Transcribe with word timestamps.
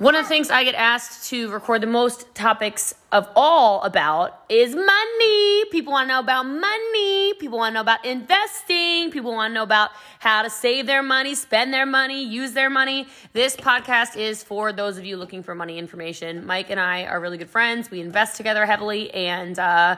One 0.00 0.14
of 0.14 0.24
the 0.24 0.30
things 0.30 0.48
I 0.48 0.64
get 0.64 0.74
asked 0.76 1.28
to 1.28 1.50
record 1.50 1.82
the 1.82 1.86
most 1.86 2.34
topics 2.34 2.94
of 3.12 3.28
all 3.36 3.82
about 3.82 4.44
is 4.48 4.74
money. 4.74 5.64
People 5.66 5.92
want 5.92 6.08
to 6.08 6.14
know 6.14 6.20
about 6.20 6.44
money. 6.44 7.34
People 7.34 7.58
want 7.58 7.72
to 7.72 7.74
know 7.74 7.80
about 7.82 8.02
investing. 8.06 9.10
People 9.10 9.32
want 9.32 9.50
to 9.50 9.54
know 9.56 9.62
about 9.62 9.90
how 10.18 10.40
to 10.40 10.48
save 10.48 10.86
their 10.86 11.02
money, 11.02 11.34
spend 11.34 11.74
their 11.74 11.84
money, 11.84 12.24
use 12.24 12.52
their 12.52 12.70
money. 12.70 13.08
This 13.34 13.56
podcast 13.56 14.16
is 14.16 14.42
for 14.42 14.72
those 14.72 14.96
of 14.96 15.04
you 15.04 15.18
looking 15.18 15.42
for 15.42 15.54
money 15.54 15.76
information. 15.76 16.46
Mike 16.46 16.70
and 16.70 16.80
I 16.80 17.04
are 17.04 17.20
really 17.20 17.36
good 17.36 17.50
friends. 17.50 17.90
We 17.90 18.00
invest 18.00 18.38
together 18.38 18.64
heavily, 18.64 19.12
and 19.12 19.58
uh, 19.58 19.96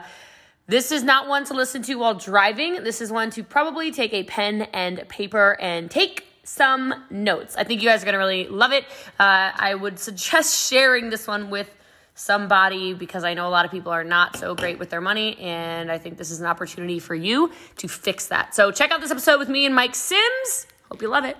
this 0.67 0.91
is 0.91 1.03
not 1.03 1.29
one 1.29 1.45
to 1.45 1.53
listen 1.53 1.81
to 1.83 1.95
while 1.95 2.15
driving. 2.15 2.83
This 2.83 2.99
is 2.99 3.09
one 3.09 3.29
to 3.29 3.41
probably 3.41 3.89
take 3.89 4.13
a 4.13 4.23
pen 4.23 4.63
and 4.73 5.07
paper 5.07 5.55
and 5.61 5.89
take 5.89 6.25
some 6.43 6.93
notes. 7.09 7.55
I 7.55 7.63
think 7.63 7.81
you 7.81 7.89
guys 7.89 8.01
are 8.01 8.05
going 8.05 8.13
to 8.13 8.19
really 8.19 8.47
love 8.47 8.71
it. 8.71 8.83
Uh, 9.19 9.51
I 9.55 9.75
would 9.75 9.99
suggest 9.99 10.69
sharing 10.69 11.09
this 11.09 11.27
one 11.27 11.49
with 11.49 11.69
somebody 12.15 12.93
because 12.93 13.23
I 13.23 13.33
know 13.33 13.47
a 13.47 13.49
lot 13.49 13.65
of 13.65 13.71
people 13.71 13.91
are 13.91 14.03
not 14.03 14.37
so 14.37 14.53
great 14.53 14.77
with 14.77 14.89
their 14.89 15.01
money, 15.01 15.37
and 15.39 15.91
I 15.91 15.97
think 15.97 16.17
this 16.17 16.29
is 16.29 16.39
an 16.41 16.45
opportunity 16.45 16.99
for 16.99 17.15
you 17.15 17.51
to 17.77 17.87
fix 17.87 18.27
that. 18.27 18.53
So, 18.53 18.71
check 18.71 18.91
out 18.91 19.01
this 19.01 19.11
episode 19.11 19.39
with 19.39 19.49
me 19.49 19.65
and 19.65 19.73
Mike 19.73 19.95
Sims. 19.95 20.67
Hope 20.89 21.01
you 21.01 21.07
love 21.07 21.25
it. 21.25 21.37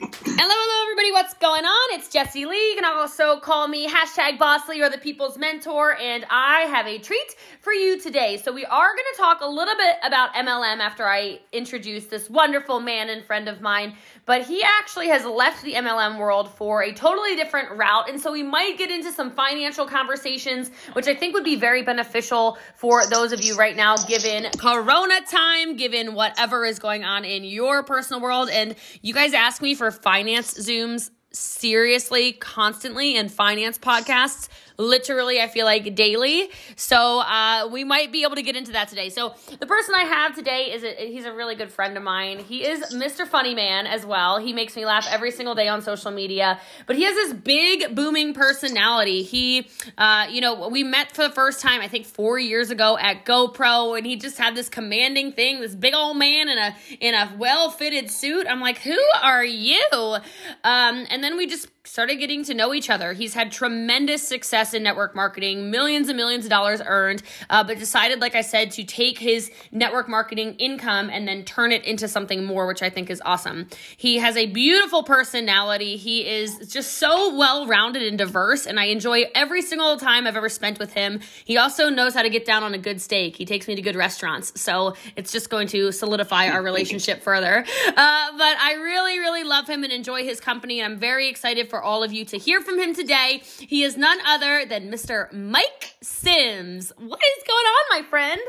Hello, 0.00 0.10
hello, 0.24 0.82
everybody. 0.84 1.10
What's 1.10 1.34
going 1.34 1.64
on? 1.64 1.98
It's 1.98 2.08
Jessie 2.08 2.44
Lee. 2.44 2.70
You 2.70 2.76
can 2.76 2.84
also 2.84 3.40
call 3.40 3.66
me 3.66 3.88
hashtag 3.88 4.38
Bossly 4.38 4.80
or 4.80 4.88
the 4.88 4.98
People's 4.98 5.36
Mentor, 5.36 5.96
and 5.96 6.24
I 6.30 6.60
have 6.66 6.86
a 6.86 6.98
treat 6.98 7.34
for 7.60 7.72
you 7.72 8.00
today. 8.00 8.36
So, 8.36 8.52
we 8.52 8.64
are 8.64 8.86
going 8.86 9.04
to 9.12 9.16
talk 9.16 9.40
a 9.40 9.48
little 9.48 9.74
bit 9.74 9.96
about 10.04 10.34
MLM 10.34 10.78
after 10.78 11.04
I 11.04 11.40
introduce 11.50 12.06
this 12.06 12.30
wonderful 12.30 12.78
man 12.78 13.08
and 13.08 13.24
friend 13.24 13.48
of 13.48 13.60
mine, 13.60 13.96
but 14.24 14.42
he 14.42 14.62
actually 14.62 15.08
has 15.08 15.24
left 15.24 15.64
the 15.64 15.72
MLM 15.72 16.16
world 16.16 16.48
for 16.48 16.84
a 16.84 16.92
totally 16.92 17.34
different 17.34 17.76
route. 17.76 18.08
And 18.08 18.20
so, 18.20 18.30
we 18.30 18.44
might 18.44 18.78
get 18.78 18.92
into 18.92 19.10
some 19.10 19.32
financial 19.32 19.84
conversations, 19.84 20.70
which 20.92 21.08
I 21.08 21.14
think 21.16 21.34
would 21.34 21.42
be 21.42 21.56
very 21.56 21.82
beneficial 21.82 22.56
for 22.76 23.04
those 23.08 23.32
of 23.32 23.42
you 23.42 23.56
right 23.56 23.74
now, 23.74 23.96
given 23.96 24.48
Corona 24.58 25.22
time, 25.28 25.74
given 25.76 26.14
whatever 26.14 26.64
is 26.64 26.78
going 26.78 27.02
on 27.02 27.24
in 27.24 27.42
your 27.42 27.82
personal 27.82 28.20
world. 28.20 28.48
And 28.48 28.76
you 29.02 29.12
guys 29.12 29.34
ask 29.34 29.60
me 29.60 29.74
for 29.74 29.87
finance 29.90 30.54
Zooms 30.54 31.10
seriously, 31.32 32.32
constantly, 32.32 33.16
in 33.16 33.28
finance 33.28 33.78
podcasts 33.78 34.48
literally, 34.78 35.40
I 35.40 35.48
feel 35.48 35.66
like 35.66 35.94
daily. 35.96 36.50
So 36.76 37.18
uh, 37.20 37.68
we 37.70 37.82
might 37.82 38.12
be 38.12 38.22
able 38.22 38.36
to 38.36 38.42
get 38.42 38.54
into 38.54 38.72
that 38.72 38.88
today. 38.88 39.10
So 39.10 39.34
the 39.58 39.66
person 39.66 39.94
I 39.96 40.04
have 40.04 40.36
today 40.36 40.72
is 40.72 40.84
a, 40.84 40.94
he's 41.10 41.24
a 41.24 41.32
really 41.32 41.56
good 41.56 41.72
friend 41.72 41.96
of 41.96 42.02
mine. 42.04 42.38
He 42.38 42.64
is 42.64 42.94
Mr. 42.94 43.26
Funny 43.26 43.56
Man 43.56 43.88
as 43.88 44.06
well. 44.06 44.38
He 44.38 44.52
makes 44.52 44.76
me 44.76 44.86
laugh 44.86 45.06
every 45.10 45.32
single 45.32 45.56
day 45.56 45.66
on 45.66 45.82
social 45.82 46.12
media. 46.12 46.60
But 46.86 46.94
he 46.94 47.02
has 47.04 47.14
this 47.16 47.32
big 47.32 47.96
booming 47.96 48.34
personality. 48.34 49.24
He, 49.24 49.68
uh, 49.98 50.28
you 50.30 50.40
know, 50.40 50.68
we 50.68 50.84
met 50.84 51.10
for 51.12 51.26
the 51.26 51.34
first 51.34 51.60
time 51.60 51.80
I 51.80 51.88
think 51.88 52.06
four 52.06 52.38
years 52.38 52.70
ago 52.70 52.96
at 52.98 53.24
GoPro, 53.24 53.98
and 53.98 54.06
he 54.06 54.14
just 54.14 54.38
had 54.38 54.54
this 54.54 54.68
commanding 54.68 55.32
thing. 55.32 55.60
This 55.60 55.74
big 55.74 55.94
old 55.94 56.16
man 56.16 56.48
in 56.48 56.58
a 56.58 56.76
in 57.00 57.14
a 57.14 57.34
well 57.36 57.70
fitted 57.70 58.10
suit. 58.10 58.46
I'm 58.48 58.60
like, 58.60 58.78
who 58.78 58.98
are 59.22 59.44
you? 59.44 59.80
Um, 59.92 61.06
and 61.10 61.24
then 61.24 61.36
we 61.36 61.48
just 61.48 61.68
started 61.88 62.16
getting 62.16 62.44
to 62.44 62.54
know 62.54 62.74
each 62.74 62.90
other. 62.90 63.14
He's 63.14 63.34
had 63.34 63.50
tremendous 63.50 64.26
success 64.26 64.74
in 64.74 64.82
network 64.82 65.14
marketing, 65.14 65.70
millions 65.70 66.08
and 66.08 66.16
millions 66.16 66.44
of 66.44 66.50
dollars 66.50 66.82
earned, 66.84 67.22
uh, 67.48 67.64
but 67.64 67.78
decided, 67.78 68.20
like 68.20 68.34
I 68.34 68.42
said, 68.42 68.70
to 68.72 68.84
take 68.84 69.18
his 69.18 69.50
network 69.72 70.08
marketing 70.08 70.54
income 70.58 71.08
and 71.10 71.26
then 71.26 71.44
turn 71.44 71.72
it 71.72 71.84
into 71.84 72.06
something 72.06 72.44
more, 72.44 72.66
which 72.66 72.82
I 72.82 72.90
think 72.90 73.08
is 73.08 73.22
awesome. 73.24 73.68
He 73.96 74.18
has 74.18 74.36
a 74.36 74.46
beautiful 74.46 75.02
personality. 75.02 75.96
He 75.96 76.28
is 76.28 76.70
just 76.70 76.98
so 76.98 77.34
well 77.34 77.66
rounded 77.66 78.02
and 78.02 78.18
diverse, 78.18 78.66
and 78.66 78.78
I 78.78 78.84
enjoy 78.84 79.24
every 79.34 79.62
single 79.62 79.96
time 79.96 80.26
I've 80.26 80.36
ever 80.36 80.50
spent 80.50 80.78
with 80.78 80.92
him. 80.92 81.20
He 81.44 81.56
also 81.56 81.88
knows 81.88 82.14
how 82.14 82.22
to 82.22 82.30
get 82.30 82.44
down 82.44 82.62
on 82.62 82.74
a 82.74 82.78
good 82.78 83.00
steak. 83.00 83.36
He 83.36 83.46
takes 83.46 83.66
me 83.66 83.74
to 83.74 83.82
good 83.82 83.96
restaurants, 83.96 84.60
so 84.60 84.94
it's 85.16 85.32
just 85.32 85.48
going 85.48 85.68
to 85.68 85.90
solidify 85.90 86.48
our 86.48 86.62
relationship 86.62 87.22
further. 87.22 87.64
Uh, 87.86 87.92
but 88.36 88.56
I 88.60 88.74
really, 88.82 89.18
really 89.18 89.44
love 89.44 89.66
him 89.66 89.84
and 89.84 89.92
enjoy 89.92 90.24
his 90.24 90.38
company, 90.38 90.80
and 90.80 90.92
I'm 90.92 91.00
very 91.00 91.28
excited 91.28 91.70
for 91.70 91.77
for 91.78 91.84
all 91.84 92.02
of 92.02 92.12
you 92.12 92.24
to 92.24 92.36
hear 92.36 92.60
from 92.60 92.76
him 92.80 92.92
today. 92.92 93.40
He 93.60 93.84
is 93.84 93.96
none 93.96 94.18
other 94.26 94.66
than 94.66 94.90
Mr. 94.90 95.32
Mike 95.32 95.94
Sims. 96.02 96.92
What 96.98 97.20
is 97.20 97.44
going 97.46 97.66
on, 97.66 98.02
my 98.02 98.08
friend? 98.08 98.40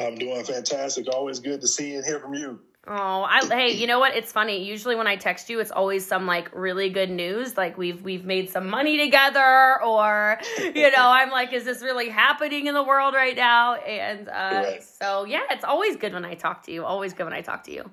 I'm 0.00 0.16
doing 0.16 0.42
fantastic. 0.42 1.06
Always 1.14 1.38
good 1.38 1.60
to 1.60 1.68
see 1.68 1.94
and 1.94 2.04
hear 2.04 2.18
from 2.18 2.34
you. 2.34 2.58
Oh, 2.88 3.22
I 3.22 3.46
hey, 3.46 3.70
you 3.70 3.86
know 3.86 4.00
what? 4.00 4.16
It's 4.16 4.32
funny. 4.32 4.64
Usually 4.64 4.96
when 4.96 5.06
I 5.06 5.14
text 5.14 5.48
you, 5.48 5.60
it's 5.60 5.70
always 5.70 6.04
some 6.04 6.26
like 6.26 6.52
really 6.54 6.90
good 6.90 7.08
news, 7.08 7.56
like 7.56 7.78
we've 7.78 8.02
we've 8.02 8.24
made 8.24 8.50
some 8.50 8.68
money 8.68 8.98
together, 8.98 9.82
or 9.82 10.38
you 10.58 10.90
know, 10.90 11.08
I'm 11.08 11.30
like, 11.30 11.52
is 11.52 11.64
this 11.64 11.82
really 11.82 12.08
happening 12.08 12.66
in 12.66 12.74
the 12.74 12.82
world 12.82 13.14
right 13.14 13.36
now? 13.36 13.76
And 13.76 14.28
uh, 14.28 14.80
so 14.80 15.24
yeah, 15.24 15.44
it's 15.50 15.64
always 15.64 15.96
good 15.96 16.12
when 16.12 16.24
I 16.24 16.34
talk 16.34 16.64
to 16.64 16.72
you. 16.72 16.84
Always 16.84 17.14
good 17.14 17.24
when 17.24 17.32
I 17.32 17.42
talk 17.42 17.64
to 17.64 17.72
you. 17.72 17.88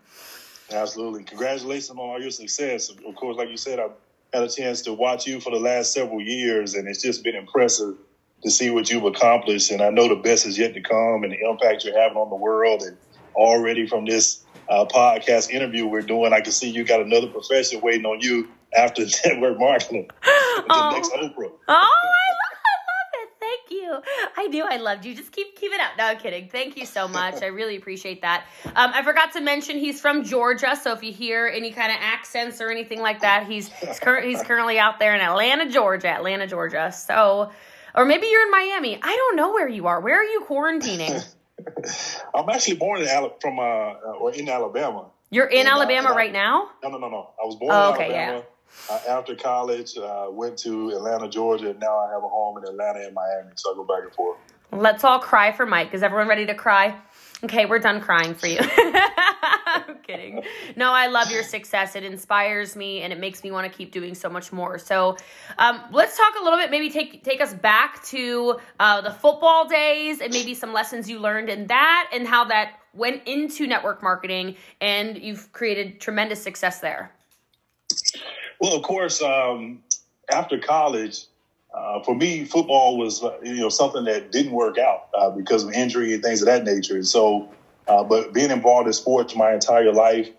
Absolutely. 0.71 1.23
Congratulations 1.25 1.91
on 1.91 1.99
all 1.99 2.19
your 2.19 2.31
success. 2.31 2.89
Of 2.89 3.15
course, 3.15 3.37
like 3.37 3.49
you 3.49 3.57
said, 3.57 3.79
I 3.79 3.87
had 4.33 4.43
a 4.43 4.49
chance 4.49 4.81
to 4.83 4.93
watch 4.93 5.27
you 5.27 5.39
for 5.39 5.51
the 5.51 5.59
last 5.59 5.93
several 5.93 6.21
years, 6.21 6.75
and 6.75 6.87
it's 6.87 7.01
just 7.01 7.23
been 7.23 7.35
impressive 7.35 7.95
to 8.43 8.49
see 8.49 8.69
what 8.69 8.89
you've 8.89 9.03
accomplished. 9.03 9.71
And 9.71 9.81
I 9.81 9.89
know 9.89 10.07
the 10.07 10.15
best 10.15 10.45
is 10.45 10.57
yet 10.57 10.73
to 10.73 10.81
come, 10.81 11.23
and 11.23 11.33
the 11.33 11.49
impact 11.49 11.83
you're 11.83 11.99
having 11.99 12.17
on 12.17 12.29
the 12.29 12.35
world. 12.35 12.81
And 12.81 12.97
already 13.35 13.87
from 13.87 14.05
this 14.05 14.43
uh, 14.69 14.85
podcast 14.85 15.49
interview 15.49 15.85
we're 15.85 16.01
doing, 16.01 16.33
I 16.33 16.41
can 16.41 16.51
see 16.51 16.69
you 16.69 16.83
got 16.83 17.01
another 17.01 17.27
profession 17.27 17.81
waiting 17.81 18.05
on 18.05 18.21
you 18.21 18.47
after 18.75 19.03
network 19.25 19.59
marketing. 19.59 20.09
the 20.23 20.63
oh. 20.69 20.91
next 20.93 21.11
Oprah. 21.11 21.51
Oh, 21.67 21.89
you. 23.91 24.01
I 24.37 24.47
knew 24.47 24.63
I 24.63 24.77
loved 24.77 25.05
you. 25.05 25.15
Just 25.15 25.31
keep 25.31 25.55
keep 25.55 25.71
it 25.71 25.79
up. 25.79 25.91
No, 25.97 26.05
I'm 26.05 26.17
kidding. 26.17 26.49
Thank 26.49 26.77
you 26.77 26.85
so 26.85 27.07
much. 27.07 27.41
I 27.41 27.47
really 27.47 27.75
appreciate 27.75 28.21
that. 28.21 28.45
Um, 28.65 28.91
I 28.93 29.03
forgot 29.03 29.33
to 29.33 29.41
mention 29.41 29.77
he's 29.77 29.99
from 29.99 30.23
Georgia, 30.23 30.75
so 30.81 30.93
if 30.93 31.03
you 31.03 31.11
hear 31.11 31.47
any 31.47 31.71
kind 31.71 31.91
of 31.91 31.97
accents 31.99 32.61
or 32.61 32.69
anything 32.69 33.01
like 33.01 33.21
that, 33.21 33.47
he's 33.47 33.69
he's, 33.69 33.99
cur- 33.99 34.21
he's 34.21 34.41
currently 34.43 34.79
out 34.79 34.99
there 34.99 35.15
in 35.15 35.21
Atlanta, 35.21 35.69
Georgia. 35.69 36.09
Atlanta, 36.09 36.47
Georgia. 36.47 36.91
So, 36.91 37.51
or 37.95 38.05
maybe 38.05 38.27
you're 38.27 38.43
in 38.43 38.51
Miami. 38.51 38.99
I 39.01 39.15
don't 39.15 39.35
know 39.35 39.51
where 39.51 39.67
you 39.67 39.87
are. 39.87 39.99
Where 39.99 40.19
are 40.19 40.23
you 40.23 40.45
quarantining? 40.47 41.23
I'm 42.35 42.49
actually 42.49 42.77
born 42.77 43.01
in 43.01 43.07
Al- 43.07 43.37
from 43.39 43.59
uh, 43.59 43.63
or 43.63 44.33
in 44.33 44.49
Alabama. 44.49 45.07
You're 45.29 45.47
in 45.47 45.61
and, 45.61 45.69
Alabama 45.69 46.09
uh, 46.09 46.15
right 46.15 46.31
now? 46.31 46.69
No, 46.83 46.89
no, 46.89 46.97
no, 46.97 47.09
no. 47.09 47.29
I 47.41 47.45
was 47.45 47.55
born 47.55 47.71
oh, 47.71 47.89
in 47.89 47.95
okay, 47.95 48.13
Alabama. 48.13 48.37
Yeah. 48.39 48.43
Uh, 48.89 48.99
after 49.07 49.35
college, 49.35 49.97
uh, 49.97 50.27
went 50.29 50.57
to 50.57 50.89
Atlanta, 50.91 51.29
Georgia. 51.29 51.69
And 51.69 51.79
now 51.79 51.97
I 51.97 52.11
have 52.11 52.23
a 52.23 52.27
home 52.27 52.57
in 52.57 52.65
Atlanta 52.65 53.05
and 53.05 53.13
Miami, 53.13 53.51
so 53.55 53.71
I 53.71 53.75
go 53.75 53.83
back 53.83 54.03
and 54.03 54.13
forth. 54.13 54.37
Let's 54.71 55.03
all 55.03 55.19
cry 55.19 55.51
for 55.51 55.65
Mike. 55.65 55.93
Is 55.93 56.01
everyone 56.01 56.27
ready 56.27 56.45
to 56.45 56.55
cry? 56.55 56.97
Okay, 57.43 57.65
we're 57.65 57.79
done 57.79 58.01
crying 58.01 58.35
for 58.35 58.47
you. 58.47 58.59
I'm 59.65 59.97
kidding. 60.05 60.43
No, 60.75 60.91
I 60.91 61.07
love 61.07 61.31
your 61.31 61.43
success. 61.43 61.95
It 61.95 62.03
inspires 62.03 62.75
me 62.75 63.01
and 63.01 63.11
it 63.11 63.19
makes 63.19 63.43
me 63.43 63.51
want 63.51 63.69
to 63.69 63.75
keep 63.75 63.91
doing 63.91 64.13
so 64.13 64.29
much 64.29 64.53
more. 64.53 64.77
So, 64.77 65.17
um, 65.57 65.81
let's 65.91 66.17
talk 66.17 66.33
a 66.39 66.43
little 66.43 66.59
bit. 66.59 66.69
Maybe 66.71 66.89
take 66.89 67.23
take 67.23 67.41
us 67.41 67.53
back 67.53 68.03
to 68.05 68.59
uh, 68.79 69.01
the 69.01 69.11
football 69.11 69.67
days 69.67 70.21
and 70.21 70.31
maybe 70.31 70.53
some 70.53 70.71
lessons 70.71 71.09
you 71.09 71.19
learned 71.19 71.49
in 71.49 71.67
that 71.67 72.09
and 72.13 72.27
how 72.27 72.45
that 72.45 72.73
went 72.93 73.23
into 73.25 73.67
network 73.67 74.03
marketing 74.03 74.55
and 74.79 75.17
you've 75.17 75.51
created 75.51 75.99
tremendous 75.99 76.41
success 76.41 76.79
there. 76.79 77.11
Well, 78.61 78.75
of 78.75 78.83
course, 78.83 79.23
um, 79.23 79.81
after 80.31 80.59
college, 80.59 81.25
uh, 81.73 82.03
for 82.03 82.15
me, 82.15 82.45
football 82.45 82.95
was 82.95 83.23
uh, 83.23 83.39
you 83.41 83.55
know 83.55 83.69
something 83.69 84.03
that 84.03 84.31
didn't 84.31 84.51
work 84.51 84.77
out 84.77 85.07
uh, 85.17 85.31
because 85.31 85.63
of 85.63 85.73
injury 85.73 86.13
and 86.13 86.21
things 86.21 86.43
of 86.43 86.45
that 86.45 86.63
nature. 86.63 86.93
And 86.93 87.07
so, 87.07 87.49
uh, 87.87 88.03
but 88.03 88.33
being 88.33 88.51
involved 88.51 88.85
in 88.85 88.93
sports 88.93 89.35
my 89.35 89.51
entire 89.51 89.91
life, 89.91 90.29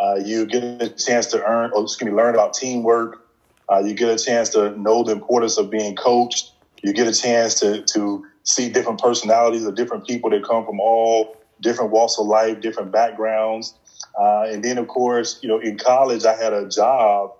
uh, 0.00 0.20
you 0.24 0.46
get 0.46 0.82
a 0.82 0.88
chance 0.88 1.26
to 1.28 1.42
earn, 1.42 1.72
or 1.74 1.82
excuse 1.82 2.08
me, 2.08 2.16
learn 2.16 2.34
about 2.34 2.54
teamwork. 2.54 3.26
Uh, 3.68 3.80
you 3.80 3.94
get 3.94 4.08
a 4.08 4.24
chance 4.24 4.50
to 4.50 4.78
know 4.78 5.02
the 5.02 5.10
importance 5.10 5.58
of 5.58 5.68
being 5.68 5.96
coached. 5.96 6.52
You 6.84 6.92
get 6.92 7.08
a 7.08 7.12
chance 7.12 7.58
to 7.58 7.82
to 7.82 8.24
see 8.44 8.68
different 8.68 9.00
personalities 9.00 9.64
of 9.64 9.74
different 9.74 10.06
people 10.06 10.30
that 10.30 10.44
come 10.44 10.64
from 10.64 10.78
all 10.78 11.36
different 11.60 11.90
walks 11.90 12.20
of 12.20 12.26
life, 12.26 12.60
different 12.60 12.92
backgrounds. 12.92 13.74
and 14.16 14.62
then, 14.62 14.78
of 14.78 14.86
course, 14.86 15.40
you 15.42 15.48
know, 15.48 15.58
in 15.58 15.76
college, 15.76 16.24
I 16.24 16.36
had 16.36 16.52
a 16.52 16.68
job 16.68 17.32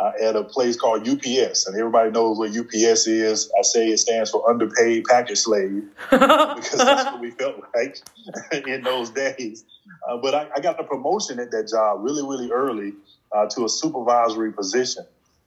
uh, 0.00 0.12
at 0.22 0.34
a 0.34 0.42
place 0.42 0.76
called 0.76 1.06
UPS, 1.06 1.66
and 1.66 1.76
everybody 1.76 2.10
knows 2.10 2.38
what 2.38 2.56
UPS 2.56 3.06
is. 3.06 3.52
I 3.58 3.62
say 3.62 3.88
it 3.88 3.98
stands 3.98 4.30
for 4.30 4.48
underpaid 4.48 5.04
package 5.04 5.38
slave 5.38 5.84
because 6.10 6.78
that's 6.78 7.12
what 7.12 7.20
we 7.20 7.30
felt 7.32 7.62
like 7.74 7.98
in 8.66 8.82
those 8.82 9.10
days. 9.10 9.64
Uh, 10.08 10.16
but 10.16 10.34
I, 10.34 10.48
I, 10.56 10.60
got 10.60 10.80
a 10.80 10.84
promotion 10.84 11.38
at 11.38 11.50
that 11.50 11.68
job 11.68 11.98
really, 12.02 12.22
really 12.22 12.50
early 12.50 12.94
uh, 13.32 13.46
to 13.50 13.66
a 13.66 13.68
supervisory 13.68 14.52
position, 14.52 15.04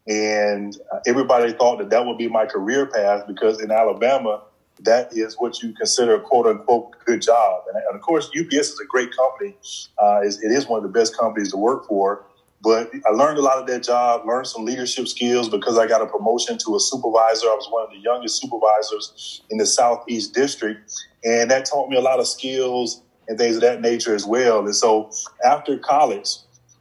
and 0.08 0.78
uh, 0.92 1.00
everybody 1.08 1.54
thought 1.54 1.80
that 1.80 1.90
that 1.90 2.06
would 2.06 2.20
be 2.20 2.28
my 2.28 2.46
career 2.46 2.86
path 2.86 3.26
because 3.28 3.62
in 3.62 3.72
Alabama. 3.72 4.42
That 4.80 5.16
is 5.16 5.36
what 5.36 5.62
you 5.62 5.72
consider 5.72 6.16
a 6.16 6.20
quote 6.20 6.48
unquote 6.48 6.96
good 7.06 7.22
job. 7.22 7.62
And, 7.68 7.78
and 7.78 7.96
of 7.96 8.02
course, 8.02 8.32
UPS 8.38 8.70
is 8.70 8.80
a 8.80 8.88
great 8.88 9.16
company. 9.16 9.56
Uh, 10.02 10.22
it 10.24 10.52
is 10.52 10.66
one 10.66 10.84
of 10.84 10.84
the 10.84 10.90
best 11.00 11.16
companies 11.16 11.52
to 11.52 11.58
work 11.58 11.88
for 11.88 12.26
but 12.64 12.90
I 13.06 13.12
learned 13.12 13.38
a 13.38 13.42
lot 13.42 13.58
of 13.58 13.68
that 13.68 13.84
job, 13.84 14.26
learned 14.26 14.48
some 14.48 14.64
leadership 14.64 15.10
skills 15.10 15.50
because 15.50 15.78
I 15.78 15.86
got 15.86 16.02
a 16.02 16.06
promotion 16.06 16.58
to 16.60 16.76
a 16.78 16.80
supervisor. 16.80 17.48
I 17.48 17.56
was 17.56 17.68
one 17.70 17.84
of 17.84 17.90
the 17.90 17.98
youngest 17.98 18.42
supervisors 18.42 19.42
in 19.50 19.58
the 19.58 19.66
Southeast 19.66 20.34
District. 20.34 20.80
And 21.26 21.52
that 21.52 21.66
taught 21.66 21.90
me 21.90 21.98
a 21.98 22.02
lot 22.02 22.20
of 22.20 22.28
skills 22.28 23.02
and 23.28 23.38
things 23.38 23.58
of 23.58 23.62
that 23.64 23.82
nature 23.82 24.16
as 24.16 24.26
well. 24.26 24.60
And 24.60 24.74
so 24.74 25.12
after 25.44 25.78
college, 25.78 26.38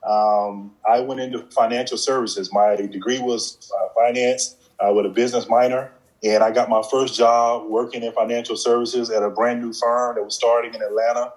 um, 0.08 0.72
I 0.88 1.00
went 1.00 1.20
into 1.20 1.46
financial 1.50 1.98
services. 1.98 2.52
My 2.52 2.76
degree 2.76 3.18
was 3.18 3.68
uh, 3.76 3.88
finance 3.94 4.54
uh, 4.78 4.92
with 4.94 5.04
a 5.04 5.10
business 5.10 5.48
minor. 5.48 5.90
And 6.22 6.44
I 6.44 6.52
got 6.52 6.68
my 6.68 6.82
first 6.92 7.16
job 7.16 7.68
working 7.68 8.04
in 8.04 8.12
financial 8.12 8.56
services 8.56 9.10
at 9.10 9.24
a 9.24 9.30
brand 9.30 9.60
new 9.60 9.72
firm 9.72 10.14
that 10.14 10.22
was 10.22 10.36
starting 10.36 10.74
in 10.74 10.80
Atlanta. 10.80 11.32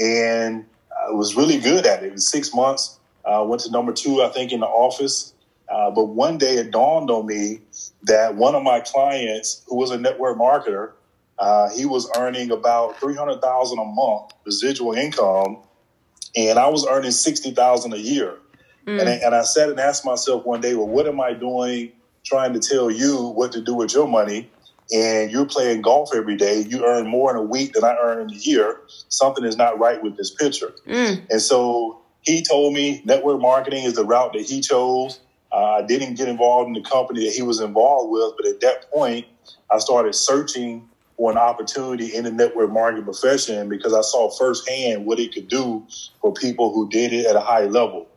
And 0.00 0.64
I 1.06 1.10
was 1.10 1.36
really 1.36 1.58
good 1.58 1.84
at 1.84 2.02
it. 2.02 2.06
It 2.06 2.12
was 2.12 2.26
six 2.26 2.54
months 2.54 2.98
uh, 3.24 3.44
went 3.46 3.62
to 3.62 3.70
number 3.70 3.92
two, 3.92 4.22
I 4.22 4.28
think, 4.28 4.52
in 4.52 4.60
the 4.60 4.66
office. 4.66 5.34
Uh, 5.68 5.90
but 5.90 6.06
one 6.06 6.38
day 6.38 6.56
it 6.56 6.70
dawned 6.70 7.10
on 7.10 7.26
me 7.26 7.60
that 8.02 8.34
one 8.34 8.54
of 8.54 8.62
my 8.62 8.80
clients, 8.80 9.62
who 9.66 9.76
was 9.76 9.90
a 9.90 9.98
network 9.98 10.36
marketer, 10.36 10.92
uh, 11.38 11.70
he 11.70 11.86
was 11.86 12.10
earning 12.16 12.50
about 12.50 12.98
three 13.00 13.14
hundred 13.16 13.40
thousand 13.40 13.78
a 13.78 13.84
month 13.84 14.32
residual 14.44 14.92
income, 14.92 15.58
and 16.36 16.58
I 16.58 16.68
was 16.68 16.86
earning 16.86 17.10
sixty 17.10 17.52
thousand 17.52 17.94
a 17.94 17.98
year. 17.98 18.36
Mm. 18.86 19.00
And, 19.00 19.08
I, 19.08 19.12
and 19.12 19.34
I 19.34 19.42
sat 19.42 19.70
and 19.70 19.78
asked 19.78 20.04
myself 20.04 20.44
one 20.44 20.60
day, 20.60 20.74
well, 20.74 20.88
what 20.88 21.06
am 21.06 21.20
I 21.20 21.34
doing 21.34 21.92
trying 22.24 22.52
to 22.52 22.60
tell 22.60 22.90
you 22.90 23.28
what 23.28 23.52
to 23.52 23.60
do 23.60 23.74
with 23.74 23.94
your 23.94 24.08
money? 24.08 24.50
And 24.92 25.30
you're 25.30 25.46
playing 25.46 25.82
golf 25.82 26.10
every 26.14 26.36
day. 26.36 26.60
You 26.60 26.84
earn 26.84 27.06
more 27.06 27.30
in 27.30 27.36
a 27.36 27.42
week 27.42 27.72
than 27.74 27.84
I 27.84 27.96
earn 27.98 28.28
in 28.28 28.36
a 28.36 28.38
year. 28.38 28.80
Something 29.08 29.44
is 29.44 29.56
not 29.56 29.78
right 29.78 30.02
with 30.02 30.16
this 30.16 30.30
picture. 30.30 30.74
Mm. 30.86 31.30
And 31.30 31.40
so 31.40 32.01
he 32.22 32.42
told 32.42 32.72
me 32.72 33.02
network 33.04 33.40
marketing 33.40 33.84
is 33.84 33.94
the 33.94 34.04
route 34.04 34.32
that 34.32 34.42
he 34.42 34.60
chose. 34.60 35.20
Uh, 35.52 35.78
I 35.78 35.82
didn't 35.82 36.14
get 36.14 36.28
involved 36.28 36.68
in 36.68 36.74
the 36.74 36.88
company 36.88 37.26
that 37.26 37.34
he 37.34 37.42
was 37.42 37.60
involved 37.60 38.10
with, 38.10 38.32
but 38.36 38.46
at 38.46 38.60
that 38.60 38.90
point, 38.90 39.26
I 39.70 39.78
started 39.78 40.14
searching 40.14 40.88
for 41.16 41.30
an 41.30 41.36
opportunity 41.36 42.14
in 42.14 42.24
the 42.24 42.30
network 42.30 42.70
marketing 42.70 43.04
profession 43.04 43.68
because 43.68 43.92
I 43.92 44.00
saw 44.00 44.30
firsthand 44.30 45.04
what 45.04 45.18
it 45.18 45.34
could 45.34 45.48
do 45.48 45.86
for 46.20 46.32
people 46.32 46.72
who 46.72 46.88
did 46.88 47.12
it 47.12 47.26
at 47.26 47.36
a 47.36 47.40
high 47.40 47.66
level. 47.66 48.08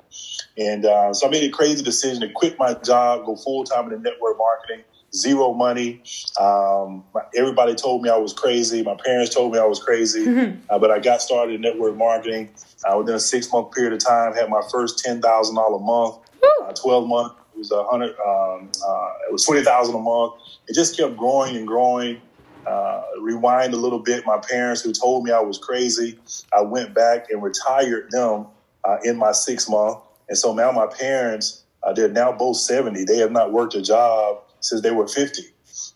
And 0.58 0.86
uh, 0.86 1.14
so 1.14 1.28
I 1.28 1.30
made 1.30 1.44
a 1.44 1.52
crazy 1.52 1.84
decision 1.84 2.22
to 2.22 2.30
quit 2.30 2.58
my 2.58 2.74
job, 2.76 3.26
go 3.26 3.36
full 3.36 3.66
time 3.66 3.86
in 3.86 3.92
the 3.92 4.10
network 4.10 4.38
marketing, 4.38 4.86
zero 5.16 5.54
money. 5.54 6.02
Um, 6.40 7.04
everybody 7.36 7.76
told 7.76 8.02
me 8.02 8.10
I 8.10 8.18
was 8.18 8.34
crazy. 8.34 8.84
My 8.84 8.96
parents 8.96 9.34
told 9.34 9.54
me 9.54 9.60
I 9.60 9.66
was 9.66 9.80
crazy, 9.80 10.26
mm-hmm. 10.26 10.60
uh, 10.70 10.80
but 10.80 10.92
I 10.92 11.00
got 11.00 11.22
started 11.22 11.56
in 11.56 11.62
network 11.62 11.96
marketing. 11.96 12.50
Uh, 12.86 12.98
within 12.98 13.16
a 13.16 13.20
six 13.20 13.52
month 13.52 13.72
period 13.72 13.94
of 13.94 14.00
time, 14.00 14.34
had 14.34 14.50
my 14.50 14.62
first 14.72 15.00
ten 15.00 15.22
thousand 15.22 15.56
dollar 15.56 15.78
a 15.78 15.80
month. 15.80 16.18
Uh, 16.44 16.74
Twelve 16.74 17.08
month 17.08 17.34
it 17.54 17.60
was 17.60 17.72
a 17.72 17.84
hundred. 17.84 18.16
Um, 18.20 18.70
uh, 18.86 19.12
it 19.28 19.32
was 19.32 19.46
twenty 19.46 19.64
thousand 19.64 19.96
a 19.96 20.00
month. 20.00 20.34
It 20.68 20.76
just 20.76 20.98
kept 20.98 21.16
growing 21.18 21.56
and 21.56 21.66
growing. 21.66 22.22
Uh, 22.68 23.04
rewind 23.22 23.74
a 23.76 23.78
little 23.78 24.00
bit. 24.00 24.26
My 24.26 24.40
parents, 24.40 24.82
who 24.82 24.92
told 24.92 25.24
me 25.24 25.32
I 25.32 25.40
was 25.40 25.60
crazy, 25.60 26.18
I 26.52 26.62
went 26.62 26.96
back 26.96 27.30
and 27.30 27.42
retired 27.44 28.10
them 28.10 28.48
uh, 28.84 28.98
in 29.04 29.18
my 29.18 29.34
six 29.34 29.70
month. 29.70 30.00
And 30.30 30.38
so 30.38 30.52
now 30.52 30.72
my 30.72 30.88
parents, 30.88 31.64
they're 31.96 32.10
now 32.10 32.32
both 32.32 32.58
seventy. 32.58 33.04
They 33.06 33.18
have 33.18 33.32
not 33.32 33.52
worked 33.52 33.76
a 33.76 33.82
job 33.82 34.45
since 34.66 34.82
they 34.82 34.92
were 34.92 35.08
50 35.08 35.42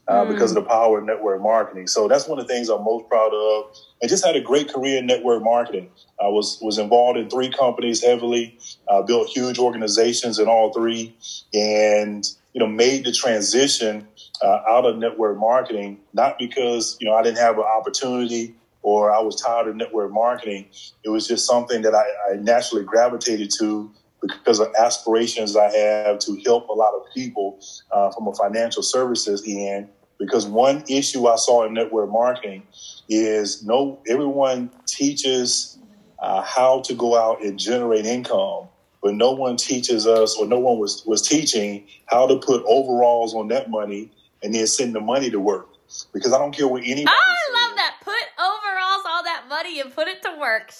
uh, 0.07 0.25
mm. 0.25 0.29
because 0.29 0.51
of 0.51 0.63
the 0.63 0.69
power 0.69 0.99
of 0.99 1.05
network 1.05 1.41
marketing. 1.41 1.87
So 1.87 2.07
that's 2.07 2.27
one 2.27 2.39
of 2.39 2.47
the 2.47 2.53
things 2.53 2.69
I'm 2.69 2.83
most 2.83 3.07
proud 3.07 3.33
of. 3.33 3.75
I 4.03 4.07
just 4.07 4.25
had 4.25 4.35
a 4.35 4.41
great 4.41 4.71
career 4.71 4.97
in 4.97 5.05
network 5.05 5.43
marketing. 5.43 5.89
I 6.21 6.27
was 6.27 6.59
was 6.61 6.77
involved 6.77 7.17
in 7.17 7.29
three 7.29 7.49
companies 7.49 8.03
heavily, 8.03 8.57
uh, 8.87 9.01
built 9.01 9.29
huge 9.29 9.59
organizations 9.59 10.39
in 10.39 10.47
all 10.47 10.73
three, 10.73 11.15
and 11.53 12.25
you 12.53 12.59
know 12.59 12.67
made 12.67 13.05
the 13.05 13.11
transition 13.11 14.07
uh, 14.41 14.59
out 14.69 14.85
of 14.85 14.97
network 14.97 15.37
marketing 15.37 15.99
not 16.13 16.39
because 16.39 16.97
you 16.99 17.07
know 17.07 17.15
I 17.15 17.21
didn't 17.21 17.37
have 17.37 17.57
an 17.57 17.65
opportunity 17.65 18.55
or 18.81 19.11
I 19.11 19.19
was 19.19 19.41
tired 19.41 19.67
of 19.67 19.75
network 19.75 20.11
marketing. 20.11 20.67
It 21.03 21.09
was 21.09 21.27
just 21.27 21.45
something 21.45 21.81
that 21.81 21.93
I, 21.93 22.05
I 22.31 22.35
naturally 22.37 22.85
gravitated 22.85 23.51
to 23.59 23.91
because 24.21 24.59
of 24.59 24.73
aspirations 24.77 25.55
I 25.55 25.71
have 25.71 26.19
to 26.19 26.39
help 26.45 26.69
a 26.69 26.73
lot 26.73 26.93
of 26.93 27.03
people 27.13 27.59
uh, 27.91 28.11
from 28.11 28.27
a 28.27 28.33
financial 28.33 28.83
services 28.83 29.43
end. 29.45 29.89
Because 30.19 30.45
one 30.45 30.83
issue 30.89 31.27
I 31.27 31.37
saw 31.37 31.65
in 31.65 31.73
network 31.73 32.11
marketing 32.11 32.63
is 33.07 33.63
no 33.65 33.99
everyone 34.07 34.69
teaches 34.85 35.77
uh, 36.19 36.41
how 36.41 36.81
to 36.81 36.93
go 36.93 37.17
out 37.17 37.41
and 37.41 37.57
generate 37.57 38.05
income, 38.05 38.67
but 39.01 39.13
no 39.15 39.31
one 39.31 39.55
teaches 39.55 40.05
us, 40.05 40.35
or 40.35 40.45
no 40.45 40.59
one 40.59 40.77
was 40.77 41.03
was 41.05 41.21
teaching 41.21 41.87
how 42.07 42.27
to 42.27 42.37
put 42.37 42.63
overalls 42.67 43.33
on 43.33 43.47
that 43.47 43.69
money 43.69 44.11
and 44.43 44.53
then 44.53 44.67
send 44.67 44.93
the 44.93 44.99
money 44.99 45.29
to 45.29 45.39
work. 45.39 45.69
Because 46.13 46.33
I 46.33 46.37
don't 46.37 46.51
care 46.51 46.67
what 46.67 46.83
anybody. 46.83 47.07
Oh, 47.07 47.35
I 47.55 47.67
love 47.67 47.77
that. 47.77 47.95
Put 48.03 48.13
overalls 48.37 49.05
on 49.05 49.23
that 49.23 49.45
money 49.49 49.79
and 49.79 49.93
put 49.93 50.07
it 50.07 50.21
to 50.23 50.37
work. 50.39 50.71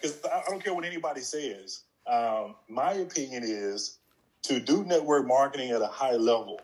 Because 0.00 0.20
right. 0.24 0.32
I 0.46 0.50
don't 0.50 0.62
care 0.62 0.72
what 0.72 0.84
anybody 0.84 1.20
says. 1.20 1.82
Um, 2.06 2.54
my 2.68 2.92
opinion 2.92 3.42
is 3.44 3.98
to 4.42 4.60
do 4.60 4.84
network 4.84 5.26
marketing 5.26 5.70
at 5.70 5.80
a 5.80 5.86
high 5.86 6.16
level, 6.16 6.60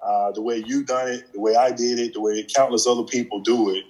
uh, 0.00 0.30
the 0.32 0.42
way 0.42 0.62
you 0.64 0.84
done 0.84 1.08
it, 1.08 1.32
the 1.32 1.40
way 1.40 1.56
I 1.56 1.72
did 1.72 1.98
it, 1.98 2.14
the 2.14 2.20
way 2.20 2.44
countless 2.54 2.86
other 2.86 3.02
people 3.02 3.40
do 3.40 3.74
it, 3.74 3.84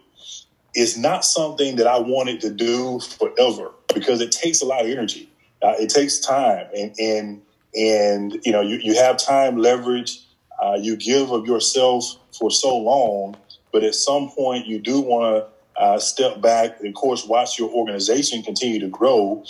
is 0.75 0.96
not 0.96 1.25
something 1.25 1.76
that 1.76 1.87
I 1.87 1.98
wanted 1.98 2.40
to 2.43 2.50
do 2.50 3.00
forever 3.00 3.72
because 3.94 4.20
it 4.20 4.32
takes 4.32 4.62
a 4.62 4.66
lot 4.66 4.84
of 4.84 4.90
energy. 4.90 5.28
Uh, 5.62 5.75
it 5.78 5.90
takes 5.90 6.19
time, 6.19 6.66
and 6.75 6.94
and 6.99 7.42
and 7.75 8.40
you 8.44 8.52
know 8.52 8.60
you, 8.60 8.76
you 8.76 8.94
have 8.94 9.16
time 9.19 9.58
leverage. 9.58 10.20
Uh, 10.62 10.78
you 10.81 10.96
give 10.96 11.31
of 11.31 11.46
yourself 11.46 12.16
for 12.32 12.50
so 12.50 12.76
long, 12.76 13.37
but 13.72 13.84
at 13.84 13.94
some 13.94 14.31
point 14.31 14.66
you 14.66 14.78
do 14.78 15.00
want 15.00 15.37
to 15.37 15.82
uh, 15.82 15.99
step 15.99 16.40
back 16.40 16.78
and, 16.81 16.88
of 16.88 16.94
course, 16.94 17.26
watch 17.26 17.58
your 17.58 17.70
organization 17.70 18.42
continue 18.42 18.81
to 18.81 18.88
grow 18.88 19.44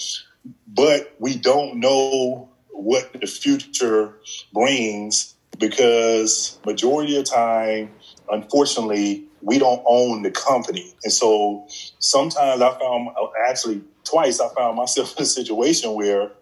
but 0.66 1.14
we 1.19 1.37
don't 1.37 1.81
know 1.81 2.48
what 2.70 3.12
the 3.12 3.26
future 3.26 4.14
brings 4.52 5.34
because 5.58 6.58
majority 6.66 7.16
of 7.16 7.25
time, 7.25 7.90
unfortunately, 8.31 9.25
we 9.40 9.58
don't 9.58 9.82
own 9.87 10.22
the 10.22 10.31
company. 10.31 10.94
And 11.04 11.12
so 11.12 11.66
sometimes 11.98 12.60
I 12.60 12.78
found, 12.78 13.08
actually 13.48 13.82
twice, 14.04 14.40
I 14.40 14.52
found 14.54 14.76
myself 14.76 15.16
in 15.16 15.22
a 15.22 15.26
situation 15.26 15.94
where 15.94 16.32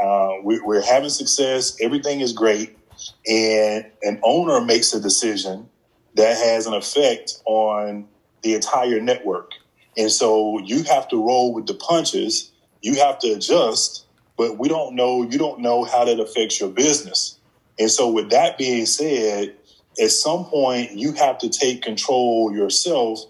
uh, 0.00 0.30
we, 0.42 0.60
we're 0.60 0.82
having 0.82 1.10
success, 1.10 1.76
everything 1.80 2.20
is 2.20 2.32
great, 2.32 2.78
and 3.26 3.86
an 4.02 4.20
owner 4.22 4.60
makes 4.60 4.94
a 4.94 5.00
decision 5.00 5.68
that 6.14 6.36
has 6.36 6.66
an 6.66 6.74
effect 6.74 7.42
on 7.46 8.06
the 8.42 8.54
entire 8.54 9.00
network. 9.00 9.52
And 9.96 10.10
so 10.10 10.58
you 10.60 10.82
have 10.84 11.08
to 11.08 11.16
roll 11.16 11.52
with 11.52 11.66
the 11.66 11.74
punches 11.74 12.51
you 12.82 12.96
have 12.96 13.18
to 13.20 13.28
adjust, 13.28 14.04
but 14.36 14.58
we 14.58 14.68
don't 14.68 14.94
know, 14.94 15.22
you 15.22 15.38
don't 15.38 15.60
know 15.60 15.84
how 15.84 16.04
that 16.04 16.20
affects 16.20 16.60
your 16.60 16.68
business. 16.68 17.38
And 17.78 17.90
so, 17.90 18.10
with 18.10 18.30
that 18.30 18.58
being 18.58 18.86
said, 18.86 19.54
at 20.00 20.10
some 20.10 20.44
point, 20.46 20.92
you 20.92 21.12
have 21.12 21.38
to 21.38 21.48
take 21.48 21.82
control 21.82 22.52
yourself 22.52 23.20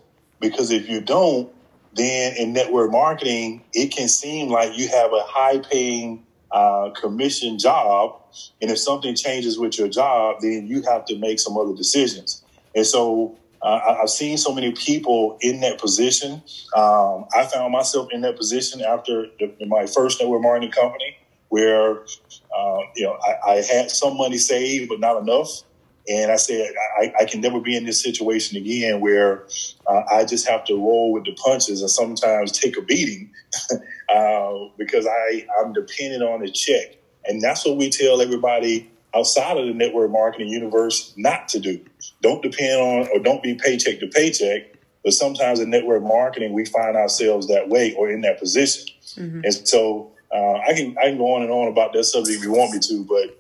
because 0.40 0.70
if 0.70 0.88
you 0.88 1.00
don't, 1.00 1.52
then 1.94 2.36
in 2.36 2.52
network 2.52 2.90
marketing, 2.90 3.62
it 3.72 3.92
can 3.92 4.08
seem 4.08 4.48
like 4.48 4.76
you 4.76 4.88
have 4.88 5.12
a 5.12 5.22
high 5.22 5.58
paying 5.58 6.24
uh, 6.50 6.90
commission 6.90 7.58
job. 7.58 8.20
And 8.60 8.70
if 8.70 8.78
something 8.78 9.14
changes 9.14 9.58
with 9.58 9.78
your 9.78 9.88
job, 9.88 10.36
then 10.40 10.66
you 10.66 10.82
have 10.82 11.04
to 11.06 11.18
make 11.18 11.38
some 11.38 11.56
other 11.56 11.74
decisions. 11.74 12.42
And 12.74 12.86
so 12.86 13.36
uh, 13.62 13.96
I've 14.02 14.10
seen 14.10 14.36
so 14.38 14.52
many 14.52 14.72
people 14.72 15.38
in 15.40 15.60
that 15.60 15.78
position. 15.78 16.42
Um, 16.74 17.26
I 17.34 17.46
found 17.46 17.72
myself 17.72 18.08
in 18.10 18.22
that 18.22 18.36
position 18.36 18.82
after 18.82 19.26
the, 19.38 19.54
my 19.66 19.86
first 19.86 20.20
network 20.20 20.42
marketing 20.42 20.72
company, 20.72 21.16
where 21.48 22.00
uh, 22.00 22.78
you 22.96 23.04
know 23.04 23.16
I, 23.24 23.52
I, 23.52 23.54
had 23.56 23.90
some 23.90 24.16
money 24.16 24.38
saved 24.38 24.88
but 24.88 24.98
not 24.98 25.20
enough, 25.22 25.62
and 26.08 26.32
I 26.32 26.36
said 26.36 26.72
I, 27.00 27.12
I 27.20 27.24
can 27.24 27.40
never 27.40 27.60
be 27.60 27.76
in 27.76 27.84
this 27.84 28.02
situation 28.02 28.56
again 28.56 29.00
where 29.00 29.46
uh, 29.86 30.02
I 30.10 30.24
just 30.24 30.48
have 30.48 30.64
to 30.64 30.74
roll 30.74 31.12
with 31.12 31.24
the 31.24 31.32
punches 31.34 31.82
and 31.82 31.90
sometimes 31.90 32.50
take 32.50 32.76
a 32.76 32.82
beating 32.82 33.30
uh, 34.14 34.52
because 34.76 35.06
I 35.06 35.46
I'm 35.60 35.72
dependent 35.72 36.24
on 36.24 36.42
a 36.42 36.50
check, 36.50 36.96
and 37.26 37.40
that's 37.40 37.64
what 37.64 37.76
we 37.76 37.90
tell 37.90 38.20
everybody 38.20 38.90
outside 39.14 39.56
of 39.56 39.66
the 39.66 39.74
network 39.74 40.10
marketing 40.10 40.48
universe 40.48 41.12
not 41.16 41.48
to 41.48 41.60
do. 41.60 41.80
Don't 42.22 42.42
depend 42.42 42.80
on 42.80 43.08
or 43.12 43.18
don't 43.18 43.42
be 43.42 43.54
paycheck 43.54 44.00
to 44.00 44.06
paycheck. 44.06 44.74
But 45.04 45.14
sometimes 45.14 45.58
in 45.58 45.70
network 45.70 46.02
marketing, 46.02 46.52
we 46.52 46.64
find 46.64 46.96
ourselves 46.96 47.48
that 47.48 47.68
way 47.68 47.92
or 47.94 48.08
in 48.08 48.20
that 48.20 48.38
position. 48.38 48.94
Mm-hmm. 49.16 49.40
And 49.44 49.68
so 49.68 50.12
uh, 50.32 50.58
I 50.58 50.74
can 50.74 50.96
I 50.98 51.06
can 51.06 51.18
go 51.18 51.34
on 51.34 51.42
and 51.42 51.50
on 51.50 51.68
about 51.68 51.92
that 51.94 52.04
subject 52.04 52.38
if 52.38 52.44
you 52.44 52.52
want 52.52 52.72
me 52.72 52.78
to, 52.78 53.04
but 53.04 53.38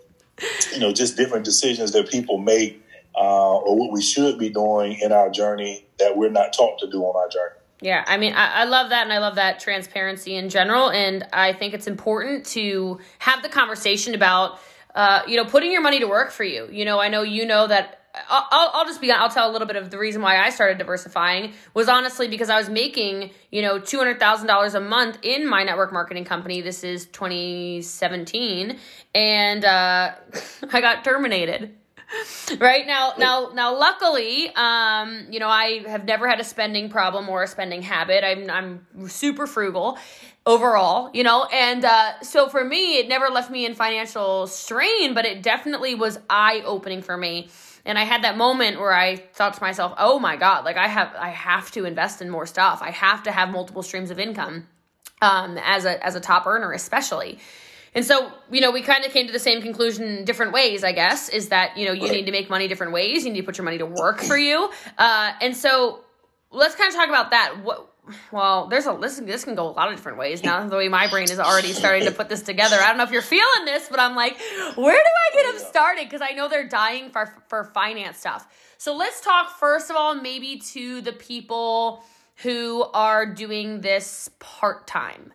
you 0.72 0.80
know, 0.80 0.92
just 0.92 1.16
different 1.16 1.44
decisions 1.44 1.92
that 1.92 2.08
people 2.10 2.38
make 2.38 2.82
uh, 3.14 3.56
or 3.58 3.76
what 3.76 3.92
we 3.92 4.02
should 4.02 4.38
be 4.38 4.50
doing 4.50 4.98
in 5.00 5.12
our 5.12 5.30
journey 5.30 5.86
that 5.98 6.16
we're 6.16 6.30
not 6.30 6.52
taught 6.52 6.78
to 6.80 6.90
do 6.90 7.02
on 7.02 7.16
our 7.16 7.28
journey. 7.28 7.56
Yeah, 7.80 8.04
I 8.06 8.16
mean, 8.16 8.32
I, 8.32 8.62
I, 8.62 8.64
love 8.64 8.90
that, 8.90 9.02
and 9.02 9.12
I 9.12 9.18
love 9.18 9.34
that 9.34 9.58
transparency 9.58 10.36
in 10.36 10.48
general. 10.48 10.90
And 10.90 11.26
I 11.32 11.52
think 11.52 11.74
it's 11.74 11.88
important 11.88 12.46
to 12.46 13.00
have 13.18 13.42
the 13.42 13.48
conversation 13.48 14.14
about, 14.14 14.60
uh, 14.94 15.22
you 15.26 15.36
know, 15.36 15.44
putting 15.44 15.72
your 15.72 15.80
money 15.80 16.00
to 16.00 16.06
work 16.06 16.30
for 16.30 16.44
you. 16.44 16.68
You 16.70 16.84
know, 16.84 17.00
I 17.00 17.08
know 17.08 17.22
you 17.22 17.46
know 17.46 17.66
that. 17.66 17.98
I'll, 18.28 18.70
I'll 18.74 18.84
just 18.84 19.00
be. 19.00 19.10
I'll 19.10 19.30
tell 19.30 19.50
a 19.50 19.52
little 19.52 19.66
bit 19.66 19.76
of 19.76 19.90
the 19.90 19.96
reason 19.98 20.20
why 20.20 20.36
I 20.36 20.50
started 20.50 20.76
diversifying 20.76 21.54
was 21.72 21.88
honestly 21.88 22.28
because 22.28 22.50
I 22.50 22.58
was 22.58 22.68
making 22.68 23.30
you 23.50 23.62
know 23.62 23.78
two 23.78 23.96
hundred 23.96 24.20
thousand 24.20 24.48
dollars 24.48 24.74
a 24.74 24.80
month 24.80 25.18
in 25.22 25.48
my 25.48 25.64
network 25.64 25.94
marketing 25.94 26.26
company. 26.26 26.60
This 26.60 26.84
is 26.84 27.06
twenty 27.06 27.80
seventeen, 27.80 28.78
and 29.14 29.64
uh, 29.64 30.12
I 30.72 30.80
got 30.82 31.04
terminated 31.04 31.74
right 32.58 32.86
now 32.86 33.14
now 33.18 33.50
now 33.54 33.76
luckily 33.76 34.50
um 34.54 35.26
you 35.30 35.38
know 35.38 35.48
i 35.48 35.82
have 35.86 36.04
never 36.04 36.28
had 36.28 36.40
a 36.40 36.44
spending 36.44 36.88
problem 36.88 37.28
or 37.28 37.42
a 37.42 37.46
spending 37.46 37.82
habit. 37.82 38.24
I'm 38.24 38.50
i'm 38.50 39.08
super 39.08 39.46
frugal 39.46 39.98
overall 40.44 41.10
you 41.14 41.22
know 41.22 41.44
and 41.44 41.84
uh 41.84 42.20
so 42.20 42.48
for 42.48 42.64
me 42.64 42.98
it 42.98 43.08
never 43.08 43.28
left 43.28 43.50
me 43.50 43.64
in 43.64 43.74
financial 43.74 44.46
strain 44.46 45.14
but 45.14 45.24
it 45.24 45.42
definitely 45.42 45.94
was 45.94 46.18
eye 46.28 46.62
opening 46.64 47.02
for 47.02 47.16
me. 47.16 47.48
And 47.84 47.98
i 47.98 48.04
had 48.04 48.24
that 48.24 48.36
moment 48.36 48.78
where 48.78 48.92
i 48.92 49.16
thought 49.16 49.54
to 49.54 49.62
myself 49.62 49.94
oh 49.98 50.18
my 50.18 50.36
god 50.36 50.64
like 50.64 50.76
i 50.76 50.88
have 50.88 51.14
i 51.18 51.30
have 51.30 51.70
to 51.72 51.84
invest 51.84 52.20
in 52.22 52.30
more 52.30 52.46
stuff. 52.46 52.80
I 52.82 52.90
have 52.90 53.22
to 53.24 53.32
have 53.32 53.50
multiple 53.50 53.82
streams 53.82 54.10
of 54.10 54.18
income 54.18 54.66
um 55.20 55.58
as 55.62 55.84
a 55.84 56.04
as 56.04 56.14
a 56.14 56.20
top 56.20 56.46
earner 56.46 56.72
especially 56.72 57.38
and 57.94 58.04
so, 58.04 58.32
you 58.50 58.60
know, 58.60 58.70
we 58.70 58.82
kind 58.82 59.04
of 59.04 59.12
came 59.12 59.26
to 59.26 59.32
the 59.32 59.38
same 59.38 59.60
conclusion 59.60 60.04
in 60.04 60.24
different 60.24 60.52
ways, 60.52 60.82
I 60.82 60.92
guess, 60.92 61.28
is 61.28 61.48
that, 61.48 61.76
you 61.76 61.86
know, 61.86 61.92
you 61.92 62.04
right. 62.04 62.12
need 62.12 62.26
to 62.26 62.32
make 62.32 62.48
money 62.48 62.68
different 62.68 62.92
ways. 62.92 63.24
You 63.24 63.32
need 63.32 63.40
to 63.40 63.46
put 63.46 63.58
your 63.58 63.64
money 63.64 63.78
to 63.78 63.86
work 63.86 64.20
for 64.20 64.36
you. 64.38 64.70
Uh, 64.96 65.32
and 65.40 65.56
so 65.56 66.00
let's 66.50 66.74
kind 66.74 66.88
of 66.88 66.94
talk 66.94 67.08
about 67.08 67.30
that. 67.32 67.62
What, 67.62 67.92
well, 68.32 68.66
there's 68.66 68.86
a 68.86 68.98
this, 69.00 69.18
this 69.20 69.44
can 69.44 69.54
go 69.54 69.68
a 69.68 69.70
lot 69.70 69.88
of 69.88 69.96
different 69.96 70.18
ways 70.18 70.42
now. 70.42 70.66
The 70.66 70.76
way 70.76 70.88
my 70.88 71.08
brain 71.08 71.24
is 71.24 71.38
already 71.38 71.72
starting 71.72 72.04
to 72.06 72.10
put 72.10 72.28
this 72.28 72.42
together. 72.42 72.76
I 72.80 72.88
don't 72.88 72.96
know 72.96 73.04
if 73.04 73.12
you're 73.12 73.22
feeling 73.22 73.64
this, 73.64 73.88
but 73.88 74.00
I'm 74.00 74.16
like, 74.16 74.38
where 74.74 74.96
do 74.96 75.10
I 75.34 75.34
get 75.34 75.52
them 75.52 75.68
started? 75.68 76.04
Because 76.04 76.20
I 76.20 76.34
know 76.34 76.48
they're 76.48 76.68
dying 76.68 77.10
for 77.10 77.32
for 77.48 77.64
finance 77.64 78.18
stuff. 78.18 78.74
So 78.78 78.96
let's 78.96 79.20
talk 79.20 79.56
first 79.56 79.88
of 79.88 79.96
all, 79.96 80.16
maybe 80.16 80.58
to 80.72 81.00
the 81.02 81.12
people 81.12 82.02
who 82.36 82.82
are 82.92 83.24
doing 83.24 83.82
this 83.82 84.30
part 84.40 84.88
time. 84.88 85.32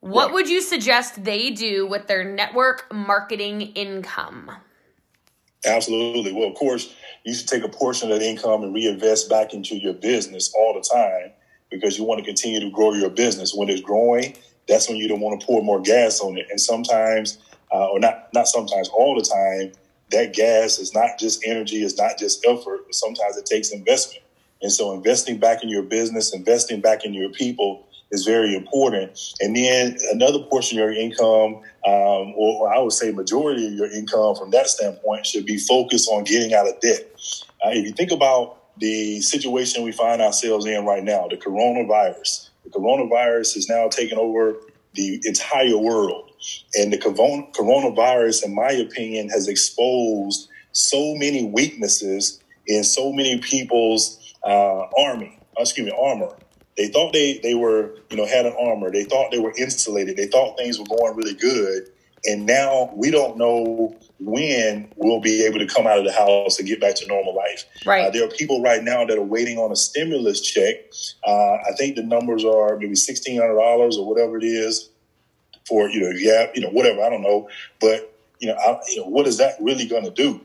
What 0.00 0.28
yeah. 0.28 0.34
would 0.34 0.48
you 0.48 0.62
suggest 0.62 1.24
they 1.24 1.50
do 1.50 1.86
with 1.86 2.06
their 2.06 2.24
network 2.24 2.92
marketing 2.92 3.60
income? 3.60 4.50
Absolutely. 5.64 6.32
Well, 6.32 6.48
of 6.48 6.54
course, 6.54 6.94
you 7.24 7.34
should 7.34 7.48
take 7.48 7.64
a 7.64 7.68
portion 7.68 8.10
of 8.10 8.20
the 8.20 8.26
income 8.26 8.62
and 8.62 8.74
reinvest 8.74 9.28
back 9.28 9.52
into 9.52 9.76
your 9.76 9.92
business 9.92 10.52
all 10.56 10.72
the 10.72 10.80
time 10.80 11.32
because 11.70 11.98
you 11.98 12.04
want 12.04 12.18
to 12.18 12.24
continue 12.24 12.60
to 12.60 12.70
grow 12.70 12.94
your 12.94 13.10
business. 13.10 13.54
When 13.54 13.68
it's 13.68 13.82
growing, 13.82 14.36
that's 14.66 14.88
when 14.88 14.96
you 14.96 15.06
don't 15.06 15.20
want 15.20 15.38
to 15.38 15.46
pour 15.46 15.62
more 15.62 15.80
gas 15.80 16.20
on 16.20 16.38
it. 16.38 16.46
And 16.50 16.58
sometimes, 16.58 17.38
uh, 17.70 17.88
or 17.88 18.00
not 18.00 18.32
not 18.32 18.48
sometimes, 18.48 18.88
all 18.88 19.14
the 19.14 19.22
time, 19.22 19.72
that 20.12 20.32
gas 20.32 20.78
is 20.78 20.94
not 20.94 21.18
just 21.18 21.44
energy, 21.44 21.82
it's 21.82 21.98
not 21.98 22.18
just 22.18 22.44
effort. 22.46 22.94
Sometimes 22.94 23.36
it 23.36 23.44
takes 23.44 23.70
investment. 23.70 24.24
And 24.62 24.72
so, 24.72 24.92
investing 24.92 25.38
back 25.38 25.62
in 25.62 25.68
your 25.68 25.82
business, 25.82 26.34
investing 26.34 26.80
back 26.80 27.04
in 27.04 27.12
your 27.12 27.30
people 27.30 27.86
is 28.10 28.24
very 28.24 28.54
important. 28.54 29.18
And 29.40 29.54
then 29.54 29.96
another 30.12 30.40
portion 30.40 30.78
of 30.78 30.84
your 30.84 30.92
income, 30.92 31.56
um, 31.86 32.34
or 32.36 32.72
I 32.72 32.78
would 32.80 32.92
say 32.92 33.12
majority 33.12 33.66
of 33.66 33.72
your 33.74 33.90
income 33.90 34.34
from 34.36 34.50
that 34.50 34.68
standpoint, 34.68 35.26
should 35.26 35.46
be 35.46 35.58
focused 35.58 36.08
on 36.10 36.24
getting 36.24 36.52
out 36.54 36.68
of 36.68 36.80
debt. 36.80 37.08
Uh, 37.64 37.70
if 37.70 37.86
you 37.86 37.92
think 37.92 38.10
about 38.10 38.56
the 38.78 39.20
situation 39.20 39.84
we 39.84 39.92
find 39.92 40.22
ourselves 40.22 40.66
in 40.66 40.84
right 40.84 41.04
now, 41.04 41.28
the 41.28 41.36
coronavirus, 41.36 42.48
the 42.64 42.70
coronavirus 42.70 43.56
is 43.56 43.68
now 43.68 43.88
taking 43.88 44.18
over 44.18 44.56
the 44.94 45.20
entire 45.24 45.78
world. 45.78 46.30
And 46.74 46.92
the 46.92 46.98
coronavirus, 46.98 48.44
in 48.44 48.54
my 48.54 48.70
opinion, 48.70 49.28
has 49.28 49.46
exposed 49.46 50.48
so 50.72 51.14
many 51.16 51.44
weaknesses 51.44 52.40
in 52.66 52.84
so 52.84 53.12
many 53.12 53.38
people's 53.40 54.34
uh, 54.44 54.86
army, 54.98 55.38
excuse 55.58 55.86
me, 55.86 55.92
armor. 55.98 56.34
They 56.76 56.88
thought 56.88 57.12
they 57.12 57.38
they 57.42 57.54
were 57.54 57.94
you 58.10 58.16
know 58.16 58.26
had 58.26 58.46
an 58.46 58.54
armor. 58.58 58.90
They 58.90 59.04
thought 59.04 59.30
they 59.30 59.38
were 59.38 59.52
insulated. 59.56 60.16
They 60.16 60.26
thought 60.26 60.56
things 60.56 60.78
were 60.78 60.86
going 60.86 61.16
really 61.16 61.34
good. 61.34 61.90
And 62.26 62.44
now 62.44 62.90
we 62.94 63.10
don't 63.10 63.38
know 63.38 63.96
when 64.18 64.92
we'll 64.96 65.20
be 65.20 65.44
able 65.46 65.58
to 65.58 65.66
come 65.66 65.86
out 65.86 65.98
of 65.98 66.04
the 66.04 66.12
house 66.12 66.58
and 66.58 66.68
get 66.68 66.80
back 66.80 66.94
to 66.96 67.06
normal 67.06 67.34
life. 67.34 67.64
Right. 67.86 68.06
Uh, 68.06 68.10
there 68.10 68.24
are 68.24 68.30
people 68.30 68.60
right 68.62 68.82
now 68.82 69.06
that 69.06 69.16
are 69.16 69.22
waiting 69.22 69.56
on 69.56 69.72
a 69.72 69.76
stimulus 69.76 70.42
check. 70.42 70.76
Uh, 71.26 71.54
I 71.54 71.72
think 71.78 71.96
the 71.96 72.02
numbers 72.02 72.44
are 72.44 72.76
maybe 72.76 72.94
sixteen 72.94 73.40
hundred 73.40 73.56
dollars 73.56 73.96
or 73.96 74.06
whatever 74.06 74.36
it 74.36 74.44
is 74.44 74.90
for 75.66 75.88
you 75.88 76.00
know 76.00 76.10
yeah 76.10 76.46
you 76.54 76.60
know 76.60 76.70
whatever 76.70 77.02
I 77.02 77.08
don't 77.08 77.22
know, 77.22 77.48
but 77.80 78.14
you 78.38 78.48
know 78.48 78.54
I, 78.54 78.78
you 78.88 79.00
know 79.00 79.06
what 79.06 79.26
is 79.26 79.38
that 79.38 79.54
really 79.60 79.86
going 79.86 80.04
to 80.04 80.10
do? 80.10 80.40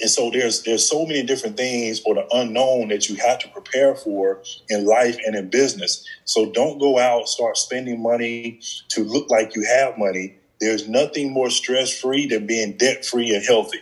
And 0.00 0.10
so 0.10 0.30
there's 0.30 0.62
there's 0.62 0.88
so 0.88 1.04
many 1.04 1.22
different 1.22 1.56
things 1.56 2.00
or 2.04 2.14
the 2.14 2.26
unknown 2.32 2.88
that 2.88 3.08
you 3.08 3.16
have 3.16 3.38
to 3.40 3.48
prepare 3.48 3.94
for 3.94 4.42
in 4.68 4.86
life 4.86 5.16
and 5.24 5.36
in 5.36 5.50
business. 5.50 6.06
So 6.24 6.50
don't 6.50 6.78
go 6.78 6.98
out 6.98 7.28
start 7.28 7.56
spending 7.56 8.02
money 8.02 8.60
to 8.90 9.04
look 9.04 9.30
like 9.30 9.54
you 9.54 9.64
have 9.64 9.98
money. 9.98 10.36
There's 10.60 10.88
nothing 10.88 11.32
more 11.32 11.50
stress 11.50 11.98
free 11.98 12.26
than 12.26 12.46
being 12.46 12.76
debt 12.76 13.04
free 13.04 13.34
and 13.34 13.44
healthy. 13.44 13.80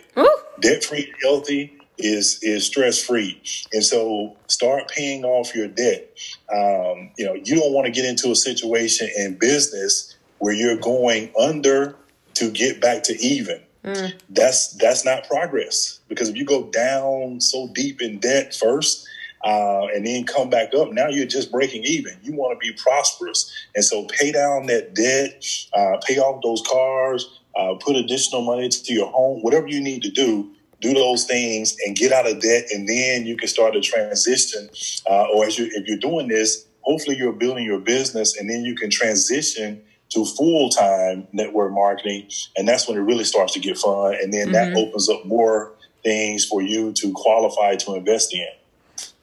Debt 0.59 0.83
free 0.83 1.05
and 1.05 1.15
healthy 1.21 1.73
is 1.97 2.39
is 2.41 2.65
stress 2.65 3.03
free, 3.03 3.41
and 3.73 3.83
so 3.83 4.35
start 4.47 4.89
paying 4.89 5.25
off 5.25 5.53
your 5.53 5.67
debt. 5.67 6.09
Um, 6.51 7.11
you 7.17 7.25
know 7.25 7.33
you 7.33 7.55
don't 7.55 7.73
want 7.73 7.85
to 7.85 7.91
get 7.91 8.05
into 8.05 8.31
a 8.31 8.35
situation 8.35 9.09
in 9.17 9.37
business 9.37 10.15
where 10.39 10.53
you're 10.53 10.77
going 10.77 11.31
under 11.37 11.95
to 12.35 12.49
get 12.51 12.79
back 12.79 13.03
to 13.03 13.19
even 13.19 13.61
Mm. 13.83 14.13
That's 14.29 14.73
that's 14.73 15.05
not 15.05 15.27
progress 15.27 16.01
because 16.09 16.29
if 16.29 16.35
you 16.35 16.45
go 16.45 16.69
down 16.71 17.39
so 17.39 17.69
deep 17.73 18.01
in 18.01 18.19
debt 18.19 18.53
first 18.53 19.07
uh, 19.45 19.87
and 19.87 20.05
then 20.05 20.25
come 20.25 20.49
back 20.49 20.73
up, 20.73 20.91
now 20.91 21.07
you're 21.07 21.25
just 21.25 21.51
breaking 21.51 21.83
even. 21.85 22.17
You 22.21 22.33
want 22.33 22.59
to 22.59 22.67
be 22.67 22.77
prosperous, 22.77 23.51
and 23.75 23.85
so 23.85 24.05
pay 24.07 24.31
down 24.33 24.65
that 24.65 24.95
debt, 24.95 25.45
uh, 25.73 25.97
pay 26.05 26.17
off 26.17 26.41
those 26.43 26.61
cars, 26.69 27.39
uh, 27.55 27.75
put 27.75 27.95
additional 27.95 28.41
money 28.41 28.67
to 28.67 28.93
your 28.93 29.07
home, 29.07 29.41
whatever 29.43 29.67
you 29.67 29.81
need 29.81 30.03
to 30.03 30.09
do. 30.09 30.51
Do 30.81 30.93
those 30.93 31.25
things 31.25 31.75
and 31.85 31.93
get 31.95 32.13
out 32.13 32.29
of 32.29 32.41
debt, 32.41 32.65
and 32.71 32.87
then 32.87 33.25
you 33.25 33.35
can 33.35 33.49
start 33.49 33.75
a 33.75 33.81
transition. 33.81 34.69
Uh, 35.09 35.25
or 35.33 35.45
as 35.45 35.57
you, 35.57 35.69
if 35.73 35.85
you're 35.87 35.97
doing 35.97 36.29
this, 36.29 36.65
hopefully 36.81 37.17
you're 37.17 37.33
building 37.33 37.65
your 37.65 37.79
business, 37.79 38.37
and 38.37 38.49
then 38.49 38.63
you 38.63 38.75
can 38.75 38.89
transition 38.89 39.81
to 40.09 40.25
full 40.25 40.69
time 40.69 41.27
network 41.31 41.71
marketing. 41.71 42.29
And 42.57 42.67
that's 42.67 42.87
when 42.87 42.97
it 42.97 43.01
really 43.01 43.23
starts 43.23 43.53
to 43.53 43.59
get 43.59 43.77
fun. 43.77 44.15
And 44.15 44.33
then 44.33 44.49
mm-hmm. 44.49 44.73
that 44.73 44.75
opens 44.75 45.09
up 45.09 45.25
more 45.25 45.73
things 46.03 46.45
for 46.45 46.61
you 46.61 46.91
to 46.93 47.11
qualify 47.13 47.75
to 47.75 47.95
invest 47.95 48.33
in. 48.33 48.47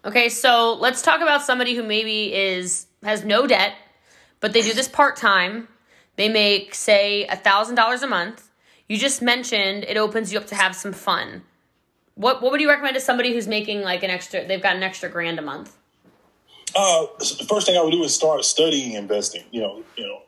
Okay, 0.05 0.29
so 0.29 0.75
let's 0.75 1.03
talk 1.03 1.21
about 1.21 1.43
somebody 1.43 1.75
who 1.75 1.83
maybe 1.83 2.33
is 2.33 2.87
has 3.03 3.25
no 3.25 3.47
debt, 3.47 3.75
but 4.41 4.53
they 4.53 4.63
do 4.63 4.73
this 4.73 4.89
part 4.89 5.17
time. 5.17 5.69
They 6.15 6.29
make 6.29 6.75
say 6.75 7.27
a 7.27 7.37
thousand 7.37 7.75
dollars 7.75 8.03
a 8.03 8.07
month. 8.07 8.49
You 8.89 8.99
just 8.99 9.21
mentioned 9.21 9.85
it 9.85 9.97
opens 9.97 10.33
you 10.33 10.39
up 10.39 10.47
to 10.49 10.55
have 10.55 10.77
some 10.77 10.93
fun. 10.93 11.43
What 12.15 12.41
what 12.41 12.53
would 12.53 12.61
you 12.61 12.69
recommend 12.69 12.95
to 12.95 13.01
somebody 13.01 13.33
who's 13.33 13.49
making 13.49 13.83
like 13.83 14.05
an 14.05 14.11
extra? 14.11 14.47
They've 14.47 14.63
got 14.63 14.77
an 14.77 14.83
extra 14.85 15.09
grand 15.09 15.41
a 15.41 15.43
month. 15.43 15.77
Uh, 16.75 17.07
the 17.19 17.47
first 17.49 17.67
thing 17.67 17.77
I 17.77 17.83
would 17.83 17.91
do 17.91 18.03
is 18.05 18.15
start 18.15 18.45
studying 18.45 18.93
investing. 18.93 19.45
You 19.51 19.63
know, 19.63 19.83
you 19.97 20.07
know, 20.07 20.21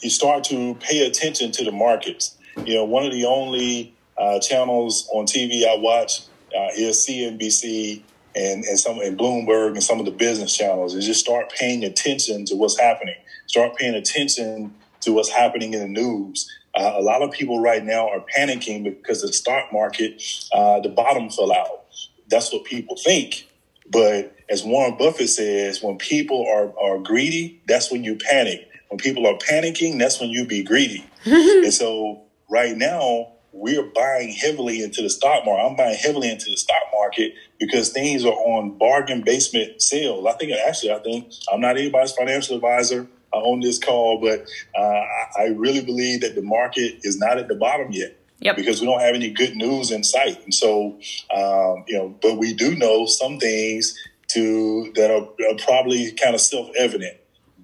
you 0.00 0.10
start 0.10 0.44
to 0.44 0.74
pay 0.76 1.06
attention 1.06 1.50
to 1.52 1.64
the 1.64 1.72
markets. 1.72 2.36
You 2.64 2.76
know, 2.76 2.84
one 2.84 3.04
of 3.04 3.12
the 3.12 3.24
only 3.24 3.94
uh, 4.16 4.40
channels 4.40 5.08
on 5.12 5.26
TV 5.26 5.66
I 5.66 5.76
watch 5.76 6.22
uh, 6.56 6.68
is 6.76 7.06
CNBC 7.06 8.02
and, 8.34 8.64
and 8.64 8.78
some 8.78 9.00
and 9.00 9.18
Bloomberg 9.18 9.72
and 9.72 9.82
some 9.82 9.98
of 9.98 10.06
the 10.06 10.12
business 10.12 10.56
channels. 10.56 10.94
Is 10.94 11.06
just 11.06 11.20
start 11.20 11.50
paying 11.50 11.84
attention 11.84 12.44
to 12.46 12.54
what's 12.54 12.78
happening. 12.78 13.16
Start 13.46 13.76
paying 13.76 13.94
attention 13.94 14.74
to 15.00 15.12
what's 15.12 15.30
happening 15.30 15.74
in 15.74 15.80
the 15.80 15.88
news. 15.88 16.50
Uh, 16.74 16.92
a 16.96 17.02
lot 17.02 17.22
of 17.22 17.30
people 17.30 17.60
right 17.60 17.84
now 17.84 18.08
are 18.08 18.24
panicking 18.36 18.84
because 18.84 19.22
the 19.22 19.32
stock 19.32 19.72
market, 19.72 20.22
uh, 20.52 20.80
the 20.80 20.88
bottom 20.88 21.30
fell 21.30 21.52
out. 21.52 21.84
That's 22.28 22.52
what 22.52 22.64
people 22.64 22.96
think. 22.96 23.48
But 23.90 24.36
as 24.50 24.62
Warren 24.62 24.96
Buffett 24.98 25.30
says, 25.30 25.82
when 25.82 25.96
people 25.96 26.46
are, 26.46 26.78
are 26.78 26.98
greedy, 26.98 27.62
that's 27.66 27.90
when 27.90 28.04
you 28.04 28.16
panic 28.16 28.68
when 28.88 28.98
people 28.98 29.26
are 29.26 29.34
panicking, 29.34 29.98
that's 29.98 30.20
when 30.20 30.30
you 30.30 30.46
be 30.46 30.62
greedy. 30.62 31.04
and 31.24 31.72
so 31.72 32.22
right 32.50 32.76
now, 32.76 33.32
we're 33.52 33.84
buying 33.84 34.30
heavily 34.30 34.82
into 34.82 35.02
the 35.02 35.10
stock 35.10 35.44
market. 35.44 35.64
I'm 35.64 35.76
buying 35.76 35.96
heavily 35.96 36.30
into 36.30 36.50
the 36.50 36.56
stock 36.56 36.82
market 36.92 37.32
because 37.58 37.90
things 37.90 38.24
are 38.24 38.32
on 38.32 38.78
bargain 38.78 39.22
basement 39.22 39.82
sales. 39.82 40.26
I 40.26 40.32
think 40.32 40.52
actually, 40.52 40.92
I 40.92 40.98
think 40.98 41.32
I'm 41.52 41.60
not 41.60 41.76
anybody's 41.76 42.12
financial 42.12 42.56
advisor 42.56 43.08
on 43.32 43.60
this 43.60 43.78
call, 43.78 44.20
but 44.20 44.48
uh, 44.78 45.02
I 45.38 45.54
really 45.56 45.84
believe 45.84 46.20
that 46.22 46.34
the 46.34 46.42
market 46.42 47.00
is 47.02 47.18
not 47.18 47.38
at 47.38 47.48
the 47.48 47.54
bottom 47.54 47.88
yet. 47.90 48.16
Yep. 48.40 48.56
Because 48.56 48.80
we 48.80 48.86
don't 48.86 49.00
have 49.00 49.16
any 49.16 49.30
good 49.30 49.56
news 49.56 49.90
in 49.90 50.04
sight. 50.04 50.42
And 50.44 50.54
so, 50.54 50.98
um, 51.34 51.84
you 51.88 51.98
know, 51.98 52.16
but 52.22 52.38
we 52.38 52.54
do 52.54 52.76
know 52.76 53.04
some 53.06 53.40
things 53.40 53.98
to 54.28 54.92
that 54.94 55.10
are, 55.10 55.24
are 55.50 55.56
probably 55.64 56.12
kind 56.12 56.36
of 56.36 56.40
self 56.40 56.70
evident. 56.76 57.16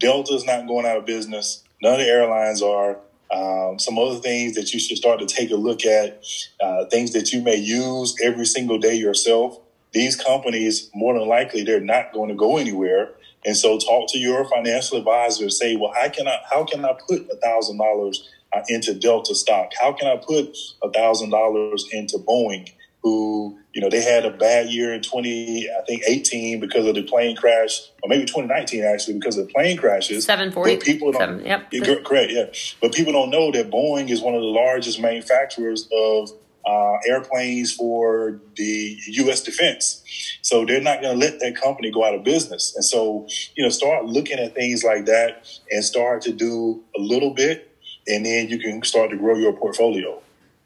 Delta's 0.05 0.45
not 0.45 0.67
going 0.67 0.85
out 0.85 0.99
of 0.99 1.07
business. 1.07 1.65
None 1.83 1.95
of 1.95 1.99
the 2.01 2.07
airlines 2.07 2.63
are. 2.63 2.99
Um, 3.31 3.79
some 3.79 3.99
other 3.99 4.17
things 4.17 4.55
that 4.55 4.73
you 4.73 4.79
should 4.79 4.99
start 4.99 5.19
to 5.19 5.27
take 5.27 5.51
a 5.51 5.57
look 5.57 5.85
at, 5.87 6.23
uh, 6.61 6.85
things 6.85 7.13
that 7.15 7.33
you 7.33 7.41
may 7.43 7.57
use 7.57 8.15
every 8.23 8.45
single 8.45 8.79
day 8.79 8.95
yourself. 8.95 9.59
These 9.93 10.15
companies, 10.15 10.91
more 10.95 11.19
than 11.19 11.27
likely, 11.27 11.65
they're 11.65 11.81
not 11.81 12.13
going 12.13 12.29
to 12.29 12.35
go 12.35 12.59
anywhere. 12.59 13.13
And 13.47 13.57
so, 13.57 13.79
talk 13.79 14.11
to 14.13 14.19
your 14.19 14.45
financial 14.45 14.99
advisor. 14.99 15.45
And 15.45 15.53
say, 15.53 15.75
well, 15.75 15.93
I 15.97 16.13
how 16.51 16.65
can 16.65 16.85
I 16.85 16.93
put 17.09 17.27
a 17.31 17.37
thousand 17.37 17.79
dollars 17.79 18.29
uh, 18.53 18.61
into 18.69 18.95
Delta 18.95 19.35
stock? 19.35 19.71
How 19.81 19.93
can 19.93 20.07
I 20.07 20.17
put 20.17 20.57
a 20.83 20.91
thousand 20.91 21.31
dollars 21.31 21.89
into 21.93 22.19
Boeing? 22.19 22.71
Who 23.03 23.59
you 23.75 23.81
know 23.81 23.91
they 23.91 24.03
had 24.03 24.25
a 24.25 24.31
bad 24.31 24.69
year 24.71 24.95
in 24.95 25.03
twenty, 25.03 25.69
I 25.69 25.85
think 25.85 26.03
eighteen 26.09 26.61
because 26.61 26.87
of 26.87 26.95
the 26.95 27.03
plane 27.03 27.37
crash, 27.37 27.81
or 28.03 28.09
maybe 28.09 28.25
twenty 28.25 28.49
nineteen 28.49 28.85
actually 28.85 29.15
because 29.15 29.37
of 29.37 29.49
the 29.49 29.53
plane 29.53 29.77
crashes. 29.77 30.25
Seven 30.25 30.53
forty. 30.53 30.77
But 30.77 30.85
people 30.85 31.13
don't. 31.13 31.43
Seven, 31.43 31.45
yep. 31.45 32.05
Correct. 32.05 32.31
Yeah, 32.33 32.47
but 32.81 32.95
people 32.95 33.13
don't 33.13 33.31
know 33.31 33.51
that 33.53 33.71
Boeing 33.71 34.11
is 34.11 34.21
one 34.21 34.35
of 34.35 34.41
the 34.41 34.47
largest 34.47 35.01
manufacturers 35.01 35.89
of 35.93 36.31
uh, 36.67 36.97
airplanes 37.07 37.73
for 37.73 38.41
the 38.57 38.99
U.S. 39.07 39.43
defense. 39.43 40.03
So 40.43 40.65
they're 40.65 40.81
not 40.81 41.03
going 41.03 41.19
to 41.19 41.27
let 41.27 41.41
that 41.41 41.61
company 41.61 41.91
go 41.91 42.05
out 42.05 42.15
of 42.15 42.25
business. 42.25 42.75
And 42.75 42.85
so, 42.85 43.27
you 43.55 43.63
know, 43.63 43.69
start 43.69 44.07
looking 44.07 44.39
at 44.39 44.55
things 44.55 44.83
like 44.83 45.07
that 45.07 45.47
and 45.71 45.85
start 45.85 46.23
to 46.23 46.33
do 46.33 46.83
a 46.97 47.01
little 47.01 47.35
bit, 47.35 47.71
and 48.07 48.25
then 48.25 48.49
you 48.49 48.59
can 48.59 48.83
start 48.83 49.11
to 49.11 49.17
grow 49.17 49.37
your 49.37 49.53
portfolio. 49.53 50.21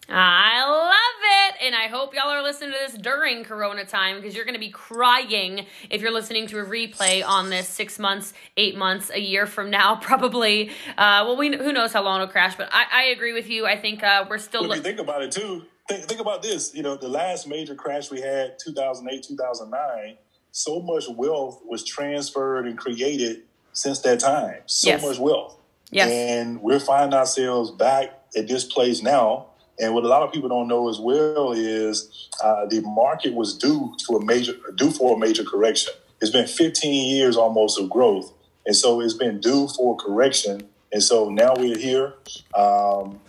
I 0.09 0.65
love 0.67 1.48
it. 1.48 1.48
And 1.61 1.75
I 1.75 1.89
hope 1.89 2.15
y'all 2.15 2.29
are 2.29 2.43
listening 2.43 2.73
to 2.73 2.79
this 2.79 3.01
during 3.01 3.45
Corona 3.45 3.85
time 3.85 4.17
because 4.17 4.35
you're 4.35 4.45
going 4.45 4.55
to 4.55 4.61
be 4.61 4.71
crying 4.71 5.67
if 5.91 6.01
you're 6.01 6.13
listening 6.13 6.47
to 6.49 6.59
a 6.59 6.65
replay 6.65 7.27
on 7.27 7.51
this 7.51 7.69
six 7.69 7.99
months, 7.99 8.33
eight 8.57 8.77
months, 8.77 9.11
a 9.11 9.21
year 9.21 9.47
from 9.47 9.71
now, 9.71 9.97
probably. 10.01 10.71
Uh, 10.91 11.25
well, 11.27 11.37
we 11.37 11.57
who 11.57 11.73
knows 11.73 11.93
how 11.93 12.03
long 12.03 12.21
it'll 12.21 12.31
crash, 12.31 12.57
but 12.57 12.69
I, 12.73 12.85
I 12.93 13.03
agree 13.05 13.33
with 13.33 13.49
you. 13.49 13.67
I 13.67 13.77
think 13.77 14.03
uh, 14.03 14.27
we're 14.29 14.39
still. 14.39 14.71
If 14.71 14.77
you 14.77 14.83
think 14.83 15.01
about 15.01 15.23
it 15.23 15.33
too, 15.33 15.65
think, 15.89 16.05
think 16.05 16.21
about 16.21 16.43
this. 16.43 16.75
You 16.75 16.83
know, 16.83 16.97
the 16.97 17.09
last 17.09 17.49
major 17.49 17.75
crash 17.75 18.11
we 18.11 18.21
had, 18.21 18.59
2008, 18.59 19.25
2009, 19.25 20.17
so 20.53 20.81
much 20.81 21.05
wealth 21.09 21.61
was 21.65 21.85
transferred 21.85 22.67
and 22.67 22.79
created 22.79 23.43
since 23.73 24.01
that 24.01 24.21
time. 24.21 24.61
So 24.67 24.89
yes. 24.89 25.03
much 25.03 25.19
wealth. 25.19 25.57
Yes. 25.91 26.11
And 26.11 26.61
we're 26.61 26.81
finding 26.81 27.19
ourselves 27.19 27.71
back 27.71 28.23
at 28.37 28.49
this 28.49 28.65
place 28.65 29.03
now. 29.03 29.47
And 29.81 29.95
what 29.95 30.05
a 30.05 30.09
lot 30.09 30.23
of 30.23 30.33
people 30.33 30.49
don't 30.49 30.69
know 30.69 30.89
as 30.89 30.99
well 30.99 31.53
is 31.53 32.29
uh, 32.43 32.67
the 32.67 32.81
market 32.81 33.35
was 33.35 33.57
due 33.57 33.95
to 34.07 34.17
a 34.17 34.25
major 34.25 34.55
due 34.75 34.91
for 34.91 35.17
a 35.17 35.19
major 35.19 35.45
correction. 35.45 35.93
It's 36.21 36.31
been 36.31 36.49
15 36.49 37.15
years 37.15 37.37
almost 37.37 37.79
of 37.79 37.89
growth, 37.89 38.33
and 38.67 38.75
so 38.75 39.01
it's 39.01 39.15
been 39.15 39.41
due 39.41 39.69
for 39.69 39.97
correction. 39.97 40.69
And 40.91 41.03
so 41.03 41.29
now 41.29 41.55
we're 41.57 41.79
here. 41.79 42.15
Um, 42.55 43.21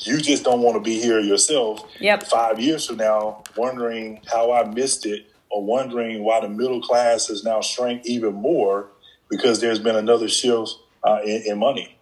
you 0.00 0.18
just 0.18 0.44
don't 0.44 0.62
want 0.62 0.76
to 0.76 0.80
be 0.80 1.00
here 1.00 1.20
yourself 1.20 1.84
yep. 1.98 2.22
five 2.24 2.58
years 2.58 2.86
from 2.86 2.96
now 2.96 3.42
wondering 3.56 4.20
how 4.30 4.52
I 4.52 4.64
missed 4.64 5.04
it 5.06 5.26
or 5.50 5.64
wondering 5.64 6.22
why 6.22 6.40
the 6.40 6.48
middle 6.48 6.80
class 6.80 7.26
has 7.28 7.44
now 7.44 7.60
shrank 7.60 8.06
even 8.06 8.34
more 8.34 8.88
because 9.28 9.60
there's 9.60 9.78
been 9.78 9.96
another 9.96 10.28
shift 10.28 10.70
uh, 11.04 11.20
in, 11.24 11.42
in, 11.46 11.58
money. 11.58 11.96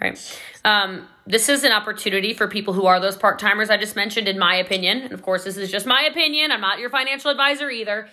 Right. 0.00 0.40
Um, 0.64 1.06
this 1.26 1.48
is 1.48 1.64
an 1.64 1.72
opportunity 1.72 2.34
for 2.34 2.48
people 2.48 2.74
who 2.74 2.86
are 2.86 3.00
those 3.00 3.16
part 3.16 3.38
timers 3.38 3.70
I 3.70 3.76
just 3.76 3.96
mentioned, 3.96 4.28
in 4.28 4.38
my 4.38 4.56
opinion. 4.56 5.02
And 5.02 5.12
of 5.12 5.22
course, 5.22 5.44
this 5.44 5.56
is 5.56 5.70
just 5.70 5.86
my 5.86 6.02
opinion. 6.02 6.52
I'm 6.52 6.60
not 6.60 6.78
your 6.78 6.90
financial 6.90 7.30
advisor 7.30 7.70
either. 7.70 8.08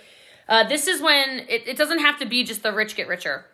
Uh, 0.48 0.64
this 0.68 0.88
is 0.88 1.02
when 1.02 1.46
it, 1.50 1.68
it 1.68 1.78
doesn't 1.78 2.00
have 2.00 2.20
to 2.20 2.26
be 2.26 2.44
just 2.44 2.64
the 2.64 2.74
rich 2.74 2.96
get 2.96 3.08
richer 3.08 3.46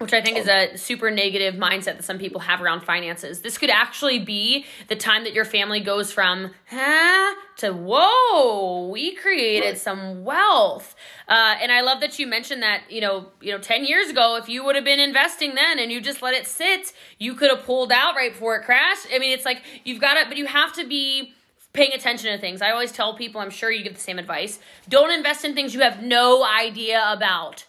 which 0.00 0.14
I 0.14 0.22
think 0.22 0.38
is 0.38 0.48
a 0.48 0.78
super 0.78 1.10
negative 1.10 1.56
mindset 1.56 1.96
that 1.96 2.04
some 2.04 2.18
people 2.18 2.40
have 2.40 2.62
around 2.62 2.80
finances. 2.80 3.42
This 3.42 3.58
could 3.58 3.68
actually 3.68 4.18
be 4.18 4.64
the 4.88 4.96
time 4.96 5.24
that 5.24 5.34
your 5.34 5.44
family 5.44 5.80
goes 5.80 6.10
from, 6.10 6.52
huh, 6.70 7.34
to 7.58 7.72
whoa, 7.74 8.88
we 8.88 9.14
created 9.14 9.76
some 9.76 10.24
wealth. 10.24 10.94
Uh, 11.28 11.56
and 11.60 11.70
I 11.70 11.82
love 11.82 12.00
that 12.00 12.18
you 12.18 12.26
mentioned 12.26 12.62
that, 12.62 12.84
you 12.88 13.02
know, 13.02 13.26
you 13.42 13.52
know, 13.52 13.58
10 13.58 13.84
years 13.84 14.08
ago, 14.08 14.36
if 14.36 14.48
you 14.48 14.64
would 14.64 14.74
have 14.74 14.86
been 14.86 15.00
investing 15.00 15.54
then 15.54 15.78
and 15.78 15.92
you 15.92 16.00
just 16.00 16.22
let 16.22 16.32
it 16.32 16.46
sit, 16.46 16.94
you 17.18 17.34
could 17.34 17.50
have 17.50 17.66
pulled 17.66 17.92
out 17.92 18.14
right 18.14 18.32
before 18.32 18.56
it 18.56 18.64
crashed. 18.64 19.06
I 19.14 19.18
mean, 19.18 19.34
it's 19.34 19.44
like 19.44 19.62
you've 19.84 20.00
got 20.00 20.16
it, 20.16 20.28
but 20.28 20.38
you 20.38 20.46
have 20.46 20.72
to 20.76 20.88
be 20.88 21.34
paying 21.74 21.92
attention 21.92 22.32
to 22.32 22.38
things. 22.38 22.62
I 22.62 22.70
always 22.70 22.90
tell 22.90 23.16
people, 23.16 23.42
I'm 23.42 23.50
sure 23.50 23.70
you 23.70 23.84
give 23.84 23.94
the 23.96 24.00
same 24.00 24.18
advice. 24.18 24.60
Don't 24.88 25.10
invest 25.10 25.44
in 25.44 25.54
things 25.54 25.74
you 25.74 25.80
have 25.80 26.02
no 26.02 26.42
idea 26.42 27.04
about 27.12 27.66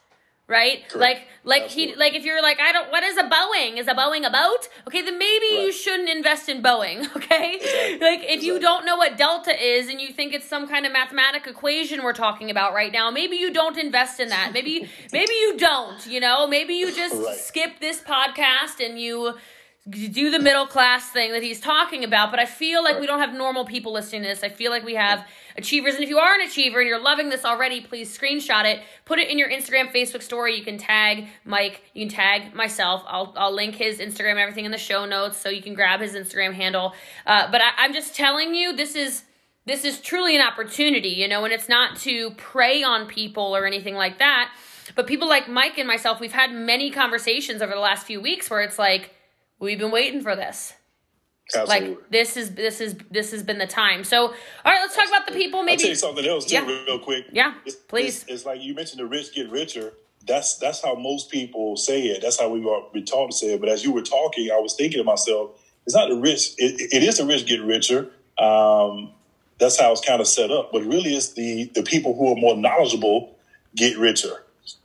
right? 0.52 0.88
Correct. 0.90 0.96
Like 0.96 1.28
like 1.44 1.64
Absolutely. 1.64 1.94
he 1.94 2.00
like 2.00 2.14
if 2.14 2.24
you're 2.24 2.42
like 2.42 2.60
I 2.60 2.72
don't 2.72 2.92
what 2.92 3.04
is 3.04 3.18
a 3.18 3.24
Boeing? 3.24 3.78
Is 3.78 3.88
a 3.88 3.96
Boeing 3.96 4.28
a 4.28 4.30
boat? 4.30 4.68
Okay, 4.88 5.02
then 5.02 5.18
maybe 5.18 5.46
right. 5.46 5.64
you 5.64 5.72
shouldn't 5.72 6.10
invest 6.10 6.50
in 6.50 6.62
Boeing, 6.62 7.00
okay? 7.16 7.56
Exactly. 7.56 8.00
Like 8.00 8.20
if 8.20 8.26
exactly. 8.26 8.48
you 8.48 8.60
don't 8.60 8.86
know 8.86 8.98
what 8.98 9.18
delta 9.18 9.56
is 9.60 9.88
and 9.88 10.00
you 10.00 10.12
think 10.14 10.34
it's 10.34 10.46
some 10.48 10.68
kind 10.68 10.86
of 10.86 10.92
mathematic 10.92 11.48
equation 11.48 12.04
we're 12.04 12.14
talking 12.14 12.52
about 12.52 12.74
right 12.74 12.92
now, 12.92 13.10
maybe 13.10 13.38
you 13.38 13.52
don't 13.52 13.78
invest 13.78 14.20
in 14.20 14.30
that. 14.30 14.52
Maybe 14.54 14.90
maybe 15.14 15.34
you 15.34 15.58
don't, 15.58 16.06
you 16.06 16.20
know? 16.20 16.46
Maybe 16.46 16.74
you 16.76 16.94
just 16.94 17.16
right. 17.16 17.38
skip 17.38 17.80
this 17.80 18.02
podcast 18.02 18.86
and 18.86 19.00
you 19.00 19.36
do 19.90 20.30
the 20.30 20.38
middle 20.38 20.68
class 20.68 21.10
thing 21.10 21.32
that 21.32 21.42
he's 21.42 21.60
talking 21.60 22.04
about, 22.04 22.30
but 22.30 22.40
I 22.40 22.46
feel 22.46 22.84
like 22.84 23.00
we 23.00 23.08
don't 23.08 23.20
have 23.20 23.34
normal 23.34 23.66
people 23.66 23.92
listening 23.92 24.22
to 24.22 24.28
this. 24.28 24.44
I 24.44 24.50
feel 24.50 24.70
like 24.70 24.86
we 24.86 24.94
have 24.94 25.26
achievers. 25.58 25.96
And 25.96 26.04
if 26.04 26.10
you 26.10 26.20
are 26.20 26.36
an 26.36 26.42
achiever 26.42 26.80
and 26.80 26.88
you're 26.88 27.02
loving 27.02 27.30
this 27.30 27.44
already, 27.44 27.82
please 27.82 28.16
screenshot 28.16 28.66
it, 28.66 28.84
put 29.06 29.18
it 29.18 29.28
in 29.30 29.40
your 29.40 29.50
Instagram, 29.50 29.92
Facebook 29.92 30.22
story. 30.22 30.56
You 30.56 30.64
can 30.64 30.78
tag 30.78 31.30
Mike, 31.46 31.82
you 31.96 32.06
can 32.06 32.16
tag 32.16 32.54
myself. 32.54 33.04
I'll, 33.08 33.34
I'll 33.36 33.54
link 33.54 33.74
his 33.74 33.98
Instagram 33.98 34.32
and 34.32 34.40
everything 34.40 34.66
in 34.66 34.72
the 34.72 34.78
show 34.78 35.06
notes 35.06 35.38
so 35.38 35.50
you 35.50 35.64
can 35.64 35.74
grab 35.74 36.00
his 36.00 36.14
Instagram 36.14 36.54
handle. 36.54 36.94
Uh, 37.26 37.50
but 37.52 37.62
I, 37.62 37.72
I'm 37.78 37.94
just 37.94 38.16
telling 38.16 38.54
you, 38.54 38.76
this 38.76 38.96
is 38.96 39.24
this 39.66 39.86
is 39.86 40.00
truly 40.00 40.36
an 40.36 40.42
opportunity, 40.42 41.10
you 41.10 41.28
know, 41.28 41.44
and 41.44 41.54
it's 41.54 41.70
not 41.70 41.96
to 41.98 42.32
prey 42.32 42.82
on 42.82 43.08
people 43.08 43.56
or 43.56 43.66
anything 43.68 43.94
like 43.94 44.18
that. 44.18 44.52
But 44.96 45.06
people 45.06 45.30
like 45.30 45.48
Mike 45.48 45.78
and 45.78 45.88
myself, 45.88 46.20
we've 46.20 46.32
had 46.32 46.52
many 46.52 46.90
conversations 46.90 47.62
over 47.62 47.74
the 47.74 47.80
last 47.80 48.08
few 48.08 48.20
weeks 48.20 48.50
where 48.50 48.62
it's 48.62 48.80
like, 48.80 49.14
We've 49.62 49.80
been 49.80 49.92
waiting 49.92 50.22
for 50.22 50.36
this. 50.36 50.74
Absolutely. 51.56 51.90
Like 51.90 52.10
this 52.10 52.36
is 52.36 52.56
this 52.56 52.82
is 52.82 52.96
this 53.12 53.32
has 53.32 53.44
been 53.44 53.58
the 53.58 53.68
time. 53.68 54.04
So, 54.04 54.28
all 54.28 54.34
right, 54.66 54.80
let's 54.82 54.96
talk 54.96 55.08
about 55.08 55.28
the 55.28 55.34
people. 55.34 55.64
Maybe 55.64 55.74
I'll 55.74 55.78
tell 55.80 55.90
you 55.90 55.96
something 55.96 56.26
else 56.26 56.46
too, 56.46 56.56
yeah. 56.56 56.66
real 56.66 57.00
quick. 57.00 57.26
Yeah, 57.32 57.54
it's, 57.66 57.76
please. 57.76 58.24
It's, 58.24 58.32
it's, 58.32 58.46
like 58.46 58.62
you 58.62 58.74
mentioned, 58.74 59.00
the 59.00 59.06
rich 59.06 59.34
get 59.34 59.50
richer. 59.50 59.94
That's 60.26 60.58
that's 60.58 60.84
how 60.84 60.96
most 60.96 61.30
people 61.30 61.78
say 61.78 62.04
it. 62.04 62.22
That's 62.22 62.40
how 62.40 62.50
we 62.50 62.68
are 62.68 62.84
been 62.94 63.06
taught 63.06 63.32
to 63.32 63.38
say 63.38 63.54
it. 63.54 63.60
But 63.60 63.70
as 63.70 63.84
you 63.84 63.92
were 63.92 64.02
talking, 64.02 64.50
I 64.52 64.60
was 64.60 64.76
thinking 64.76 65.00
to 65.00 65.04
myself, 65.04 65.52
it's 65.86 65.96
not 65.96 66.10
the 66.10 66.16
rich. 66.16 66.54
It, 66.58 66.94
it 66.94 67.04
is 67.04 67.18
the 67.18 67.26
rich 67.26 67.46
get 67.46 67.62
richer. 67.62 68.10
Um, 68.40 69.12
that's 69.60 69.80
how 69.80 69.92
it's 69.92 70.02
kind 70.02 70.22
of 70.22 70.28
set 70.28 70.52
up. 70.52 70.72
But 70.72 70.84
really, 70.84 71.14
it's 71.16 71.34
the 71.34 71.70
the 71.76 71.84
people 71.84 72.16
who 72.16 72.32
are 72.32 72.36
more 72.36 72.56
knowledgeable 72.56 73.36
get 73.76 73.98
richer. 73.98 74.44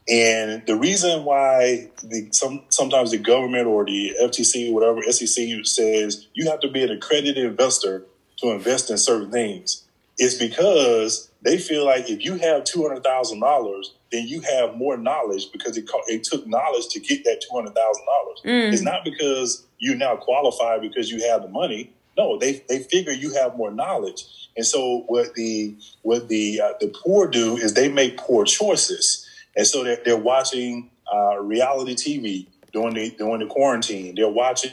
And 0.09 0.65
the 0.65 0.75
reason 0.75 1.25
why 1.25 1.89
the, 2.01 2.29
some, 2.31 2.61
sometimes 2.69 3.11
the 3.11 3.17
government 3.17 3.67
or 3.67 3.85
the 3.85 4.13
FTC, 4.21 4.71
whatever 4.71 5.01
SEC 5.11 5.65
says 5.65 6.27
you 6.33 6.49
have 6.49 6.61
to 6.61 6.69
be 6.69 6.83
an 6.83 6.91
accredited 6.91 7.43
investor 7.43 8.05
to 8.37 8.51
invest 8.51 8.89
in 8.89 8.97
certain 8.97 9.31
things 9.31 9.83
is 10.17 10.35
because 10.35 11.29
they 11.41 11.57
feel 11.57 11.85
like 11.85 12.09
if 12.09 12.23
you 12.23 12.35
have 12.37 12.63
two 12.63 12.87
hundred 12.87 13.03
thousand 13.03 13.39
dollars, 13.41 13.93
then 14.11 14.27
you 14.27 14.41
have 14.41 14.75
more 14.75 14.97
knowledge 14.97 15.51
because 15.51 15.77
it, 15.77 15.89
it 16.07 16.23
took 16.23 16.47
knowledge 16.47 16.87
to 16.89 16.99
get 16.99 17.23
that 17.25 17.41
two 17.41 17.55
hundred 17.55 17.75
thousand 17.75 18.05
dollars. 18.05 18.41
Mm. 18.45 18.73
It's 18.73 18.81
not 18.81 19.03
because 19.03 19.65
you 19.77 19.95
now 19.95 20.15
qualify 20.15 20.79
because 20.79 21.11
you 21.11 21.27
have 21.27 21.41
the 21.41 21.49
money. 21.49 21.91
No, 22.17 22.37
they 22.37 22.63
they 22.67 22.79
figure 22.79 23.11
you 23.11 23.33
have 23.33 23.57
more 23.57 23.71
knowledge, 23.71 24.25
and 24.55 24.65
so 24.65 25.03
what 25.07 25.35
the 25.35 25.75
what 26.01 26.29
the 26.29 26.61
uh, 26.61 26.73
the 26.79 26.87
poor 26.87 27.27
do 27.27 27.57
is 27.57 27.73
they 27.73 27.89
make 27.89 28.17
poor 28.17 28.43
choices 28.45 29.26
and 29.57 29.65
so 29.67 29.83
they're, 29.83 29.99
they're 30.05 30.17
watching 30.17 30.91
uh, 31.11 31.39
reality 31.39 31.95
TV 31.95 32.47
during 32.71 32.93
the 32.93 33.09
during 33.17 33.39
the 33.39 33.47
quarantine. 33.47 34.13
They're 34.15 34.29
watching 34.29 34.71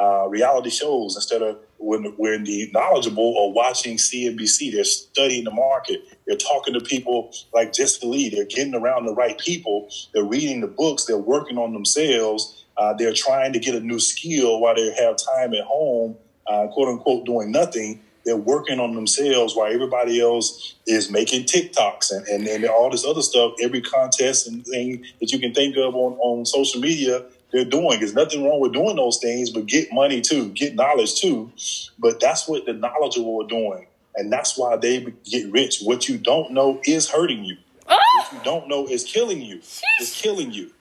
uh, 0.00 0.28
reality 0.28 0.70
shows 0.70 1.16
instead 1.16 1.42
of 1.42 1.58
when 1.78 2.04
when 2.16 2.44
the 2.44 2.70
knowledgeable 2.72 3.36
are 3.38 3.52
watching 3.52 3.96
CNBC. 3.96 4.72
They're 4.72 4.84
studying 4.84 5.44
the 5.44 5.50
market. 5.50 6.00
They're 6.26 6.36
talking 6.36 6.74
to 6.74 6.80
people 6.80 7.32
like 7.52 7.72
Jessica 7.72 8.06
Lee. 8.06 8.28
They're 8.28 8.44
getting 8.44 8.74
around 8.74 9.06
the 9.06 9.14
right 9.14 9.36
people. 9.36 9.88
They're 10.14 10.24
reading 10.24 10.60
the 10.60 10.68
books. 10.68 11.04
They're 11.04 11.18
working 11.18 11.58
on 11.58 11.72
themselves. 11.72 12.66
Uh, 12.76 12.94
they're 12.94 13.12
trying 13.12 13.52
to 13.52 13.58
get 13.58 13.74
a 13.74 13.80
new 13.80 13.98
skill 13.98 14.60
while 14.60 14.76
they 14.76 14.94
have 14.94 15.16
time 15.16 15.52
at 15.54 15.64
home, 15.64 16.16
uh, 16.46 16.68
quote 16.68 16.88
unquote, 16.88 17.26
doing 17.26 17.50
nothing 17.50 18.00
they're 18.28 18.36
working 18.36 18.78
on 18.78 18.94
themselves 18.94 19.56
while 19.56 19.72
everybody 19.72 20.20
else 20.20 20.74
is 20.86 21.10
making 21.10 21.44
TikToks 21.44 22.12
and, 22.12 22.26
and, 22.28 22.46
and 22.46 22.66
all 22.66 22.90
this 22.90 23.06
other 23.06 23.22
stuff. 23.22 23.54
Every 23.58 23.80
contest 23.80 24.46
and 24.46 24.66
thing 24.66 25.02
that 25.18 25.32
you 25.32 25.38
can 25.38 25.54
think 25.54 25.78
of 25.78 25.94
on, 25.96 26.12
on 26.18 26.44
social 26.44 26.78
media, 26.78 27.24
they're 27.50 27.64
doing. 27.64 28.00
There's 28.00 28.12
nothing 28.12 28.44
wrong 28.44 28.60
with 28.60 28.74
doing 28.74 28.96
those 28.96 29.16
things, 29.16 29.48
but 29.48 29.64
get 29.64 29.90
money 29.94 30.20
too, 30.20 30.50
get 30.50 30.74
knowledge 30.74 31.18
too. 31.18 31.50
But 31.98 32.20
that's 32.20 32.46
what 32.46 32.66
the 32.66 32.74
knowledgeable 32.74 33.42
are 33.42 33.48
doing. 33.48 33.86
And 34.14 34.30
that's 34.30 34.58
why 34.58 34.76
they 34.76 35.06
get 35.24 35.50
rich. 35.50 35.80
What 35.80 36.06
you 36.06 36.18
don't 36.18 36.50
know 36.50 36.82
is 36.84 37.08
hurting 37.08 37.44
you. 37.44 37.56
Oh, 37.88 37.98
you 38.30 38.40
don't 38.44 38.68
know 38.68 38.86
is 38.86 39.04
killing 39.04 39.40
you. 39.40 39.62
It's 40.00 40.20
killing 40.20 40.52
you. 40.52 40.72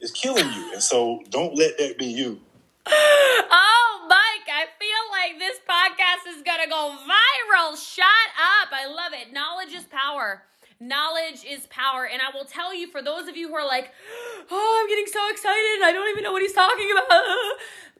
It's 0.00 0.12
killing 0.12 0.50
you. 0.50 0.72
And 0.72 0.82
so 0.82 1.22
don't 1.28 1.54
let 1.56 1.76
that 1.76 1.98
be 1.98 2.06
you. 2.06 2.40
Oh, 3.50 4.06
Mike, 4.08 4.48
I 4.48 4.66
like 5.26 5.38
this 5.38 5.58
podcast 5.68 6.36
is 6.36 6.42
going 6.42 6.62
to 6.62 6.68
go 6.68 6.96
viral. 7.00 7.76
Shut 7.76 8.06
up. 8.06 8.68
I 8.72 8.86
love 8.86 9.12
it. 9.12 9.32
Knowledge 9.32 9.72
is 9.72 9.84
power. 9.84 10.44
Knowledge 10.78 11.44
is 11.44 11.66
power. 11.66 12.06
And 12.06 12.20
I 12.22 12.36
will 12.36 12.44
tell 12.44 12.74
you, 12.74 12.88
for 12.88 13.02
those 13.02 13.26
of 13.26 13.36
you 13.36 13.48
who 13.48 13.54
are 13.54 13.66
like, 13.66 13.90
oh, 14.50 14.80
I'm 14.80 14.88
getting 14.88 15.06
so 15.06 15.28
excited. 15.30 15.82
I 15.82 15.90
don't 15.92 16.08
even 16.10 16.22
know 16.22 16.32
what 16.32 16.42
he's 16.42 16.52
talking 16.52 16.90
about. 16.92 17.24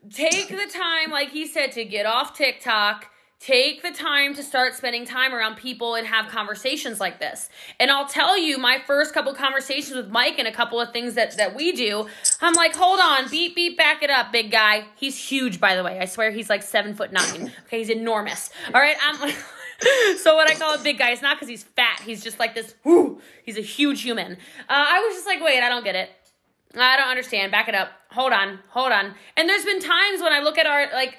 Take 0.13 0.49
the 0.49 0.71
time, 0.71 1.11
like 1.11 1.31
he 1.31 1.45
said, 1.47 1.73
to 1.73 1.83
get 1.83 2.05
off 2.05 2.37
TikTok 2.37 3.11
Take 3.39 3.83
the 3.83 3.91
time 3.91 4.33
to 4.33 4.41
start 4.41 4.73
spending 4.73 5.05
time 5.05 5.31
around 5.31 5.57
people 5.57 5.93
and 5.93 6.07
have 6.07 6.27
conversations 6.27 6.99
like 6.99 7.19
this. 7.19 7.49
And 7.79 7.91
I'll 7.91 8.07
tell 8.07 8.35
you, 8.35 8.57
my 8.57 8.79
first 8.87 9.13
couple 9.13 9.31
conversations 9.35 9.95
with 9.95 10.09
Mike 10.09 10.39
and 10.39 10.47
a 10.47 10.51
couple 10.51 10.81
of 10.81 10.91
things 10.91 11.13
that, 11.13 11.37
that 11.37 11.55
we 11.55 11.71
do, 11.71 12.07
I'm 12.41 12.55
like, 12.55 12.75
hold 12.75 12.99
on, 12.99 13.29
beep, 13.29 13.55
beep, 13.55 13.77
back 13.77 14.01
it 14.01 14.09
up, 14.09 14.31
big 14.31 14.49
guy. 14.49 14.85
He's 14.95 15.15
huge, 15.15 15.59
by 15.59 15.75
the 15.75 15.83
way. 15.83 15.99
I 15.99 16.05
swear 16.05 16.31
he's 16.31 16.49
like 16.49 16.63
seven 16.63 16.95
foot 16.95 17.11
nine. 17.11 17.51
Okay, 17.67 17.77
he's 17.77 17.91
enormous. 17.91 18.49
All 18.73 18.81
right, 18.81 18.97
I'm. 19.03 19.31
so 20.17 20.35
what 20.35 20.49
I 20.49 20.55
call 20.55 20.73
a 20.73 20.79
big 20.79 20.97
guy 20.97 21.11
is 21.11 21.21
not 21.21 21.37
because 21.37 21.47
he's 21.47 21.63
fat. 21.63 22.01
He's 22.03 22.23
just 22.23 22.39
like 22.39 22.55
this. 22.55 22.73
Whoo, 22.83 23.21
he's 23.43 23.57
a 23.57 23.61
huge 23.61 24.01
human. 24.01 24.33
Uh, 24.33 24.35
I 24.69 24.99
was 25.01 25.15
just 25.15 25.27
like, 25.27 25.41
wait, 25.41 25.61
I 25.61 25.69
don't 25.69 25.83
get 25.83 25.95
it. 25.95 26.09
I 26.81 26.97
don't 26.97 27.09
understand. 27.09 27.51
Back 27.51 27.67
it 27.67 27.75
up. 27.75 27.89
Hold 28.11 28.33
on. 28.33 28.59
Hold 28.69 28.91
on. 28.91 29.13
And 29.35 29.49
there's 29.49 29.65
been 29.65 29.79
times 29.79 30.21
when 30.21 30.33
I 30.33 30.39
look 30.41 30.57
at 30.57 30.65
our 30.65 30.91
like 30.93 31.15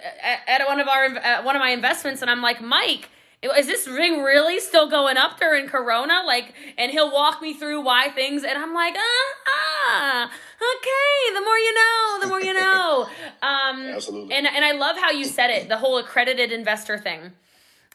at 0.46 0.66
one 0.66 0.80
of 0.80 0.88
our 0.88 1.04
at 1.04 1.44
one 1.44 1.56
of 1.56 1.60
my 1.60 1.70
investments 1.70 2.22
and 2.22 2.30
I'm 2.30 2.42
like, 2.42 2.60
"Mike, 2.60 3.10
is 3.42 3.66
this 3.66 3.86
ring 3.86 4.22
really 4.22 4.58
still 4.58 4.88
going 4.90 5.16
up 5.16 5.38
during 5.38 5.68
corona 5.68 6.22
like 6.26 6.54
and 6.76 6.90
he'll 6.90 7.12
walk 7.12 7.40
me 7.40 7.54
through 7.54 7.80
why 7.80 8.08
things 8.10 8.42
and 8.42 8.58
i'm 8.58 8.74
like 8.74 8.94
ah, 8.96 9.34
ah 9.46 10.30
okay 10.56 11.34
the 11.34 11.40
more 11.40 11.56
you 11.56 11.74
know 11.74 12.20
the 12.20 12.26
more 12.26 12.40
you 12.40 12.52
know 12.52 13.06
um 13.42 13.80
Absolutely. 13.94 14.34
and 14.34 14.46
and 14.46 14.64
i 14.64 14.72
love 14.72 14.96
how 14.96 15.10
you 15.10 15.24
said 15.24 15.50
it 15.50 15.68
the 15.68 15.76
whole 15.76 15.98
accredited 15.98 16.50
investor 16.50 16.98
thing 16.98 17.32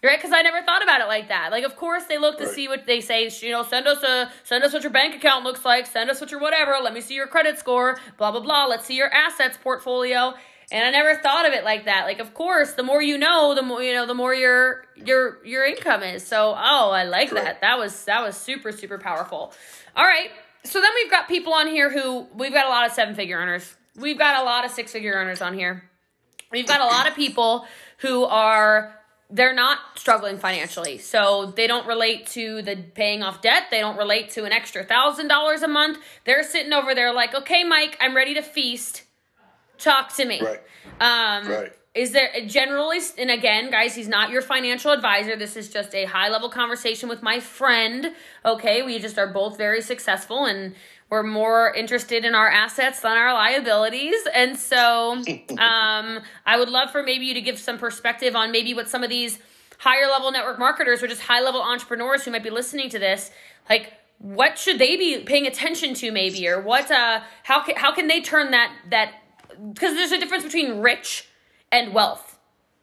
right? 0.03 0.17
Because 0.17 0.33
I 0.33 0.41
never 0.41 0.61
thought 0.61 0.83
about 0.83 1.01
it 1.01 1.07
like 1.07 1.29
that. 1.29 1.51
Like, 1.51 1.63
of 1.63 1.75
course, 1.75 2.03
they 2.05 2.17
look 2.17 2.37
to 2.37 2.45
right. 2.45 2.53
see 2.53 2.67
what 2.67 2.85
they 2.85 3.01
say. 3.01 3.29
You 3.41 3.51
know, 3.51 3.63
send 3.63 3.87
us 3.87 4.03
a 4.03 4.31
send 4.43 4.63
us 4.63 4.73
what 4.73 4.83
your 4.83 4.91
bank 4.91 5.15
account 5.15 5.43
looks 5.43 5.63
like. 5.63 5.87
Send 5.87 6.09
us 6.09 6.19
what 6.19 6.31
your 6.31 6.39
whatever. 6.39 6.75
Let 6.81 6.93
me 6.93 7.01
see 7.01 7.15
your 7.15 7.27
credit 7.27 7.57
score. 7.57 7.97
Blah 8.17 8.31
blah 8.31 8.41
blah. 8.41 8.65
Let's 8.65 8.85
see 8.85 8.95
your 8.95 9.11
assets 9.13 9.57
portfolio. 9.61 10.33
And 10.71 10.83
I 10.83 10.91
never 10.91 11.21
thought 11.21 11.45
of 11.45 11.53
it 11.53 11.63
like 11.63 11.85
that. 11.85 12.05
Like, 12.05 12.19
of 12.19 12.33
course, 12.33 12.73
the 12.73 12.83
more 12.83 13.01
you 13.01 13.17
know, 13.17 13.53
the 13.53 13.61
more 13.61 13.83
you 13.83 13.93
know, 13.93 14.05
the 14.05 14.13
more 14.13 14.33
your 14.33 14.85
your 14.95 15.43
your 15.45 15.65
income 15.65 16.03
is. 16.03 16.25
So, 16.25 16.55
oh, 16.57 16.91
I 16.91 17.03
like 17.03 17.31
that. 17.31 17.61
That 17.61 17.77
was 17.77 18.05
that 18.05 18.23
was 18.23 18.35
super 18.35 18.71
super 18.71 18.97
powerful. 18.97 19.53
All 19.95 20.05
right. 20.05 20.29
So 20.65 20.79
then 20.79 20.89
we've 20.95 21.11
got 21.11 21.27
people 21.27 21.53
on 21.53 21.67
here 21.67 21.91
who 21.91 22.27
we've 22.33 22.53
got 22.53 22.65
a 22.65 22.69
lot 22.69 22.85
of 22.85 22.93
seven 22.93 23.15
figure 23.15 23.37
earners. 23.37 23.75
We've 23.95 24.17
got 24.17 24.41
a 24.41 24.45
lot 24.45 24.65
of 24.65 24.71
six 24.71 24.91
figure 24.91 25.13
earners 25.13 25.41
on 25.41 25.53
here. 25.53 25.83
We've 26.51 26.67
got 26.67 26.81
a 26.81 26.85
lot 26.85 27.07
of 27.07 27.15
people 27.15 27.67
who 27.97 28.23
are 28.25 28.95
they're 29.33 29.53
not 29.53 29.79
struggling 29.95 30.37
financially. 30.37 30.99
So 30.99 31.51
they 31.55 31.65
don't 31.65 31.87
relate 31.87 32.27
to 32.27 32.61
the 32.61 32.75
paying 32.75 33.23
off 33.23 33.41
debt. 33.41 33.63
They 33.71 33.79
don't 33.79 33.97
relate 33.97 34.29
to 34.31 34.45
an 34.45 34.51
extra 34.51 34.83
thousand 34.83 35.27
dollars 35.27 35.63
a 35.63 35.67
month. 35.67 35.97
They're 36.23 36.43
sitting 36.43 36.71
over 36.71 36.93
there 36.93 37.11
like, 37.11 37.33
okay, 37.33 37.63
Mike, 37.63 37.97
I'm 37.99 38.15
ready 38.15 38.35
to 38.35 38.43
feast. 38.43 39.03
Talk 39.79 40.15
to 40.17 40.25
me. 40.25 40.39
Right. 40.39 40.61
Um, 40.99 41.51
right. 41.51 41.73
Is 41.95 42.11
there 42.11 42.29
a 42.35 42.45
generally, 42.45 42.99
and 43.17 43.31
again, 43.31 43.71
guys, 43.71 43.95
he's 43.95 44.07
not 44.07 44.29
your 44.29 44.41
financial 44.43 44.91
advisor. 44.91 45.35
This 45.35 45.55
is 45.55 45.69
just 45.69 45.95
a 45.95 46.05
high 46.05 46.29
level 46.29 46.49
conversation 46.49 47.09
with 47.09 47.23
my 47.23 47.39
friend. 47.39 48.13
Okay. 48.45 48.83
We 48.83 48.99
just 48.99 49.17
are 49.17 49.33
both 49.33 49.57
very 49.57 49.81
successful 49.81 50.45
and 50.45 50.75
we're 51.13 51.21
more 51.21 51.71
interested 51.75 52.25
in 52.25 52.33
our 52.33 52.49
assets 52.49 53.01
than 53.01 53.15
our 53.15 53.35
liabilities. 53.35 54.15
And 54.33 54.57
so 54.57 55.11
um, 55.59 56.21
I 56.43 56.57
would 56.57 56.69
love 56.69 56.89
for 56.89 57.03
maybe 57.03 57.27
you 57.27 57.35
to 57.35 57.41
give 57.41 57.59
some 57.59 57.77
perspective 57.77 58.35
on 58.35 58.51
maybe 58.51 58.73
what 58.73 58.89
some 58.89 59.03
of 59.03 59.11
these 59.11 59.37
higher 59.77 60.07
level 60.07 60.31
network 60.31 60.57
marketers 60.57 61.03
or 61.03 61.07
just 61.07 61.21
high 61.21 61.41
level 61.41 61.61
entrepreneurs 61.61 62.23
who 62.23 62.31
might 62.31 62.41
be 62.41 62.49
listening 62.49 62.89
to 62.89 62.97
this, 62.97 63.29
like 63.69 63.93
what 64.17 64.57
should 64.57 64.79
they 64.79 64.97
be 64.97 65.19
paying 65.19 65.45
attention 65.45 65.93
to 65.93 66.11
maybe 66.11 66.47
or 66.47 66.59
what 66.59 66.89
uh 66.89 67.21
how 67.43 67.61
can 67.61 67.75
how 67.75 67.93
can 67.93 68.07
they 68.07 68.19
turn 68.19 68.49
that 68.49 68.73
that 68.89 69.13
because 69.71 69.93
there's 69.93 70.13
a 70.13 70.19
difference 70.19 70.43
between 70.43 70.79
rich 70.81 71.27
and 71.71 71.93
wealth. 71.93 72.39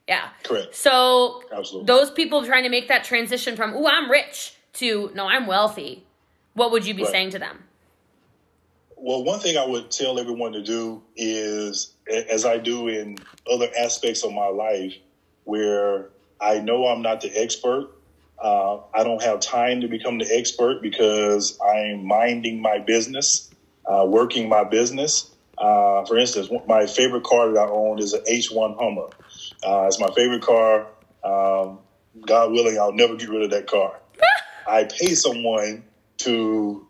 Yeah. 0.07 0.29
Correct. 0.45 0.77
So 0.77 1.43
Absolutely. 1.53 1.87
those 1.87 2.12
people 2.12 2.45
trying 2.45 2.62
to 2.62 2.69
make 2.69 2.87
that 2.87 3.03
transition 3.03 3.57
from, 3.57 3.75
oh, 3.75 3.88
I'm 3.88 4.09
rich 4.09 4.55
to 4.75 5.11
no, 5.16 5.27
I'm 5.27 5.49
wealthy. 5.49 6.05
What 6.55 6.71
would 6.71 6.87
you 6.87 6.95
be 6.95 7.03
right. 7.03 7.11
saying 7.11 7.31
to 7.31 7.40
them? 7.40 7.64
Well, 9.03 9.25
one 9.25 9.41
thing 9.41 9.57
I 9.57 9.67
would 9.67 9.91
tell 9.91 10.19
everyone 10.19 10.53
to 10.53 10.63
do 10.63 11.03
is, 11.17 11.95
as 12.31 12.45
I 12.45 12.59
do 12.59 12.89
in 12.89 13.17
other 13.51 13.69
aspects 13.79 14.23
of 14.25 14.33
my 14.35 14.49
life, 14.49 14.95
where 15.45 16.11
I 16.39 16.61
know 16.61 16.87
I'm 16.87 17.01
not 17.01 17.23
the 17.23 17.31
expert. 17.35 17.89
Uh, 18.43 18.81
I 18.93 19.03
don't 19.03 19.23
have 19.23 19.41
time 19.41 19.81
to 19.81 19.89
become 19.89 20.19
the 20.19 20.29
expert 20.31 20.83
because 20.83 21.59
I'm 21.65 22.07
minding 22.07 22.61
my 22.61 22.79
business, 22.79 23.51
uh, 23.87 24.05
working 24.07 24.51
my 24.51 24.65
business. 24.65 25.31
Uh, 25.57 26.05
for 26.05 26.19
instance, 26.19 26.51
my 26.69 26.87
favorite 26.87 27.25
car 27.25 27.53
that 27.55 27.59
I 27.59 27.71
own 27.71 28.01
is 28.01 28.13
an 28.13 28.23
H1 28.31 28.79
Hummer. 28.79 29.09
Uh, 29.67 29.87
it's 29.87 29.99
my 29.99 30.11
favorite 30.15 30.43
car. 30.43 30.89
Um, 31.25 31.79
God 32.27 32.53
willing, 32.53 32.79
I'll 32.79 32.93
never 32.93 33.17
get 33.17 33.31
rid 33.31 33.43
of 33.45 33.51
that 33.53 33.67
car. 33.67 33.99
I 34.69 34.85
pay 34.85 35.15
someone 35.15 35.85
to 36.19 36.87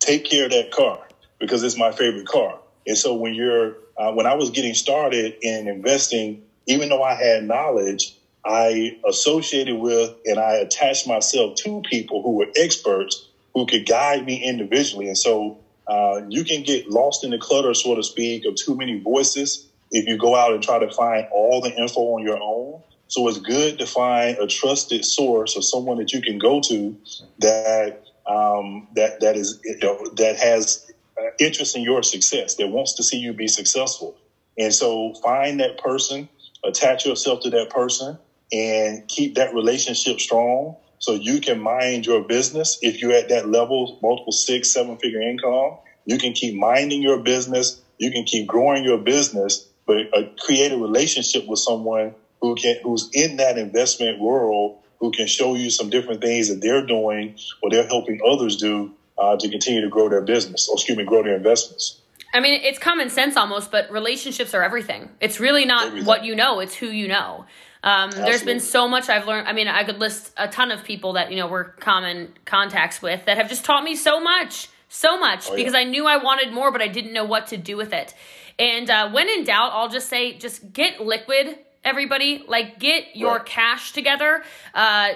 take 0.00 0.24
care 0.24 0.46
of 0.46 0.50
that 0.50 0.72
car 0.72 1.06
because 1.42 1.64
it's 1.64 1.76
my 1.76 1.90
favorite 1.90 2.26
car. 2.26 2.60
And 2.86 2.96
so 2.96 3.14
when 3.14 3.34
you're, 3.34 3.74
uh, 3.98 4.12
when 4.12 4.26
I 4.26 4.34
was 4.34 4.50
getting 4.50 4.74
started 4.74 5.34
in 5.42 5.66
investing, 5.66 6.40
even 6.66 6.88
though 6.88 7.02
I 7.02 7.14
had 7.14 7.42
knowledge, 7.42 8.14
I 8.44 8.96
associated 9.04 9.76
with 9.76 10.12
and 10.24 10.38
I 10.38 10.54
attached 10.54 11.06
myself 11.06 11.56
to 11.64 11.82
people 11.90 12.22
who 12.22 12.36
were 12.36 12.46
experts 12.56 13.28
who 13.54 13.66
could 13.66 13.86
guide 13.86 14.24
me 14.24 14.36
individually. 14.36 15.08
And 15.08 15.18
so 15.18 15.58
uh, 15.88 16.20
you 16.28 16.44
can 16.44 16.62
get 16.62 16.88
lost 16.88 17.24
in 17.24 17.30
the 17.30 17.38
clutter, 17.38 17.74
so 17.74 17.96
to 17.96 18.04
speak, 18.04 18.44
of 18.46 18.54
too 18.54 18.76
many 18.76 19.00
voices 19.00 19.66
if 19.90 20.06
you 20.06 20.16
go 20.16 20.36
out 20.36 20.52
and 20.52 20.62
try 20.62 20.78
to 20.78 20.88
find 20.90 21.26
all 21.32 21.60
the 21.60 21.74
info 21.76 22.00
on 22.00 22.22
your 22.22 22.38
own. 22.40 22.80
So 23.08 23.26
it's 23.28 23.38
good 23.38 23.78
to 23.78 23.86
find 23.86 24.38
a 24.38 24.46
trusted 24.46 25.04
source 25.04 25.56
or 25.56 25.62
someone 25.62 25.98
that 25.98 26.12
you 26.12 26.22
can 26.22 26.38
go 26.38 26.60
to 26.68 26.96
that 27.40 28.00
um, 28.26 28.86
that 28.94 29.20
that 29.20 29.36
is 29.36 29.58
you 29.64 29.76
know, 29.82 29.98
that 30.16 30.36
has 30.36 30.91
interest 31.38 31.76
in 31.76 31.82
your 31.82 32.02
success, 32.02 32.56
that 32.56 32.68
wants 32.68 32.94
to 32.94 33.02
see 33.04 33.18
you 33.18 33.32
be 33.34 33.48
successful. 33.48 34.16
And 34.58 34.74
so 34.74 35.14
find 35.22 35.60
that 35.60 35.78
person, 35.78 36.28
attach 36.64 37.04
yourself 37.06 37.40
to 37.42 37.50
that 37.50 37.70
person, 37.70 38.18
and 38.52 39.06
keep 39.08 39.34
that 39.36 39.54
relationship 39.54 40.20
strong 40.20 40.74
so 40.98 41.14
you 41.14 41.40
can 41.40 41.60
mind 41.60 42.06
your 42.06 42.22
business. 42.22 42.78
If 42.82 43.00
you're 43.02 43.12
at 43.14 43.28
that 43.28 43.48
level, 43.48 43.98
multiple 44.02 44.32
six, 44.32 44.72
seven 44.72 44.96
figure 44.98 45.22
income, 45.22 45.76
you 46.06 46.18
can 46.18 46.32
keep 46.34 46.54
minding 46.54 47.02
your 47.02 47.18
business. 47.18 47.80
You 47.98 48.10
can 48.12 48.24
keep 48.24 48.46
growing 48.46 48.84
your 48.84 48.98
business, 48.98 49.66
but 49.86 49.98
uh, 50.14 50.22
create 50.40 50.72
a 50.72 50.78
relationship 50.78 51.44
with 51.46 51.60
someone 51.60 52.14
who 52.40 52.54
can, 52.56 52.76
who's 52.82 53.08
in 53.12 53.36
that 53.36 53.58
investment 53.58 54.20
world, 54.20 54.74
who 55.00 55.10
can 55.12 55.26
show 55.26 55.54
you 55.54 55.70
some 55.70 55.90
different 55.90 56.20
things 56.22 56.48
that 56.48 56.60
they're 56.60 56.86
doing 56.86 57.32
or 57.62 57.70
they're 57.70 57.86
helping 57.86 58.18
others 58.26 58.56
do 58.56 58.92
uh, 59.22 59.36
to 59.36 59.48
continue 59.48 59.80
to 59.80 59.88
grow 59.88 60.08
their 60.08 60.20
business, 60.20 60.68
or 60.68 60.74
excuse 60.74 60.98
me, 60.98 61.04
grow 61.04 61.22
their 61.22 61.36
investments. 61.36 62.00
I 62.34 62.40
mean, 62.40 62.60
it's 62.62 62.78
common 62.78 63.10
sense 63.10 63.36
almost, 63.36 63.70
but 63.70 63.90
relationships 63.90 64.54
are 64.54 64.62
everything. 64.62 65.10
It's 65.20 65.38
really 65.38 65.64
not 65.64 65.88
everything. 65.88 66.06
what 66.06 66.24
you 66.24 66.34
know; 66.34 66.60
it's 66.60 66.74
who 66.74 66.86
you 66.86 67.08
know. 67.08 67.44
Um, 67.84 68.10
there's 68.12 68.44
been 68.44 68.60
so 68.60 68.86
much 68.86 69.08
I've 69.08 69.26
learned. 69.26 69.48
I 69.48 69.52
mean, 69.52 69.68
I 69.68 69.84
could 69.84 69.98
list 69.98 70.32
a 70.36 70.48
ton 70.48 70.70
of 70.70 70.84
people 70.84 71.14
that 71.14 71.30
you 71.30 71.36
know 71.36 71.46
we're 71.46 71.72
common 71.72 72.32
contacts 72.44 73.00
with 73.02 73.24
that 73.26 73.36
have 73.36 73.48
just 73.48 73.64
taught 73.64 73.84
me 73.84 73.96
so 73.96 74.20
much, 74.20 74.68
so 74.88 75.18
much 75.18 75.48
oh, 75.50 75.56
because 75.56 75.74
yeah. 75.74 75.80
I 75.80 75.84
knew 75.84 76.06
I 76.06 76.16
wanted 76.16 76.52
more, 76.52 76.72
but 76.72 76.80
I 76.80 76.88
didn't 76.88 77.12
know 77.12 77.24
what 77.24 77.48
to 77.48 77.56
do 77.56 77.76
with 77.76 77.92
it. 77.92 78.14
And 78.58 78.90
uh, 78.90 79.10
when 79.10 79.28
in 79.28 79.44
doubt, 79.44 79.70
I'll 79.72 79.88
just 79.88 80.08
say, 80.08 80.38
just 80.38 80.72
get 80.72 81.00
liquid 81.00 81.58
everybody 81.84 82.44
like 82.46 82.78
get 82.78 83.16
your 83.16 83.36
right. 83.36 83.46
cash 83.46 83.92
together 83.92 84.42
uh 84.74 85.10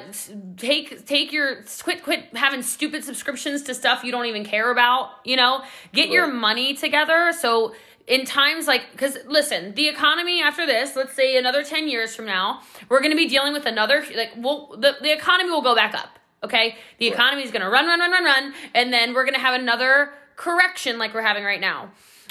take 0.57 1.07
take 1.07 1.33
your 1.33 1.63
quit 1.83 2.03
quit 2.03 2.25
having 2.37 2.63
stupid 2.63 3.05
subscriptions 3.05 3.63
to 3.63 3.75
stuff 3.75 4.03
you 4.03 4.11
don't 4.11 4.27
even 4.27 4.45
care 4.45 4.71
about 4.71 5.11
you 5.25 5.37
know 5.37 5.63
get 5.93 6.05
right. 6.05 6.13
your 6.13 6.27
money 6.27 6.75
together 6.75 7.33
so 7.39 7.73
in 8.07 8.25
times 8.25 8.67
like 8.67 8.91
because 8.93 9.17
listen 9.27 9.75
the 9.75 9.89
economy 9.89 10.43
after 10.43 10.67
this 10.67 10.97
let's 10.97 11.15
say 11.15 11.37
another 11.37 11.63
10 11.63 11.89
years 11.89 12.15
from 12.15 12.27
now 12.27 12.61
we're 12.89 13.01
going 13.01 13.11
to 13.11 13.17
be 13.17 13.29
dealing 13.29 13.53
with 13.53 13.67
another 13.67 14.05
like 14.15 14.33
well 14.37 14.75
the, 14.79 14.97
the 15.03 15.13
economy 15.13 15.51
will 15.51 15.63
go 15.63 15.75
back 15.75 15.95
up 15.95 16.19
okay 16.43 16.77
the 16.99 17.07
right. 17.09 17.15
economy 17.15 17.43
is 17.43 17.51
going 17.51 17.63
to 17.63 17.69
run 17.69 17.87
run 17.87 18.01
run 18.01 18.11
run 18.11 18.25
run 18.25 18.55
and 18.75 18.93
then 18.93 19.15
we're 19.15 19.25
going 19.25 19.35
to 19.35 19.41
have 19.41 19.59
another 19.59 20.13
correction 20.35 20.99
like 20.99 21.15
we're 21.15 21.23
having 21.23 21.45
right 21.45 21.61
now 21.61 21.91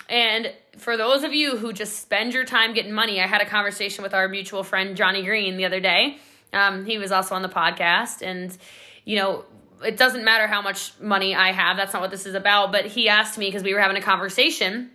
and 0.09 0.51
for 0.77 0.97
those 0.97 1.23
of 1.23 1.33
you 1.33 1.57
who 1.57 1.73
just 1.73 2.01
spend 2.01 2.33
your 2.33 2.45
time 2.45 2.73
getting 2.73 2.91
money, 2.91 3.19
I 3.21 3.27
had 3.27 3.41
a 3.41 3.45
conversation 3.45 4.03
with 4.03 4.13
our 4.13 4.27
mutual 4.27 4.63
friend 4.63 4.95
Johnny 4.95 5.23
Green 5.23 5.57
the 5.57 5.65
other 5.65 5.79
day. 5.79 6.17
Um, 6.53 6.85
he 6.85 6.97
was 6.97 7.11
also 7.11 7.35
on 7.35 7.41
the 7.41 7.49
podcast, 7.49 8.21
and 8.21 8.55
you 9.03 9.17
know, 9.17 9.45
it 9.83 9.97
doesn't 9.97 10.23
matter 10.23 10.47
how 10.47 10.61
much 10.61 10.93
money 10.99 11.35
I 11.35 11.51
have. 11.51 11.77
That's 11.77 11.93
not 11.93 12.01
what 12.01 12.11
this 12.11 12.25
is 12.25 12.35
about. 12.35 12.71
But 12.71 12.85
he 12.85 13.09
asked 13.09 13.37
me 13.37 13.47
because 13.47 13.63
we 13.63 13.73
were 13.73 13.79
having 13.79 13.97
a 13.97 14.01
conversation. 14.01 14.91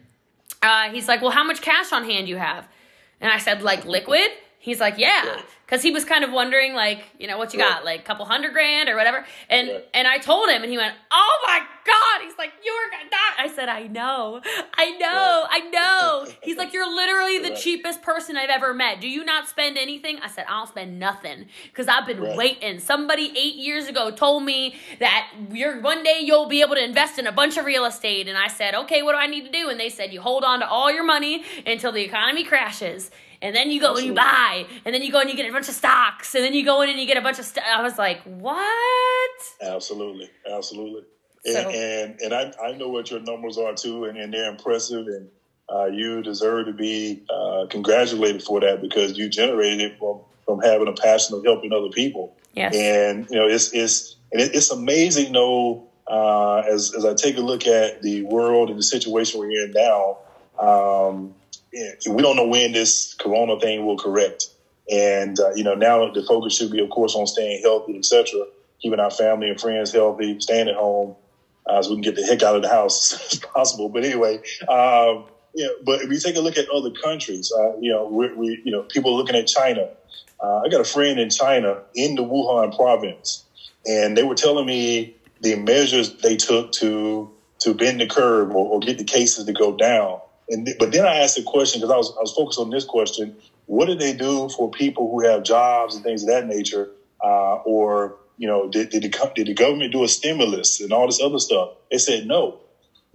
Uh, 0.63 0.91
he's 0.91 1.09
like, 1.09 1.23
"Well, 1.23 1.31
how 1.31 1.45
much 1.45 1.61
cash 1.61 1.93
on 1.93 2.05
hand 2.05 2.29
you 2.29 2.37
have?" 2.37 2.69
And 3.21 3.33
I 3.33 3.39
said, 3.39 3.63
"Like 3.63 3.85
liquid." 3.85 4.31
He's 4.63 4.79
like, 4.79 4.99
"Yeah," 4.99 5.41
because 5.65 5.83
he 5.83 5.91
was 5.91 6.05
kind 6.05 6.23
of 6.23 6.31
wondering, 6.33 6.75
like, 6.75 7.03
you 7.19 7.27
know, 7.27 7.39
what 7.39 7.55
you 7.55 7.59
got, 7.59 7.83
like 7.83 8.01
a 8.01 8.03
couple 8.03 8.27
hundred 8.27 8.53
grand 8.53 8.91
or 8.91 8.95
whatever. 8.97 9.25
And 9.49 9.71
and 9.95 10.07
I 10.07 10.19
told 10.19 10.51
him, 10.51 10.63
and 10.63 10.71
he 10.71 10.77
went, 10.77 10.95
"Oh 11.11 11.45
my 11.47 11.61
god!" 11.87 12.23
He's 12.27 12.37
like, 12.37 12.53
"You're 12.63 12.91
gonna. 12.91 13.11
I 13.39 13.49
said, 13.49 13.71
"I 13.71 13.87
know, 13.87 14.43
I 14.75 14.91
know, 14.99 15.47
I 15.49 15.61
know." 15.73 16.27
He's 16.43 16.59
like, 16.59 16.75
"You're 16.75 16.95
literally 16.95 17.39
the 17.39 17.55
cheapest 17.57 18.03
person 18.03 18.37
I've 18.37 18.51
ever 18.51 18.75
met. 18.75 19.01
Do 19.01 19.09
you 19.09 19.25
not 19.25 19.49
spend 19.49 19.79
anything?" 19.79 20.19
I 20.23 20.29
said, 20.29 20.45
"I 20.47 20.59
don't 20.59 20.69
spend 20.69 20.99
nothing 20.99 21.47
because 21.65 21.89
I've 21.89 22.07
been 22.07 22.21
Right. 22.21 22.37
waiting. 22.37 22.81
Somebody 22.81 23.33
eight 23.35 23.55
years 23.55 23.89
ago 23.89 24.11
told 24.11 24.43
me 24.45 24.75
that 24.99 25.31
you're 25.53 25.81
one 25.81 26.03
day 26.03 26.19
you'll 26.21 26.49
be 26.49 26.61
able 26.61 26.75
to 26.75 26.85
invest 26.85 27.19
in 27.19 27.27
a 27.27 27.33
bunch 27.33 27.57
of 27.57 27.65
real 27.65 27.87
estate, 27.87 28.29
and 28.29 28.37
I 28.37 28.49
said, 28.49 28.75
okay, 28.75 29.03
what 29.03 29.13
do 29.13 29.19
I 29.19 29.27
need 29.27 29.47
to 29.47 29.51
do? 29.51 29.71
And 29.71 29.81
they 29.81 29.89
said, 29.89 30.13
you 30.13 30.21
hold 30.21 30.45
on 30.45 30.61
to 30.61 30.69
all 30.69 30.93
your 30.93 31.05
money 31.05 31.45
until 31.67 31.93
the 31.93 32.03
economy 32.03 32.45
crashes." 32.45 33.11
And 33.43 33.57
then 33.57 33.71
you 33.71 33.81
go 33.81 33.97
and 33.97 34.05
you 34.05 34.13
buy, 34.15 34.67
and 34.85 34.95
then 34.95 35.03
you 35.03 35.11
go 35.11 35.21
and 35.21 35.31
you 35.31 35.37
get 35.37 35.49
a 35.49 35.53
bunch 35.53 35.69
of 35.69 35.75
stocks, 35.75 36.35
and 36.35 36.45
then 36.45 36.53
you 36.53 36.65
go 36.65 36.83
in 36.83 36.91
and 36.91 36.99
you 37.01 37.07
get 37.07 37.17
a 37.17 37.23
bunch 37.23 37.39
of 37.39 37.45
stuff. 37.47 37.65
I 37.67 37.83
was 37.83 37.97
like, 37.97 38.21
what? 38.25 39.31
Absolutely, 39.63 40.29
absolutely. 40.51 41.03
And 41.47 41.55
So- 41.55 41.71
and, 41.71 42.21
and 42.21 42.35
I, 42.35 42.53
I 42.63 42.73
know 42.77 42.89
what 42.89 43.11
your 43.11 43.21
numbers 43.21 43.57
are 43.57 43.75
too, 43.75 44.05
and, 44.05 44.19
and 44.19 44.33
they're 44.33 44.51
impressive, 44.51 45.07
and 45.07 45.29
uh, 45.73 45.87
you 45.87 46.23
deserve 46.23 46.67
to 46.67 46.73
be 46.73 47.23
uh, 47.31 47.67
congratulated 47.71 48.43
for 48.43 48.61
that 48.61 48.83
because 48.83 49.17
you 49.17 49.29
generated 49.29 49.81
it 49.81 49.99
from 49.99 50.21
from 50.45 50.61
having 50.61 50.89
a 50.89 50.93
passion 50.93 51.37
of 51.37 51.45
helping 51.45 51.73
other 51.73 51.91
people. 51.91 52.37
Yes. 52.55 52.75
And 52.75 53.27
you 53.31 53.37
know, 53.37 53.47
it's 53.47 53.73
it's 53.73 54.17
and 54.33 54.41
it, 54.43 54.55
it's 54.55 54.71
amazing 54.71 55.33
though. 55.33 55.87
Uh, 56.07 56.63
as 56.69 56.93
as 56.95 57.05
I 57.05 57.15
take 57.15 57.37
a 57.37 57.41
look 57.41 57.67
at 57.69 58.03
the 58.03 58.23
world 58.23 58.69
and 58.69 58.77
the 58.79 58.83
situation 58.83 59.39
we're 59.39 59.65
in 59.65 59.71
now, 59.71 60.19
um, 60.59 61.35
yeah, 61.39 61.40
we 61.73 62.23
don't 62.23 62.37
know 62.37 62.47
when 62.47 62.73
this 62.73 63.15
Corona 63.15 63.59
thing 63.61 63.85
will 63.85 63.99
correct. 63.99 64.49
And 64.91 65.39
uh, 65.39 65.55
you 65.55 65.65
know, 65.65 65.75
now 65.75 66.11
the 66.11 66.23
focus 66.23 66.57
should 66.57 66.73
be, 66.73 66.81
of 66.81 66.91
course, 66.91 67.15
on 67.15 67.27
staying 67.27 67.63
healthy, 67.63 67.97
etc., 67.97 68.47
keeping 68.83 68.99
our 68.99 69.11
family 69.11 69.49
and 69.49 69.61
friends 69.61 69.93
healthy, 69.93 70.41
staying 70.41 70.69
at 70.69 70.75
home, 70.75 71.15
uh, 71.67 71.83
so 71.83 71.91
we 71.91 71.97
can 71.97 72.03
get 72.03 72.17
the 72.17 72.27
heck 72.27 72.43
out 72.43 72.57
of 72.57 72.63
the 72.63 72.69
house 72.69 73.13
as 73.33 73.39
possible. 73.39 73.89
But 73.89 74.05
anyway, 74.05 74.39
um, 74.69 75.27
yeah. 75.55 75.69
But 75.85 76.01
if 76.03 76.11
you 76.11 76.19
take 76.19 76.37
a 76.37 76.41
look 76.41 76.57
at 76.57 76.69
other 76.71 76.91
countries, 76.91 77.53
uh, 77.57 77.77
you 77.79 77.93
know, 77.93 78.07
we, 78.07 78.33
we, 78.35 78.63
you 78.65 78.73
know, 78.73 78.83
people 78.83 79.15
are 79.15 79.17
looking 79.17 79.37
at 79.37 79.47
China. 79.47 79.91
Uh, 80.43 80.63
I 80.65 80.69
got 80.69 80.81
a 80.81 80.85
friend 80.85 81.21
in 81.21 81.31
China 81.31 81.83
in 81.95 82.17
the 82.17 82.23
Wuhan 82.23 82.75
province, 82.75 83.45
and 83.87 84.17
they 84.17 84.23
were 84.23 84.35
telling 84.35 84.67
me 84.67 85.15
the 85.41 85.57
measures 85.57 86.17
they 86.17 86.37
took 86.37 86.73
to 86.73 87.31
to 87.61 87.75
bend 87.75 88.01
the 88.01 88.07
curve 88.07 88.51
or, 88.51 88.71
or 88.71 88.81
get 88.81 88.99
the 88.99 89.05
cases 89.05 89.45
to 89.45 89.53
go 89.53 89.77
down. 89.77 90.21
And 90.51 90.67
th- 90.67 90.79
but 90.79 90.93
then 90.93 91.07
I 91.07 91.19
asked 91.21 91.37
the 91.37 91.45
question 91.45 91.81
because 91.81 91.93
I 91.93 91.99
was 91.99 92.13
I 92.19 92.23
was 92.23 92.33
focused 92.33 92.61
on 92.61 92.71
this 92.71 92.85
question: 92.87 93.33
What 93.67 93.87
did 93.87 94.01
they 94.01 94.15
do 94.15 94.49
for 94.51 94.71
people 94.71 95.11
who 95.11 95.23
have 95.27 95.45
jobs 95.45 95.97
and 95.97 96.05
things 96.05 96.25
of 96.25 96.31
that 96.31 96.47
nature? 96.47 96.91
Uh, 97.25 97.57
or 97.67 98.15
you 98.39 98.49
know, 98.49 98.69
did 98.69 98.91
did 98.91 99.05
the, 99.05 99.33
did 99.37 99.49
the 99.49 99.55
government 99.55 99.93
do 99.93 100.05
a 100.05 100.09
stimulus 100.09 100.81
and 100.81 100.93
all 100.93 101.07
this 101.07 101.21
other 101.23 101.41
stuff? 101.41 101.71
They 101.91 101.99
said 101.99 102.27
no, 102.27 102.57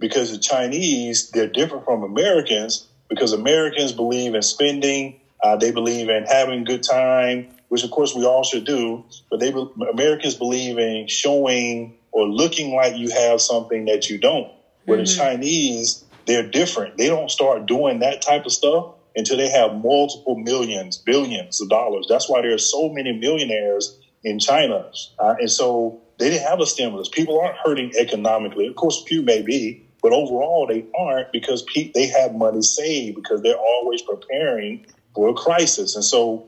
because 0.00 0.32
the 0.32 0.38
Chinese 0.40 1.28
they're 1.32 1.48
different 1.48 1.84
from 1.86 2.04
Americans 2.04 2.86
because 3.10 3.32
Americans 3.34 3.92
believe 3.92 4.34
in 4.34 4.42
spending. 4.42 5.14
Uh, 5.44 5.56
they 5.56 5.72
believe 5.72 6.10
in 6.10 6.24
having 6.24 6.62
a 6.62 6.64
good 6.64 6.82
time, 6.82 7.46
which 7.68 7.84
of 7.84 7.90
course 7.90 8.14
we 8.14 8.26
all 8.26 8.44
should 8.44 8.66
do. 8.66 9.02
But 9.30 9.40
they 9.40 9.52
be- 9.52 9.66
Americans 9.92 10.36
believe 10.36 10.78
in 10.78 11.06
showing 11.08 11.90
or 12.12 12.28
looking 12.28 12.74
like 12.74 12.96
you 12.96 13.10
have 13.10 13.42
something 13.42 13.86
that 13.86 14.10
you 14.10 14.18
don't. 14.18 14.48
Where 14.86 14.98
the 14.98 15.04
Chinese, 15.06 16.04
they're 16.26 16.44
different. 16.44 16.96
They 16.98 17.08
don't 17.08 17.30
start 17.30 17.66
doing 17.66 18.00
that 18.00 18.22
type 18.22 18.46
of 18.46 18.52
stuff 18.52 18.86
until 19.16 19.38
they 19.38 19.50
have 19.50 19.72
multiple 19.72 20.36
millions, 20.36 20.98
billions 21.04 21.60
of 21.60 21.68
dollars. 21.68 22.06
That's 22.08 22.28
why 22.28 22.42
there 22.42 22.54
are 22.54 22.58
so 22.58 22.90
many 22.90 23.12
millionaires 23.12 23.90
in 24.24 24.38
China. 24.40 24.84
Uh, 25.18 25.34
and 25.40 25.50
so 25.52 25.94
they 26.18 26.30
didn't 26.30 26.48
have 26.48 26.60
a 26.60 26.66
stimulus. 26.66 27.08
People 27.12 27.40
aren't 27.40 27.56
hurting 27.64 27.92
economically. 27.98 28.66
Of 28.68 28.76
course, 28.76 29.02
few 29.06 29.22
may 29.22 29.42
be, 29.42 29.78
but 30.02 30.12
overall 30.12 30.66
they 30.68 30.84
aren't 30.98 31.28
because 31.32 31.62
pe- 31.74 31.90
they 31.94 32.08
have 32.08 32.32
money 32.32 32.62
saved 32.62 33.16
because 33.16 33.42
they're 33.42 33.56
always 33.58 34.02
preparing 34.02 34.80
for 35.14 35.28
a 35.30 35.34
crisis. 35.34 35.96
And 35.96 36.04
so 36.04 36.42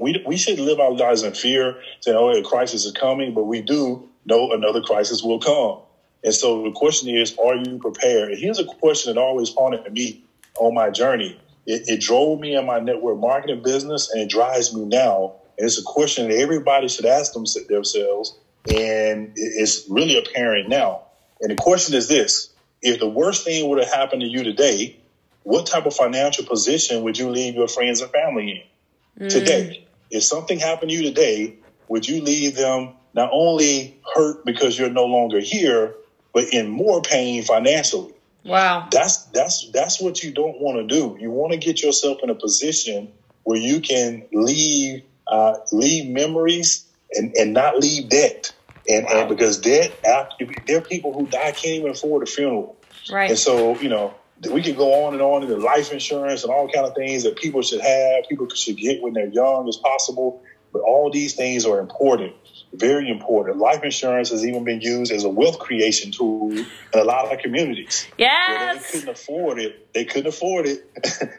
we, 0.00 0.16
we 0.26 0.36
should 0.38 0.60
live 0.60 0.80
our 0.80 0.92
lives 0.92 1.22
in 1.22 1.34
fear, 1.34 1.74
saying, 2.02 2.16
oh, 2.18 2.30
a 2.30 2.42
crisis 2.42 2.84
is 2.84 2.92
coming, 2.92 3.34
but 3.34 3.44
we 3.44 3.60
do 3.62 4.00
know 4.26 4.50
another 4.52 4.80
crisis 4.82 5.22
will 5.22 5.40
come. 5.40 5.76
And 6.24 6.34
so 6.34 6.62
the 6.62 6.72
question 6.72 7.08
is, 7.08 7.36
are 7.38 7.56
you 7.56 7.78
prepared? 7.78 8.30
And 8.30 8.38
here's 8.38 8.58
a 8.58 8.64
question 8.64 9.14
that 9.14 9.20
always 9.20 9.52
haunted 9.54 9.92
me 9.92 10.24
on 10.58 10.74
my 10.74 10.90
journey. 10.90 11.38
It, 11.66 11.88
it 11.88 12.00
drove 12.00 12.40
me 12.40 12.54
in 12.54 12.66
my 12.66 12.78
network 12.78 13.18
marketing 13.18 13.62
business 13.62 14.10
and 14.10 14.22
it 14.22 14.30
drives 14.30 14.74
me 14.74 14.84
now. 14.84 15.34
And 15.58 15.66
it's 15.66 15.78
a 15.78 15.82
question 15.82 16.28
that 16.28 16.38
everybody 16.38 16.88
should 16.88 17.06
ask 17.06 17.32
them, 17.32 17.44
themselves. 17.68 18.36
And 18.70 19.32
it's 19.34 19.84
really 19.88 20.18
apparent 20.18 20.68
now. 20.68 21.02
And 21.40 21.50
the 21.50 21.56
question 21.56 21.94
is 21.94 22.08
this 22.08 22.50
if 22.82 22.98
the 22.98 23.08
worst 23.08 23.44
thing 23.44 23.68
would 23.68 23.78
have 23.78 23.92
happened 23.92 24.22
to 24.22 24.28
you 24.28 24.42
today, 24.42 24.96
what 25.44 25.66
type 25.66 25.86
of 25.86 25.94
financial 25.94 26.44
position 26.44 27.02
would 27.02 27.18
you 27.18 27.30
leave 27.30 27.54
your 27.54 27.68
friends 27.68 28.00
and 28.00 28.10
family 28.10 28.64
in 29.18 29.26
mm. 29.26 29.30
today? 29.30 29.86
If 30.10 30.22
something 30.22 30.58
happened 30.58 30.90
to 30.90 30.96
you 30.96 31.02
today, 31.02 31.56
would 31.88 32.08
you 32.08 32.22
leave 32.22 32.54
them 32.56 32.94
not 33.14 33.30
only 33.32 34.00
hurt 34.14 34.44
because 34.44 34.78
you're 34.78 34.90
no 34.90 35.06
longer 35.06 35.40
here, 35.40 35.94
but 36.32 36.44
in 36.52 36.68
more 36.68 37.02
pain 37.02 37.42
financially? 37.42 38.12
Wow. 38.44 38.88
That's 38.90 39.24
that's 39.26 39.70
that's 39.70 40.00
what 40.00 40.22
you 40.22 40.32
don't 40.32 40.60
want 40.60 40.78
to 40.78 40.94
do. 40.94 41.16
You 41.20 41.30
want 41.30 41.52
to 41.52 41.58
get 41.58 41.82
yourself 41.82 42.18
in 42.22 42.30
a 42.30 42.34
position 42.34 43.12
where 43.44 43.58
you 43.58 43.80
can 43.80 44.24
leave 44.32 45.02
uh, 45.26 45.56
leave 45.70 46.10
memories 46.10 46.84
and, 47.12 47.34
and 47.36 47.52
not 47.52 47.78
leave 47.78 48.08
debt. 48.08 48.52
And, 48.88 49.06
and 49.06 49.28
because 49.28 49.58
debt, 49.58 49.92
after, 50.04 50.46
there 50.66 50.78
are 50.78 50.80
people 50.80 51.12
who 51.12 51.26
die 51.26 51.52
can't 51.52 51.76
even 51.76 51.90
afford 51.90 52.24
a 52.24 52.26
funeral. 52.26 52.76
Right. 53.10 53.30
And 53.30 53.38
so, 53.38 53.78
you 53.78 53.88
know, 53.88 54.14
we 54.50 54.60
could 54.62 54.76
go 54.76 55.04
on 55.04 55.12
and 55.12 55.22
on 55.22 55.42
into 55.42 55.56
life 55.56 55.92
insurance 55.92 56.42
and 56.42 56.52
all 56.52 56.68
kind 56.68 56.84
of 56.84 56.94
things 56.94 57.22
that 57.22 57.36
people 57.36 57.62
should 57.62 57.80
have, 57.80 58.28
people 58.28 58.48
should 58.48 58.76
get 58.76 59.00
when 59.00 59.12
they're 59.12 59.28
young 59.28 59.68
as 59.68 59.76
possible. 59.76 60.42
But 60.72 60.82
all 60.82 61.10
these 61.10 61.34
things 61.34 61.64
are 61.64 61.78
important, 61.78 62.34
very 62.72 63.10
important. 63.10 63.58
Life 63.58 63.84
insurance 63.84 64.30
has 64.30 64.44
even 64.46 64.64
been 64.64 64.80
used 64.80 65.12
as 65.12 65.24
a 65.24 65.28
wealth 65.28 65.58
creation 65.58 66.10
tool 66.10 66.52
in 66.52 66.66
a 66.94 67.04
lot 67.04 67.32
of 67.32 67.38
communities. 67.38 68.06
Where 68.48 68.74
they 68.74 68.80
couldn't 68.90 69.08
afford 69.08 69.58
it. 69.58 69.92
They 69.92 70.04
couldn't 70.04 70.28
afford 70.28 70.66
it, 70.66 70.90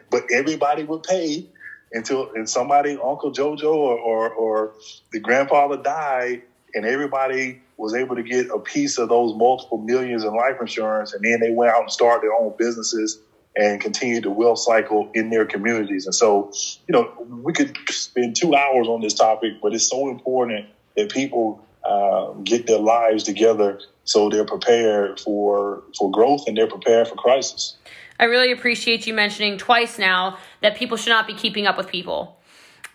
but 0.10 0.24
everybody 0.32 0.84
would 0.84 1.02
pay 1.02 1.46
until 1.92 2.32
and 2.34 2.48
somebody, 2.48 2.92
Uncle 2.92 3.32
Jojo 3.32 3.72
or, 3.72 3.98
or, 3.98 4.30
or 4.30 4.74
the 5.12 5.20
grandfather 5.20 5.76
died, 5.76 6.42
and 6.74 6.84
everybody 6.84 7.62
was 7.76 7.94
able 7.94 8.16
to 8.16 8.22
get 8.22 8.50
a 8.50 8.58
piece 8.58 8.98
of 8.98 9.08
those 9.08 9.34
multiple 9.34 9.78
millions 9.78 10.24
in 10.24 10.34
life 10.34 10.56
insurance, 10.60 11.12
and 11.12 11.24
then 11.24 11.40
they 11.40 11.50
went 11.50 11.72
out 11.72 11.82
and 11.82 11.90
started 11.90 12.22
their 12.22 12.34
own 12.34 12.54
businesses 12.58 13.20
and 13.56 13.80
continued 13.80 14.24
the 14.24 14.30
wealth 14.30 14.58
cycle 14.58 15.10
in 15.14 15.30
their 15.30 15.44
communities. 15.44 16.06
And 16.06 16.14
so, 16.14 16.52
you 16.88 16.92
know, 16.92 17.12
we 17.28 17.52
could 17.52 17.76
spend 17.88 18.34
two 18.34 18.54
hours 18.54 18.88
on 18.88 19.00
this 19.00 19.14
topic, 19.14 19.54
but 19.62 19.72
it's 19.72 19.88
so 19.88 20.08
important 20.08 20.66
that 20.96 21.10
people 21.10 21.64
uh, 21.84 22.32
get 22.44 22.66
their 22.66 22.78
lives 22.78 23.24
together 23.24 23.80
so 24.04 24.28
they're 24.28 24.44
prepared 24.44 25.20
for 25.20 25.82
for 25.98 26.10
growth 26.10 26.46
and 26.46 26.56
they're 26.56 26.66
prepared 26.66 27.08
for 27.08 27.14
crisis. 27.16 27.76
I 28.18 28.24
really 28.24 28.52
appreciate 28.52 29.06
you 29.06 29.14
mentioning 29.14 29.58
twice 29.58 29.98
now 29.98 30.38
that 30.60 30.76
people 30.76 30.96
should 30.96 31.10
not 31.10 31.26
be 31.26 31.34
keeping 31.34 31.66
up 31.66 31.76
with 31.76 31.88
people. 31.88 32.38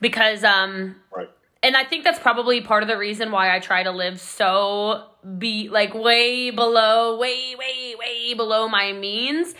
Because 0.01 0.43
um 0.43 0.95
Right. 1.15 1.29
and 1.61 1.75
I 1.75 1.83
think 1.83 2.03
that's 2.03 2.19
probably 2.19 2.61
part 2.61 2.83
of 2.83 2.89
the 2.89 2.97
reason 2.97 3.31
why 3.31 3.55
I 3.55 3.59
try 3.59 3.83
to 3.83 3.91
live 3.91 4.19
so 4.19 5.05
be 5.37 5.67
like 5.67 5.93
way 5.93 6.49
below, 6.49 7.17
way, 7.17 7.55
way, 7.55 7.95
way 7.99 8.33
below 8.33 8.69
my 8.69 8.93
means 8.93 9.53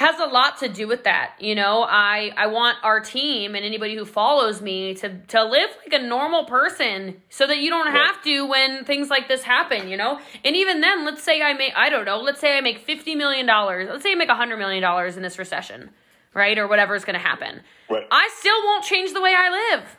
has 0.00 0.18
a 0.18 0.24
lot 0.24 0.56
to 0.60 0.68
do 0.68 0.88
with 0.88 1.04
that. 1.04 1.34
You 1.38 1.54
know, 1.54 1.82
I 1.86 2.32
I 2.34 2.46
want 2.46 2.78
our 2.82 3.00
team 3.00 3.54
and 3.54 3.64
anybody 3.66 3.94
who 3.94 4.06
follows 4.06 4.62
me 4.62 4.94
to 4.94 5.18
to 5.28 5.44
live 5.44 5.68
like 5.84 6.00
a 6.00 6.02
normal 6.02 6.44
person 6.46 7.20
so 7.28 7.46
that 7.46 7.58
you 7.58 7.68
don't 7.68 7.92
have 7.92 8.22
to 8.24 8.46
when 8.46 8.84
things 8.86 9.10
like 9.10 9.28
this 9.28 9.42
happen, 9.42 9.88
you 9.90 9.98
know? 9.98 10.18
And 10.42 10.56
even 10.56 10.80
then, 10.80 11.04
let's 11.04 11.22
say 11.22 11.42
I 11.42 11.52
make 11.52 11.74
I 11.76 11.90
don't 11.90 12.06
know, 12.06 12.18
let's 12.20 12.40
say 12.40 12.56
I 12.56 12.62
make 12.62 12.78
50 12.78 13.14
million 13.14 13.44
dollars. 13.44 13.88
Let's 13.90 14.02
say 14.02 14.12
I 14.12 14.14
make 14.14 14.28
100 14.28 14.56
million 14.56 14.82
dollars 14.82 15.18
in 15.18 15.22
this 15.22 15.38
recession, 15.38 15.90
right? 16.32 16.56
Or 16.56 16.66
whatever 16.66 16.94
is 16.94 17.04
going 17.04 17.18
to 17.20 17.26
happen. 17.26 17.60
Right. 17.90 18.06
I 18.10 18.30
still 18.38 18.56
won't 18.64 18.84
change 18.84 19.12
the 19.12 19.20
way 19.20 19.34
I 19.36 19.74
live. 19.76 19.96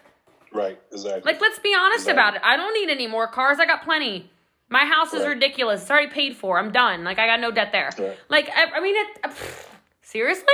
Right. 0.51 0.79
Exactly. 0.91 1.21
Like, 1.31 1.39
let's 1.39 1.59
be 1.59 1.75
honest 1.79 2.07
Exactly. 2.07 2.13
about 2.13 2.35
it. 2.37 2.41
I 2.43 2.57
don't 2.57 2.73
need 2.73 2.89
any 2.89 3.05
more 3.07 3.27
cars. 3.27 3.59
I 3.59 3.65
got 3.67 3.83
plenty. 3.83 4.31
My 4.67 4.85
house 4.85 5.13
is 5.13 5.21
Right. 5.21 5.29
ridiculous. 5.35 5.81
It's 5.83 5.91
already 5.91 6.07
paid 6.11 6.35
for. 6.35 6.57
I'm 6.59 6.71
done. 6.71 7.03
Like, 7.03 7.19
I 7.19 7.27
got 7.27 7.39
no 7.39 7.51
debt 7.51 7.71
there. 7.71 7.89
Right. 7.99 8.17
Like, 8.29 8.49
I, 8.49 8.65
I 8.77 8.79
mean, 8.81 8.95
it. 8.97 9.07
pfft, 9.23 9.65
seriously? 10.11 10.53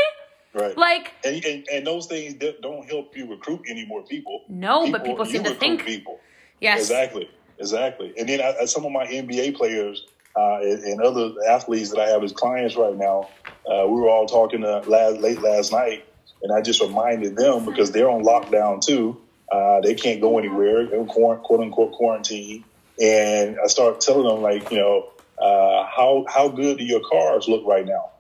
right. 0.53 0.77
Like, 0.77 1.13
and, 1.23 1.43
and, 1.45 1.67
and 1.71 1.87
those 1.87 2.07
things 2.07 2.35
don't 2.61 2.89
help 2.89 3.15
you 3.15 3.29
recruit 3.29 3.61
any 3.69 3.85
more 3.85 4.03
people. 4.03 4.43
No, 4.47 4.91
but 4.91 5.03
people 5.03 5.25
seem 5.25 5.43
to 5.43 5.53
think- 5.53 5.85
people. 5.85 6.19
yes. 6.59 6.79
Exactly. 6.79 7.29
exactly. 7.59 8.13
And 8.17 8.27
then 8.27 8.41
I, 8.41 8.65
some 8.65 8.85
of 8.85 8.91
my 8.91 9.05
NBA 9.05 9.55
players 9.55 10.05
uh, 10.35 10.59
and, 10.61 11.01
other 11.01 11.31
athletes 11.47 11.89
that 11.91 11.99
I 11.99 12.09
have 12.09 12.23
as 12.23 12.31
clients 12.31 12.75
right 12.75 12.95
now, 12.95 13.29
uh, 13.69 13.87
we 13.87 13.99
were 13.99 14.09
all 14.09 14.27
talking 14.27 14.63
uh, 14.63 14.83
last, 14.87 15.19
late 15.19 15.41
last 15.41 15.71
night, 15.71 16.05
and 16.43 16.51
I 16.51 16.61
just 16.61 16.81
reminded 16.81 17.35
them 17.35 17.65
because 17.65 17.91
they're 17.91 18.09
on 18.09 18.23
lockdown 18.23 18.81
too. 18.81 19.19
Uh, 19.51 19.81
they 19.81 19.95
can't 19.95 20.21
go 20.21 20.37
anywhere, 20.37 20.85
they're 20.85 21.03
quote 21.05 21.59
unquote 21.59 21.93
quarantine. 21.93 22.63
And 23.01 23.57
I 23.63 23.67
started 23.67 24.01
telling 24.01 24.27
them, 24.27 24.41
like, 24.41 24.69
you 24.71 24.77
know, 24.77 25.09
uh, 25.39 25.85
how 25.85 26.25
how 26.27 26.49
good 26.49 26.79
do 26.79 26.83
your 26.83 27.01
cars 27.01 27.47
look 27.47 27.65
right 27.65 27.85
now? 27.85 28.11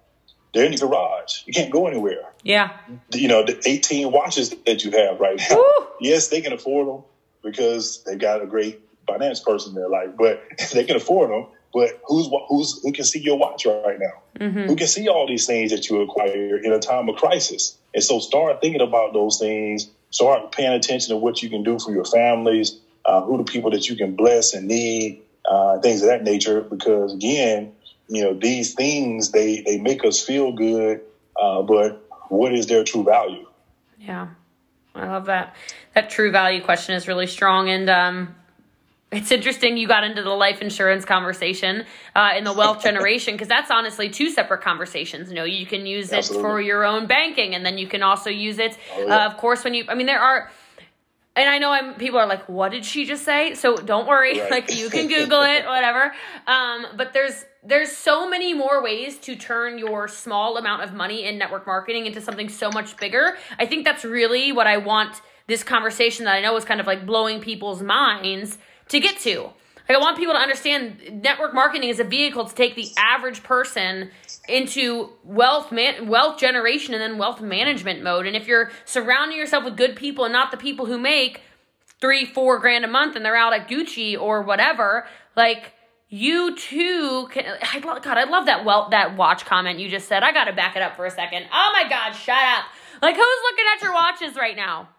They're 0.53 0.65
in 0.65 0.71
the 0.71 0.77
garage. 0.77 1.41
You 1.45 1.53
can't 1.53 1.71
go 1.71 1.87
anywhere. 1.87 2.33
Yeah. 2.43 2.77
You 3.13 3.27
know, 3.27 3.43
the 3.45 3.61
18 3.65 4.11
watches 4.11 4.55
that 4.65 4.83
you 4.83 4.91
have 4.91 5.19
right 5.19 5.37
now. 5.37 5.57
Woo! 5.57 5.87
Yes, 5.99 6.29
they 6.29 6.41
can 6.41 6.53
afford 6.53 6.87
them 6.87 7.03
because 7.43 8.03
they've 8.05 8.17
got 8.17 8.41
a 8.41 8.45
great 8.45 8.81
finance 9.05 9.39
person 9.39 9.71
in 9.71 9.75
their 9.75 9.89
life, 9.89 10.09
but 10.17 10.41
they 10.73 10.83
can 10.83 10.95
afford 10.95 11.31
them. 11.31 11.47
But 11.73 11.99
who's 12.05 12.29
who's 12.47 12.81
who 12.81 12.91
can 12.91 13.03
see 13.03 13.19
your 13.19 13.37
watch 13.37 13.65
right 13.65 13.99
now? 13.99 14.45
Mm-hmm. 14.45 14.67
Who 14.67 14.75
can 14.75 14.87
see 14.87 15.09
all 15.09 15.27
these 15.27 15.45
things 15.45 15.71
that 15.71 15.89
you 15.89 16.01
acquire 16.01 16.57
in 16.57 16.71
a 16.71 16.79
time 16.79 17.09
of 17.09 17.17
crisis? 17.17 17.77
And 17.93 18.03
so, 18.03 18.19
start 18.19 18.61
thinking 18.61 18.81
about 18.81 19.13
those 19.13 19.37
things. 19.37 19.89
Start 20.09 20.51
paying 20.53 20.71
attention 20.71 21.09
to 21.09 21.17
what 21.17 21.43
you 21.43 21.49
can 21.49 21.63
do 21.63 21.77
for 21.77 21.91
your 21.91 22.05
families, 22.05 22.79
uh, 23.05 23.21
who 23.21 23.37
the 23.37 23.43
people 23.43 23.71
that 23.71 23.89
you 23.89 23.97
can 23.97 24.15
bless 24.15 24.53
and 24.53 24.67
need, 24.67 25.21
uh, 25.45 25.79
things 25.79 26.01
of 26.01 26.07
that 26.07 26.23
nature. 26.23 26.61
Because 26.61 27.13
again, 27.13 27.73
you 28.07 28.23
know, 28.23 28.33
these 28.33 28.73
things 28.73 29.31
they 29.31 29.61
they 29.61 29.77
make 29.77 30.05
us 30.05 30.21
feel 30.21 30.51
good, 30.51 31.01
uh, 31.39 31.61
but 31.61 32.07
what 32.29 32.53
is 32.53 32.67
their 32.67 32.83
true 32.83 33.03
value? 33.03 33.47
Yeah, 33.99 34.29
I 34.95 35.07
love 35.07 35.25
that. 35.25 35.55
That 35.93 36.09
true 36.09 36.31
value 36.31 36.61
question 36.61 36.95
is 36.95 37.07
really 37.07 37.27
strong, 37.27 37.69
and 37.69 37.89
um, 37.89 38.35
it's 39.11 39.31
interesting 39.31 39.77
you 39.77 39.87
got 39.87 40.03
into 40.03 40.21
the 40.21 40.29
life 40.29 40.61
insurance 40.61 41.05
conversation 41.05 41.85
uh, 42.15 42.31
in 42.37 42.43
the 42.43 42.53
wealth 42.53 42.81
generation 42.83 43.33
because 43.33 43.47
that's 43.47 43.71
honestly 43.71 44.09
two 44.09 44.29
separate 44.29 44.61
conversations. 44.61 45.29
You 45.29 45.35
know, 45.35 45.43
you 45.43 45.65
can 45.65 45.85
use 45.85 46.11
Absolutely. 46.11 46.39
it 46.39 46.49
for 46.49 46.61
your 46.61 46.85
own 46.85 47.07
banking, 47.07 47.55
and 47.55 47.65
then 47.65 47.77
you 47.77 47.87
can 47.87 48.03
also 48.03 48.29
use 48.29 48.59
it, 48.59 48.77
oh, 48.95 49.07
yeah. 49.07 49.15
uh, 49.15 49.27
of 49.27 49.37
course, 49.37 49.63
when 49.63 49.73
you. 49.73 49.85
I 49.89 49.95
mean, 49.95 50.07
there 50.07 50.21
are 50.21 50.51
and 51.37 51.47
I 51.47 51.59
know 51.59 51.71
I'm 51.71 51.93
people 51.93 52.19
are 52.19 52.25
like, 52.25 52.49
what 52.49 52.71
did 52.71 52.83
she 52.83 53.05
just 53.05 53.23
say? 53.23 53.53
So 53.53 53.77
don't 53.77 54.07
worry, 54.07 54.39
right. 54.39 54.51
like 54.57 54.75
you 54.75 54.89
can 54.89 55.07
Google 55.15 55.43
it, 55.43 55.65
whatever. 55.65 56.13
Um, 56.47 56.87
but 56.95 57.13
there's 57.13 57.45
there's 57.63 57.91
so 57.91 58.29
many 58.29 58.53
more 58.53 58.81
ways 58.83 59.17
to 59.19 59.35
turn 59.35 59.77
your 59.77 60.07
small 60.07 60.57
amount 60.57 60.83
of 60.83 60.93
money 60.93 61.25
in 61.25 61.37
network 61.37 61.67
marketing 61.67 62.07
into 62.07 62.21
something 62.21 62.49
so 62.49 62.71
much 62.71 62.97
bigger. 62.97 63.37
I 63.59 63.65
think 63.65 63.85
that's 63.85 64.03
really 64.03 64.51
what 64.51 64.67
I 64.67 64.77
want 64.77 65.21
this 65.47 65.63
conversation 65.63 66.25
that 66.25 66.33
I 66.33 66.41
know 66.41 66.55
is 66.57 66.65
kind 66.65 66.79
of 66.81 66.87
like 66.87 67.05
blowing 67.05 67.39
people's 67.39 67.81
minds 67.81 68.57
to 68.89 68.99
get 68.99 69.19
to. 69.19 69.51
Like 69.87 69.97
I 69.97 70.01
want 70.01 70.17
people 70.17 70.33
to 70.33 70.39
understand 70.39 71.21
network 71.23 71.53
marketing 71.53 71.89
is 71.89 71.99
a 71.99 72.03
vehicle 72.03 72.45
to 72.45 72.53
take 72.53 72.75
the 72.75 72.91
average 72.97 73.43
person 73.43 74.11
into 74.49 75.09
wealth 75.23 75.71
man 75.71 76.07
wealth 76.07 76.39
generation 76.39 76.93
and 76.93 77.01
then 77.01 77.17
wealth 77.17 77.41
management 77.41 78.03
mode. 78.03 78.27
And 78.27 78.35
if 78.35 78.47
you're 78.47 78.71
surrounding 78.85 79.37
yourself 79.37 79.63
with 79.63 79.77
good 79.77 79.95
people 79.95 80.25
and 80.25 80.33
not 80.33 80.51
the 80.51 80.57
people 80.57 80.85
who 80.85 80.97
make 80.97 81.41
three, 82.01 82.25
four 82.25 82.59
grand 82.59 82.85
a 82.85 82.87
month 82.87 83.15
and 83.15 83.23
they're 83.23 83.35
out 83.35 83.53
at 83.53 83.69
Gucci 83.69 84.19
or 84.19 84.41
whatever, 84.41 85.07
like 85.35 85.73
you 86.09 86.55
too 86.55 87.27
can 87.31 87.45
I 87.61 87.79
love 87.79 88.01
God, 88.01 88.17
I 88.17 88.25
love 88.25 88.45
that 88.47 88.65
well 88.65 88.89
that 88.89 89.15
watch 89.15 89.45
comment 89.45 89.79
you 89.79 89.89
just 89.89 90.07
said. 90.07 90.23
I 90.23 90.33
gotta 90.33 90.53
back 90.53 90.75
it 90.75 90.81
up 90.81 90.95
for 90.95 91.05
a 91.05 91.11
second. 91.11 91.45
Oh 91.51 91.71
my 91.73 91.89
god, 91.89 92.11
shut 92.11 92.35
up. 92.35 92.65
Like 93.01 93.15
who's 93.15 93.39
looking 93.43 93.65
at 93.75 93.81
your 93.81 93.93
watches 93.93 94.35
right 94.35 94.55
now? 94.55 94.89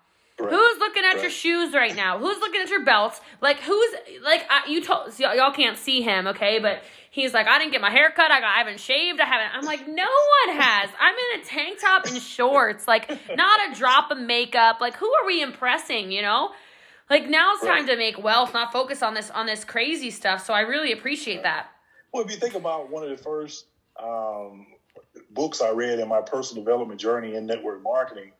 Right. 0.40 0.51
Who's 0.53 0.79
looking 0.79 1.05
at 1.05 1.14
right. 1.14 1.22
your 1.22 1.31
shoes 1.31 1.74
right 1.74 1.96
now? 1.96 2.18
Who's 2.18 2.38
looking 2.38 2.61
at 2.61 2.68
your 2.68 2.85
belts? 2.85 3.20
Like 3.40 3.59
who's 3.61 3.94
like 4.22 4.46
I, 4.48 4.68
you 4.68 4.83
told 4.85 5.12
so 5.12 5.33
y'all 5.33 5.53
can't 5.53 5.77
see 5.77 6.01
him, 6.01 6.29
okay? 6.29 6.61
But 6.61 6.83
he's 7.11 7.35
like, 7.35 7.48
I 7.48 7.59
didn't 7.59 7.72
get 7.72 7.81
my 7.81 7.90
hair 7.90 8.12
cut. 8.14 8.31
I, 8.31 8.40
got, 8.40 8.55
I 8.55 8.59
haven't 8.59 8.79
shaved. 8.79 9.20
I 9.20 9.24
haven't. 9.24 9.57
I'm 9.57 9.64
like, 9.64 9.88
no 9.88 10.07
one 10.46 10.57
has. 10.57 10.90
I'm 11.01 11.14
in 11.14 11.40
a 11.40 11.44
tank 11.44 11.81
top 11.81 12.07
and 12.07 12.22
shorts. 12.22 12.87
Like 12.87 13.09
not 13.37 13.70
a 13.70 13.74
drop 13.74 14.12
of 14.12 14.18
makeup. 14.18 14.81
Like 14.81 14.96
who 14.96 15.12
are 15.12 15.27
we 15.27 15.42
impressing? 15.42 16.12
You 16.12 16.22
know? 16.22 16.51
Like 17.11 17.29
now 17.29 17.55
it's 17.55 17.62
time 17.62 17.87
right. 17.87 17.87
to 17.88 17.96
make 17.96 18.22
wealth, 18.22 18.55
not 18.55 18.72
focus 18.72 19.03
on 19.03 19.14
this 19.14 19.31
on 19.31 19.46
this 19.46 19.64
crazy 19.64 20.11
stuff. 20.11 20.46
So 20.46 20.55
I 20.55 20.61
really 20.61 20.92
appreciate 20.92 21.42
that. 21.42 21.68
Well, 22.12 22.24
if 22.24 22.31
you 22.31 22.37
think 22.37 22.55
about 22.55 22.90
one 22.90 23.03
of 23.03 23.11
the 23.11 23.16
first 23.16 23.66
um, 24.01 24.66
books 25.31 25.61
I 25.61 25.70
read 25.70 25.98
in 25.98 26.09
my 26.09 26.20
personal 26.20 26.62
development 26.62 27.01
journey 27.01 27.35
in 27.35 27.46
network 27.46 27.83
marketing 27.83 28.33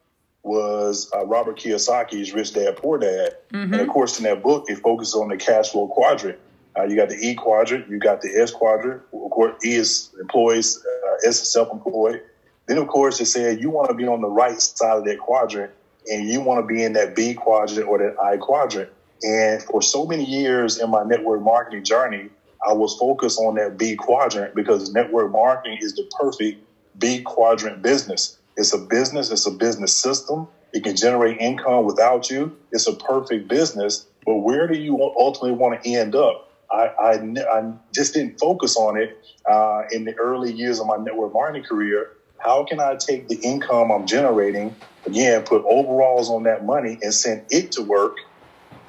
was 0.43 1.11
uh, 1.15 1.25
Robert 1.27 1.59
Kiyosaki's 1.59 2.33
Rich 2.33 2.55
Dad 2.55 2.77
Poor 2.77 2.99
Dad. 2.99 3.37
Mm-hmm. 3.53 3.75
And 3.75 3.83
of 3.83 3.89
course, 3.89 4.19
in 4.19 4.25
that 4.25 4.43
book, 4.43 4.65
it 4.69 4.79
focuses 4.79 5.15
on 5.15 5.29
the 5.29 5.37
cash 5.37 5.71
flow 5.71 5.89
quadrant. 5.89 6.39
Uh, 6.77 6.85
you 6.85 6.97
got 6.97 7.09
the 7.09 7.17
E 7.17 7.35
quadrant, 7.35 7.89
you 7.89 7.99
got 7.99 8.21
the 8.21 8.31
S 8.41 8.51
quadrant. 8.51 9.03
Of 9.13 9.31
course, 9.31 9.65
E 9.65 9.75
is 9.75 10.11
employees, 10.21 10.79
uh, 10.79 11.29
S 11.29 11.43
is 11.43 11.53
self-employed. 11.53 12.23
Then, 12.67 12.79
of 12.79 12.87
course, 12.87 13.21
it 13.21 13.27
said 13.27 13.61
you 13.61 13.71
want 13.71 13.89
to 13.89 13.95
be 13.95 14.07
on 14.07 14.21
the 14.21 14.29
right 14.29 14.61
side 14.61 14.99
of 14.99 15.05
that 15.07 15.19
quadrant, 15.19 15.73
and 16.07 16.29
you 16.29 16.41
want 16.41 16.63
to 16.63 16.67
be 16.67 16.85
in 16.85 16.93
that 16.93 17.17
B 17.17 17.35
quadrant 17.35 17.89
or 17.89 17.99
that 17.99 18.21
I 18.21 18.37
quadrant. 18.37 18.91
And 19.23 19.63
for 19.63 19.83
so 19.83 20.07
many 20.07 20.25
years 20.25 20.79
in 20.79 20.91
my 20.91 21.03
network 21.03 21.43
marketing 21.43 21.83
journey, 21.83 22.29
I 22.67 22.73
was 22.73 22.97
focused 22.97 23.39
on 23.41 23.57
that 23.57 23.77
B 23.77 23.97
quadrant 23.97 24.55
because 24.55 24.93
network 24.93 25.33
marketing 25.33 25.79
is 25.81 25.95
the 25.95 26.09
perfect 26.19 26.65
B 26.99 27.23
quadrant 27.23 27.83
business. 27.83 28.38
It's 28.59 28.75
a 28.75 28.79
business, 28.79 29.31
it's 29.33 29.47
a 29.47 29.53
business 29.53 29.95
system. 29.95 30.49
It 30.75 30.85
can 30.85 30.97
generate 30.97 31.39
income 31.41 31.85
without 31.87 32.31
you. 32.31 32.53
It's 32.73 32.89
a 32.89 32.95
perfect 32.95 33.49
business. 33.49 34.03
But 34.27 34.37
where 34.39 34.69
do 34.69 34.79
you 34.79 34.99
ultimately 35.21 35.53
want 35.59 35.83
to 35.83 35.95
end 35.95 36.17
up? 36.17 36.37
I, 36.73 36.91
I, 37.01 37.15
I 37.53 37.63
just 37.95 38.15
didn't 38.15 38.35
focus 38.41 38.77
on 38.77 38.99
it 38.99 39.11
uh, 39.51 39.83
in 39.93 40.05
the 40.05 40.15
early 40.21 40.53
years 40.53 40.81
of 40.81 40.87
my 40.89 40.99
network 40.99 41.35
marketing 41.35 41.65
career. 41.69 42.09
How 42.39 42.65
can 42.65 42.81
I 42.81 42.97
take 42.99 43.29
the 43.29 43.39
income 43.43 43.93
I'm 43.93 44.07
generating, 44.07 44.77
again, 45.07 45.45
put 45.45 45.63
overalls 45.71 46.31
on 46.31 46.45
that 46.45 46.65
money 46.65 46.99
and 47.03 47.15
send 47.15 47.43
it 47.51 47.73
to 47.73 47.83
work 47.83 48.15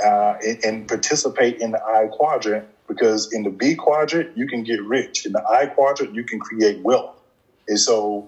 uh, 0.06 0.36
and, 0.42 0.58
and 0.64 0.90
participate 0.90 1.58
in 1.60 1.72
the 1.74 1.82
I 1.86 2.08
quadrant? 2.12 2.66
Because 2.90 3.30
in 3.32 3.44
the 3.44 3.52
B 3.52 3.76
quadrant, 3.78 4.30
you 4.36 4.48
can 4.48 4.64
get 4.64 4.84
rich. 4.84 5.24
In 5.26 5.34
the 5.34 5.44
I 5.50 5.68
quadrant, 5.68 6.14
you 6.14 6.26
can 6.26 6.40
create 6.40 6.80
wealth. 6.82 7.12
And 7.68 7.80
so 7.80 8.28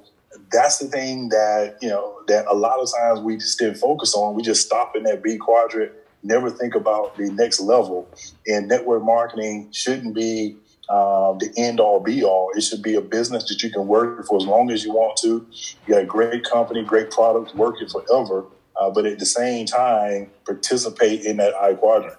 that's 0.51 0.79
the 0.79 0.87
thing 0.87 1.29
that 1.29 1.77
you 1.81 1.89
know 1.89 2.21
that 2.27 2.45
a 2.47 2.53
lot 2.53 2.79
of 2.79 2.89
times 2.99 3.19
we 3.21 3.37
just 3.37 3.59
didn't 3.59 3.75
focus 3.75 4.13
on. 4.15 4.35
We 4.35 4.43
just 4.43 4.65
stop 4.65 4.95
in 4.95 5.03
that 5.03 5.23
B 5.23 5.37
quadrant, 5.37 5.91
never 6.23 6.49
think 6.49 6.75
about 6.75 7.17
the 7.17 7.29
next 7.31 7.59
level. 7.59 8.07
And 8.47 8.67
network 8.67 9.03
marketing 9.03 9.69
shouldn't 9.71 10.15
be 10.15 10.57
um, 10.89 11.37
the 11.37 11.51
end 11.57 11.79
all 11.79 11.99
be 11.99 12.23
all. 12.23 12.51
It 12.55 12.61
should 12.61 12.81
be 12.81 12.95
a 12.95 13.01
business 13.01 13.47
that 13.47 13.63
you 13.63 13.71
can 13.71 13.87
work 13.87 14.25
for 14.25 14.37
as 14.37 14.45
long 14.45 14.71
as 14.71 14.83
you 14.83 14.91
want 14.91 15.17
to. 15.17 15.45
You 15.87 15.93
got 15.93 16.03
a 16.03 16.05
great 16.05 16.43
company, 16.43 16.83
great 16.83 17.11
products, 17.11 17.53
work 17.53 17.81
it 17.81 17.91
forever. 17.91 18.45
Uh, 18.75 18.89
but 18.89 19.05
at 19.05 19.19
the 19.19 19.25
same 19.25 19.65
time, 19.65 20.31
participate 20.45 21.23
in 21.23 21.37
that 21.37 21.53
I 21.55 21.73
quadrant. 21.73 22.17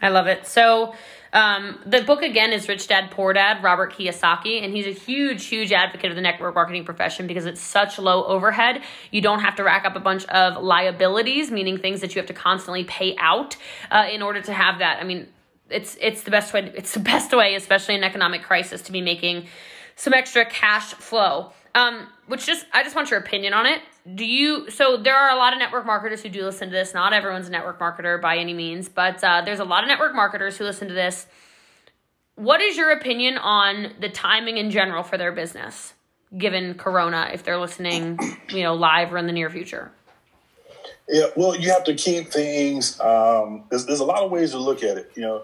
I 0.00 0.08
love 0.08 0.26
it. 0.26 0.46
So 0.46 0.94
um, 1.32 1.80
the 1.86 2.02
book 2.02 2.22
again 2.22 2.52
is 2.52 2.68
Rich 2.68 2.88
Dad 2.88 3.10
Poor 3.10 3.32
Dad, 3.32 3.62
Robert 3.62 3.92
Kiyosaki, 3.92 4.62
and 4.64 4.74
he's 4.74 4.86
a 4.86 4.98
huge, 4.98 5.46
huge 5.46 5.72
advocate 5.72 6.10
of 6.10 6.16
the 6.16 6.22
network 6.22 6.54
marketing 6.54 6.84
profession 6.84 7.26
because 7.26 7.46
it's 7.46 7.60
such 7.60 7.98
low 7.98 8.24
overhead. 8.24 8.82
You 9.10 9.20
don't 9.20 9.40
have 9.40 9.56
to 9.56 9.64
rack 9.64 9.84
up 9.84 9.94
a 9.94 10.00
bunch 10.00 10.24
of 10.26 10.62
liabilities, 10.62 11.50
meaning 11.50 11.78
things 11.78 12.00
that 12.00 12.14
you 12.14 12.20
have 12.20 12.26
to 12.28 12.34
constantly 12.34 12.84
pay 12.84 13.14
out 13.18 13.56
uh, 13.90 14.06
in 14.10 14.22
order 14.22 14.40
to 14.42 14.52
have 14.52 14.80
that. 14.80 14.98
I 15.00 15.04
mean, 15.04 15.28
it's 15.68 15.96
it's 16.00 16.22
the 16.22 16.32
best 16.32 16.52
way. 16.52 16.72
It's 16.74 16.94
the 16.94 17.00
best 17.00 17.32
way, 17.32 17.54
especially 17.54 17.94
in 17.94 18.02
economic 18.02 18.42
crisis, 18.42 18.82
to 18.82 18.92
be 18.92 19.00
making 19.00 19.46
some 19.94 20.12
extra 20.12 20.44
cash 20.44 20.94
flow. 20.94 21.52
Um, 21.74 22.08
which 22.26 22.46
just 22.46 22.66
I 22.72 22.82
just 22.82 22.96
want 22.96 23.10
your 23.10 23.20
opinion 23.20 23.54
on 23.54 23.66
it. 23.66 23.80
Do 24.14 24.24
you 24.24 24.70
so 24.70 24.96
there 24.96 25.16
are 25.16 25.30
a 25.30 25.36
lot 25.36 25.52
of 25.52 25.58
network 25.58 25.86
marketers 25.86 26.22
who 26.22 26.28
do 26.28 26.44
listen 26.44 26.68
to 26.68 26.72
this. 26.72 26.94
Not 26.94 27.12
everyone's 27.12 27.48
a 27.48 27.50
network 27.50 27.78
marketer 27.78 28.20
by 28.20 28.38
any 28.38 28.54
means, 28.54 28.88
but 28.88 29.22
uh, 29.22 29.42
there's 29.44 29.60
a 29.60 29.64
lot 29.64 29.84
of 29.84 29.88
network 29.88 30.14
marketers 30.14 30.56
who 30.56 30.64
listen 30.64 30.88
to 30.88 30.94
this. 30.94 31.26
What 32.34 32.60
is 32.60 32.76
your 32.76 32.90
opinion 32.90 33.36
on 33.38 33.92
the 34.00 34.08
timing 34.08 34.56
in 34.56 34.70
general 34.70 35.02
for 35.02 35.18
their 35.18 35.30
business, 35.30 35.94
given 36.36 36.74
Corona? 36.74 37.30
If 37.32 37.44
they're 37.44 37.58
listening, 37.58 38.18
you 38.48 38.62
know, 38.62 38.74
live 38.74 39.12
or 39.12 39.18
in 39.18 39.26
the 39.26 39.32
near 39.32 39.50
future. 39.50 39.92
Yeah, 41.08 41.26
well, 41.36 41.56
you 41.56 41.70
have 41.70 41.84
to 41.84 41.94
keep 41.94 42.28
things. 42.28 42.98
Um, 43.00 43.64
there's, 43.68 43.84
there's 43.86 44.00
a 44.00 44.04
lot 44.04 44.22
of 44.22 44.30
ways 44.30 44.52
to 44.52 44.58
look 44.58 44.82
at 44.82 44.96
it. 44.96 45.10
You 45.16 45.22
know, 45.22 45.42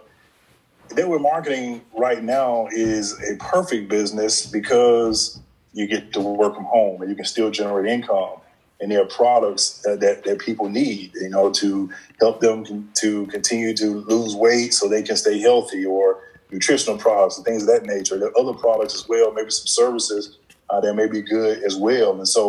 network 0.95 1.21
marketing 1.21 1.83
right 1.93 2.23
now 2.23 2.69
is 2.71 3.21
a 3.29 3.37
perfect 3.37 3.89
business 3.89 4.47
because 4.47 5.41
you 5.77 5.85
get 5.95 6.03
to 6.15 6.21
work 6.43 6.55
from 6.59 6.69
home 6.77 6.97
and 7.01 7.09
you 7.11 7.17
can 7.21 7.29
still 7.35 7.51
generate 7.61 7.87
income. 7.97 8.37
And 8.81 8.87
there 8.91 9.03
are 9.05 9.11
products 9.23 9.65
that, 9.85 10.01
that, 10.05 10.17
that 10.27 10.39
people 10.49 10.69
need, 10.69 11.07
you 11.25 11.31
know, 11.35 11.47
to 11.63 11.69
help 12.23 12.37
them 12.41 12.91
to 13.03 13.27
continue 13.37 13.73
to 13.83 13.89
lose 14.13 14.33
weight 14.35 14.71
so 14.77 14.83
they 14.89 15.05
can 15.09 15.17
stay 15.17 15.39
healthy 15.49 15.83
or 15.87 16.07
nutritional 16.55 16.99
products 17.07 17.37
and 17.37 17.45
things 17.49 17.63
of 17.65 17.69
that 17.69 17.85
nature. 17.95 18.17
There 18.19 18.31
are 18.33 18.39
other 18.43 18.57
products 18.65 18.95
as 18.99 19.05
well, 19.09 19.33
maybe 19.39 19.51
some 19.51 19.71
services 19.83 20.23
uh, 20.71 20.81
that 20.83 20.95
may 21.01 21.09
be 21.17 21.23
good 21.23 21.63
as 21.69 21.75
well. 21.87 22.11
And 22.19 22.29
so 22.37 22.43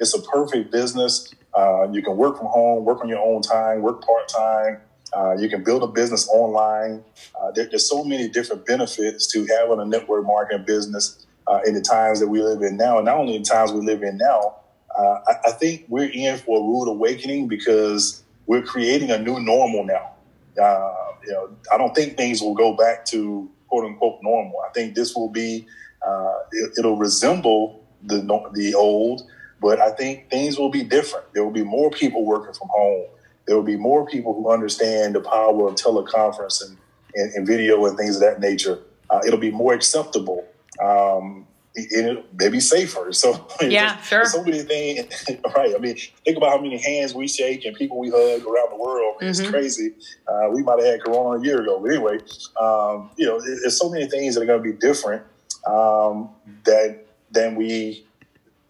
it's 0.00 0.14
a 0.14 0.22
perfect 0.36 0.72
business. 0.72 1.12
Uh, 1.60 1.82
you 1.92 2.02
can 2.02 2.16
work 2.16 2.34
from 2.38 2.46
home, 2.58 2.84
work 2.84 3.00
on 3.02 3.08
your 3.08 3.24
own 3.30 3.42
time, 3.42 3.76
work 3.82 3.98
part 4.04 4.26
time, 4.28 4.74
Uh, 5.14 5.36
you 5.38 5.48
can 5.48 5.62
build 5.62 5.82
a 5.82 5.86
business 5.86 6.28
online. 6.28 7.04
Uh, 7.40 7.50
there, 7.54 7.66
there's 7.70 7.88
so 7.88 8.02
many 8.02 8.28
different 8.28 8.66
benefits 8.66 9.26
to 9.32 9.46
having 9.46 9.78
a 9.78 9.84
network 9.84 10.24
marketing 10.26 10.64
business 10.66 11.23
uh, 11.46 11.60
in 11.66 11.74
the 11.74 11.80
times 11.80 12.20
that 12.20 12.28
we 12.28 12.42
live 12.42 12.62
in 12.62 12.76
now. 12.76 12.96
And 12.98 13.06
not 13.06 13.16
only 13.16 13.36
in 13.36 13.42
times 13.42 13.72
we 13.72 13.80
live 13.80 14.02
in 14.02 14.16
now, 14.16 14.56
uh, 14.96 15.20
I, 15.26 15.48
I, 15.48 15.50
think 15.52 15.86
we're 15.88 16.10
in 16.10 16.38
for 16.38 16.60
a 16.60 16.62
rude 16.62 16.88
awakening 16.88 17.48
because 17.48 18.22
we're 18.46 18.62
creating 18.62 19.10
a 19.10 19.18
new 19.18 19.40
normal 19.40 19.84
now. 19.84 20.12
Uh, 20.60 20.92
you 21.26 21.32
know, 21.32 21.50
I 21.72 21.78
don't 21.78 21.94
think 21.94 22.16
things 22.16 22.40
will 22.40 22.54
go 22.54 22.76
back 22.76 23.04
to 23.06 23.50
quote 23.68 23.84
unquote 23.84 24.20
normal. 24.22 24.60
I 24.68 24.72
think 24.72 24.94
this 24.94 25.14
will 25.16 25.30
be, 25.30 25.66
uh, 26.06 26.34
it, 26.52 26.84
will 26.84 26.96
resemble 26.96 27.84
the 28.04 28.18
the 28.52 28.74
old, 28.74 29.22
but 29.60 29.80
I 29.80 29.90
think 29.90 30.30
things 30.30 30.58
will 30.58 30.70
be 30.70 30.84
different. 30.84 31.32
There 31.34 31.42
will 31.42 31.50
be 31.50 31.64
more 31.64 31.90
people 31.90 32.24
working 32.24 32.54
from 32.54 32.68
home. 32.70 33.06
There 33.46 33.56
will 33.56 33.64
be 33.64 33.76
more 33.76 34.06
people 34.06 34.32
who 34.32 34.50
understand 34.50 35.14
the 35.14 35.20
power 35.20 35.68
of 35.68 35.74
teleconference 35.74 36.62
and, 36.64 36.78
and, 37.14 37.32
and 37.34 37.46
video 37.46 37.84
and 37.86 37.96
things 37.96 38.16
of 38.16 38.22
that 38.22 38.40
nature. 38.40 38.78
Uh, 39.10 39.20
it'll 39.26 39.40
be 39.40 39.50
more 39.50 39.74
acceptable. 39.74 40.46
Um, 40.82 41.46
it, 41.74 42.24
maybe 42.38 42.60
safer. 42.60 43.12
So 43.12 43.46
yeah, 43.60 44.00
sure. 44.02 44.24
So 44.26 44.42
many 44.42 44.62
things, 44.62 45.26
right? 45.56 45.74
I 45.74 45.78
mean, 45.78 45.96
think 46.24 46.36
about 46.36 46.50
how 46.50 46.60
many 46.60 46.78
hands 46.78 47.14
we 47.14 47.28
shake 47.28 47.64
and 47.64 47.76
people 47.76 47.98
we 47.98 48.10
hug 48.10 48.42
around 48.44 48.70
the 48.70 48.76
world. 48.76 49.16
Mm-hmm. 49.16 49.26
It's 49.26 49.48
crazy. 49.48 49.92
Uh, 50.26 50.50
we 50.50 50.62
might 50.62 50.78
have 50.78 50.86
had 50.86 51.02
Corona 51.02 51.40
a 51.40 51.44
year 51.44 51.62
ago, 51.62 51.80
but 51.80 51.90
anyway, 51.90 52.18
um, 52.60 53.10
you 53.16 53.26
know, 53.26 53.40
there's 53.40 53.78
so 53.78 53.88
many 53.88 54.06
things 54.06 54.34
that 54.34 54.42
are 54.42 54.46
going 54.46 54.62
to 54.62 54.72
be 54.72 54.76
different 54.78 55.22
um, 55.66 56.30
that 56.64 57.06
than 57.30 57.54
we 57.54 58.04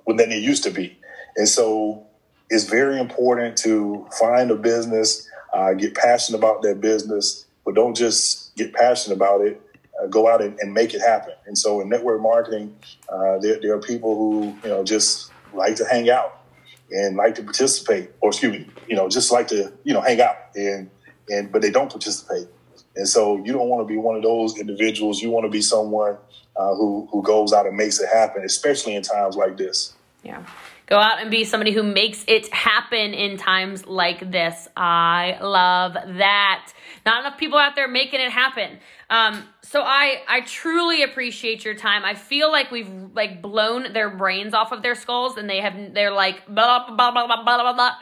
than 0.07 0.31
it 0.31 0.43
used 0.43 0.63
to 0.65 0.71
be, 0.71 0.99
and 1.37 1.49
so 1.49 2.07
it's 2.51 2.65
very 2.65 3.01
important 3.01 3.57
to 3.57 4.07
find 4.21 4.51
a 4.51 4.57
business, 4.57 5.29
uh, 5.55 5.73
get 5.73 5.95
passionate 5.95 6.39
about 6.39 6.63
that 6.63 6.81
business, 6.81 7.47
but 7.65 7.75
don't 7.75 7.97
just 7.97 8.55
get 8.57 8.73
passionate 8.75 9.17
about 9.17 9.41
it 9.41 9.61
uh, 10.03 10.07
go 10.07 10.29
out 10.29 10.43
and, 10.43 10.59
and, 10.61 10.73
make 10.73 10.95
it 10.95 11.01
happen. 11.01 11.35
And 11.47 11.57
so 11.57 11.81
in 11.81 11.89
network 11.89 12.21
marketing, 12.21 12.77
uh, 13.09 13.39
there, 13.39 13.61
there, 13.61 13.75
are 13.75 13.81
people 13.81 14.17
who 14.17 14.57
you 14.63 14.69
know 14.69 14.85
just 14.85 15.31
like 15.53 15.77
to 15.77 15.85
hang 15.85 16.11
out 16.11 16.43
and 16.91 17.17
like 17.17 17.35
to 17.37 17.43
participate, 17.43 18.11
or 18.21 18.31
excuse 18.31 18.53
me, 18.53 18.69
you 18.89 18.97
know, 18.97 19.09
just 19.09 19.31
like 19.31 19.49
to 19.49 19.73
you 19.85 19.93
know 19.95 20.01
hang 20.01 20.21
out 20.21 20.37
and 20.55 20.91
and 21.29 21.53
but 21.53 21.63
they 21.63 21.71
don't 21.71 21.91
participate. 21.91 22.49
And 22.97 23.09
so 23.09 23.37
you 23.45 23.53
don't 23.53 23.69
want 23.69 23.87
to 23.87 23.93
be 23.93 23.99
one 23.99 24.17
of 24.17 24.23
those 24.23 24.59
individuals. 24.59 25.21
You 25.21 25.31
want 25.31 25.45
to 25.47 25.51
be 25.51 25.63
someone 25.63 26.17
uh, 26.57 26.75
who 26.75 27.09
who 27.11 27.23
goes 27.23 27.53
out 27.53 27.67
and 27.67 27.77
makes 27.77 28.01
it 28.01 28.09
happen, 28.13 28.45
especially 28.45 28.95
in 28.95 29.03
times 29.03 29.37
like 29.37 29.57
this. 29.57 29.95
Yeah. 30.23 30.45
Go 30.87 30.99
out 30.99 31.21
and 31.21 31.31
be 31.31 31.45
somebody 31.45 31.73
who 31.73 31.83
makes 31.83 32.25
it 32.29 32.53
happen 32.53 33.15
in 33.15 33.39
times 33.39 33.87
like 33.87 34.31
this. 34.31 34.69
I 34.77 35.39
love 35.41 35.95
that. 35.95 36.73
Not 37.07 37.21
enough 37.21 37.39
people 37.39 37.59
out 37.59 37.75
there 37.75 37.89
making 37.89 38.21
it 38.21 38.31
happen. 38.31 38.79
Um, 39.09 39.45
so 39.63 39.83
I 39.83 40.23
I 40.29 40.41
truly 40.43 41.03
appreciate 41.03 41.65
your 41.65 41.75
time. 41.75 42.05
I 42.05 42.15
feel 42.15 42.51
like 42.51 42.71
we've 42.71 42.89
like 43.15 43.41
blown 43.41 43.93
their 43.93 44.11
brains 44.11 44.55
off 44.55 44.73
of 44.73 44.83
their 44.83 44.95
skulls 44.95 45.37
and 45.37 45.49
they 45.49 45.61
have 45.61 45.95
they're 45.95 46.13
like 46.13 46.47
blah 46.47 46.87
blah 46.87 47.11
blah 47.11 47.27
blah 47.27 47.43
blah 47.43 47.63
blah 47.63 47.73
blah. 47.73 47.93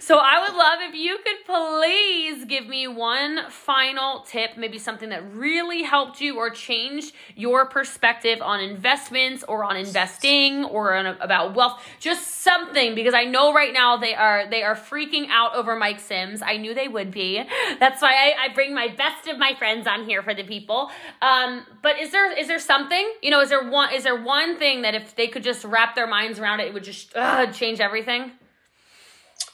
So 0.00 0.18
I 0.18 0.40
would 0.40 0.56
love 0.56 0.78
if 0.80 0.94
you 0.94 1.18
could 1.24 1.44
please 1.44 2.44
give 2.44 2.66
me 2.66 2.86
one 2.86 3.50
final 3.50 4.20
tip, 4.20 4.56
maybe 4.56 4.78
something 4.78 5.08
that 5.08 5.22
really 5.32 5.82
helped 5.82 6.20
you 6.20 6.36
or 6.36 6.50
changed 6.50 7.14
your 7.34 7.66
perspective 7.66 8.40
on 8.40 8.60
investments 8.60 9.44
or 9.46 9.64
on 9.64 9.76
investing 9.76 10.64
or 10.64 10.94
on 10.94 11.06
about 11.06 11.54
wealth. 11.54 11.82
Just 11.98 12.42
something 12.42 12.94
because 12.94 13.14
I 13.14 13.24
know 13.24 13.52
right 13.52 13.72
now 13.72 13.96
they 13.96 14.14
are 14.14 14.48
they 14.48 14.62
are 14.62 14.76
freaking 14.76 15.28
out 15.30 15.54
over 15.54 15.76
Mike 15.76 16.00
Sims. 16.00 16.42
I 16.42 16.56
knew 16.56 16.74
they 16.74 16.88
would 16.88 17.10
be. 17.10 17.42
That's 17.80 18.00
why 18.00 18.12
I, 18.12 18.44
I 18.44 18.54
bring 18.54 18.74
my 18.74 18.88
best 18.88 19.26
of 19.28 19.38
my 19.38 19.54
friends 19.58 19.86
on 19.86 20.04
here 20.04 20.22
for 20.22 20.34
the 20.34 20.44
people. 20.44 20.90
Um, 21.20 21.64
but 21.82 21.98
is 21.98 22.12
there 22.12 22.36
is 22.38 22.46
there 22.46 22.58
something? 22.60 23.12
You 23.22 23.30
know, 23.30 23.40
is 23.40 23.48
there 23.48 23.68
one 23.68 23.92
is 23.92 24.04
there 24.04 24.20
one 24.22 24.58
thing 24.58 24.82
that 24.82 24.94
if 24.94 25.16
they 25.16 25.28
could 25.28 25.42
just 25.42 25.64
wrap 25.64 25.94
their 25.94 26.06
minds 26.06 26.38
around 26.38 26.60
it, 26.60 26.68
it 26.68 26.74
would 26.74 26.84
just 26.84 27.14
uh, 27.16 27.50
change 27.52 27.80
everything? 27.80 28.32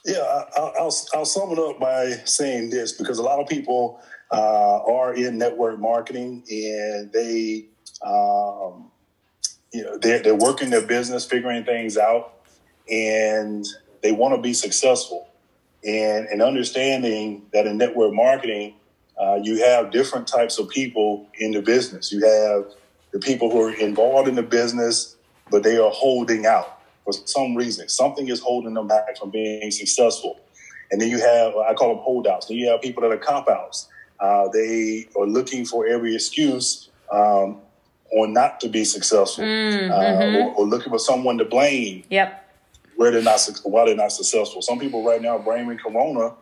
Yeah, 0.04 0.44
I'll, 0.56 0.72
I'll, 0.78 0.94
I'll 1.14 1.24
sum 1.24 1.50
it 1.52 1.58
up 1.58 1.80
by 1.80 2.10
saying 2.24 2.70
this 2.70 2.92
because 2.92 3.18
a 3.18 3.22
lot 3.22 3.40
of 3.40 3.48
people 3.48 4.00
uh, 4.30 4.82
are 4.84 5.14
in 5.14 5.38
network 5.38 5.78
marketing 5.78 6.44
and 6.50 7.10
they, 7.10 7.66
um, 8.04 8.90
you 9.72 9.82
know, 9.82 9.96
they're, 9.96 10.22
they're 10.22 10.34
working 10.34 10.68
their 10.68 10.86
business, 10.86 11.24
figuring 11.24 11.64
things 11.64 11.96
out, 11.96 12.34
and 12.90 13.64
they 14.02 14.12
want 14.12 14.34
to 14.34 14.42
be 14.42 14.52
successful. 14.52 15.26
And, 15.84 16.26
and 16.26 16.42
understanding 16.42 17.46
that 17.52 17.66
in 17.66 17.78
network 17.78 18.12
marketing, 18.12 18.74
uh, 19.18 19.40
you 19.42 19.64
have 19.64 19.90
different 19.90 20.26
types 20.26 20.58
of 20.58 20.68
people 20.68 21.26
in 21.38 21.52
the 21.52 21.62
business. 21.62 22.12
You 22.12 22.24
have 22.26 22.66
the 23.12 23.20
people 23.20 23.50
who 23.50 23.62
are 23.62 23.74
involved 23.74 24.28
in 24.28 24.34
the 24.34 24.42
business, 24.42 25.16
but 25.50 25.62
they 25.62 25.78
are 25.78 25.90
holding 25.90 26.44
out 26.44 26.80
for 27.04 27.12
some 27.12 27.54
reason. 27.54 27.88
Something 27.88 28.28
is 28.28 28.40
holding 28.40 28.74
them 28.74 28.88
back 28.88 29.16
from 29.18 29.30
being 29.30 29.70
successful. 29.70 30.40
And 30.90 31.00
then 31.00 31.08
you 31.08 31.18
have, 31.18 31.56
I 31.56 31.74
call 31.74 31.88
them 31.88 31.98
holdouts. 31.98 32.46
Then 32.46 32.56
you 32.56 32.68
have 32.68 32.80
people 32.80 33.02
that 33.02 33.12
are 33.12 33.18
cop 33.18 33.48
outs. 33.48 33.88
Uh, 34.20 34.48
they 34.48 35.08
are 35.16 35.26
looking 35.26 35.64
for 35.64 35.86
every 35.86 36.14
excuse 36.14 36.88
um, 37.10 37.60
on 38.16 38.32
not 38.32 38.60
to 38.60 38.68
be 38.68 38.84
successful, 38.84 39.44
mm, 39.44 39.90
uh, 39.90 39.94
mm-hmm. 39.94 40.36
or, 40.36 40.54
or, 40.54 40.66
looking 40.66 40.90
for 40.90 40.98
someone 40.98 41.36
to 41.38 41.44
blame. 41.44 42.04
Yep. 42.10 42.40
Where 42.96 43.10
they're 43.10 43.22
not, 43.22 43.40
why 43.64 43.86
they're 43.86 43.96
not 43.96 44.12
successful. 44.12 44.62
Some 44.62 44.78
people 44.78 45.04
right 45.04 45.20
now 45.20 45.36
blaming 45.36 45.78
Corona 45.78 46.34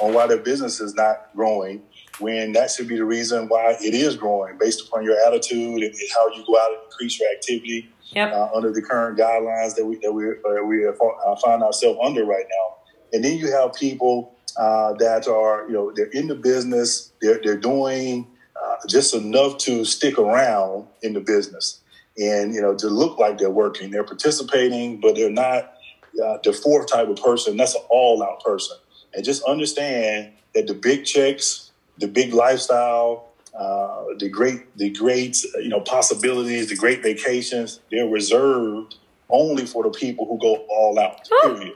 on 0.00 0.14
why 0.14 0.28
their 0.28 0.38
business 0.38 0.80
is 0.80 0.94
not 0.94 1.34
growing 1.34 1.82
when 2.20 2.52
that 2.52 2.70
should 2.70 2.88
be 2.88 2.96
the 2.96 3.04
reason 3.04 3.48
why 3.48 3.76
it 3.80 3.94
is 3.94 4.16
growing 4.16 4.56
based 4.58 4.86
upon 4.86 5.04
your 5.04 5.16
attitude 5.26 5.82
and 5.82 5.94
how 6.14 6.28
you 6.34 6.44
go 6.46 6.58
out 6.58 6.70
and 6.72 6.82
increase 6.84 7.18
your 7.20 7.30
activity 7.30 7.90
yep. 8.12 8.32
uh, 8.32 8.48
under 8.54 8.72
the 8.72 8.82
current 8.82 9.18
guidelines 9.18 9.74
that 9.74 9.84
we 9.84 9.96
that 9.96 10.12
we 10.12 10.30
uh, 10.30 10.64
we 10.64 10.86
uh, 10.86 11.36
find 11.36 11.62
ourselves 11.62 11.98
under 12.02 12.24
right 12.24 12.46
now. 12.48 12.76
And 13.12 13.24
then 13.24 13.38
you 13.38 13.50
have 13.52 13.74
people 13.74 14.34
uh, 14.56 14.94
that 14.94 15.28
are 15.28 15.66
you 15.66 15.74
know 15.74 15.92
they're 15.94 16.06
in 16.06 16.28
the 16.28 16.34
business, 16.34 17.12
they're 17.20 17.40
they're 17.42 17.56
doing 17.56 18.26
uh, 18.62 18.76
just 18.88 19.14
enough 19.14 19.58
to 19.58 19.84
stick 19.84 20.18
around 20.18 20.86
in 21.02 21.12
the 21.12 21.20
business, 21.20 21.80
and 22.18 22.54
you 22.54 22.60
know 22.60 22.74
to 22.76 22.88
look 22.88 23.18
like 23.18 23.38
they're 23.38 23.50
working, 23.50 23.90
they're 23.90 24.04
participating, 24.04 25.00
but 25.00 25.14
they're 25.14 25.30
not 25.30 25.74
uh, 26.22 26.38
the 26.42 26.52
fourth 26.52 26.90
type 26.90 27.08
of 27.08 27.16
person. 27.22 27.56
That's 27.56 27.74
an 27.74 27.82
all 27.90 28.22
out 28.22 28.42
person, 28.42 28.76
and 29.14 29.24
just 29.24 29.42
understand 29.44 30.32
that 30.54 30.66
the 30.66 30.74
big 30.74 31.04
checks 31.04 31.65
the 31.98 32.08
big 32.08 32.32
lifestyle, 32.32 33.28
uh, 33.58 34.04
the 34.18 34.28
great, 34.28 34.76
the 34.76 34.90
great, 34.90 35.42
you 35.56 35.68
know, 35.68 35.80
possibilities, 35.80 36.68
the 36.68 36.76
great 36.76 37.02
vacations, 37.02 37.80
they're 37.90 38.08
reserved 38.08 38.96
only 39.30 39.66
for 39.66 39.82
the 39.82 39.90
people 39.90 40.26
who 40.26 40.38
go 40.38 40.56
all 40.68 40.98
out. 40.98 41.28
Period. 41.42 41.74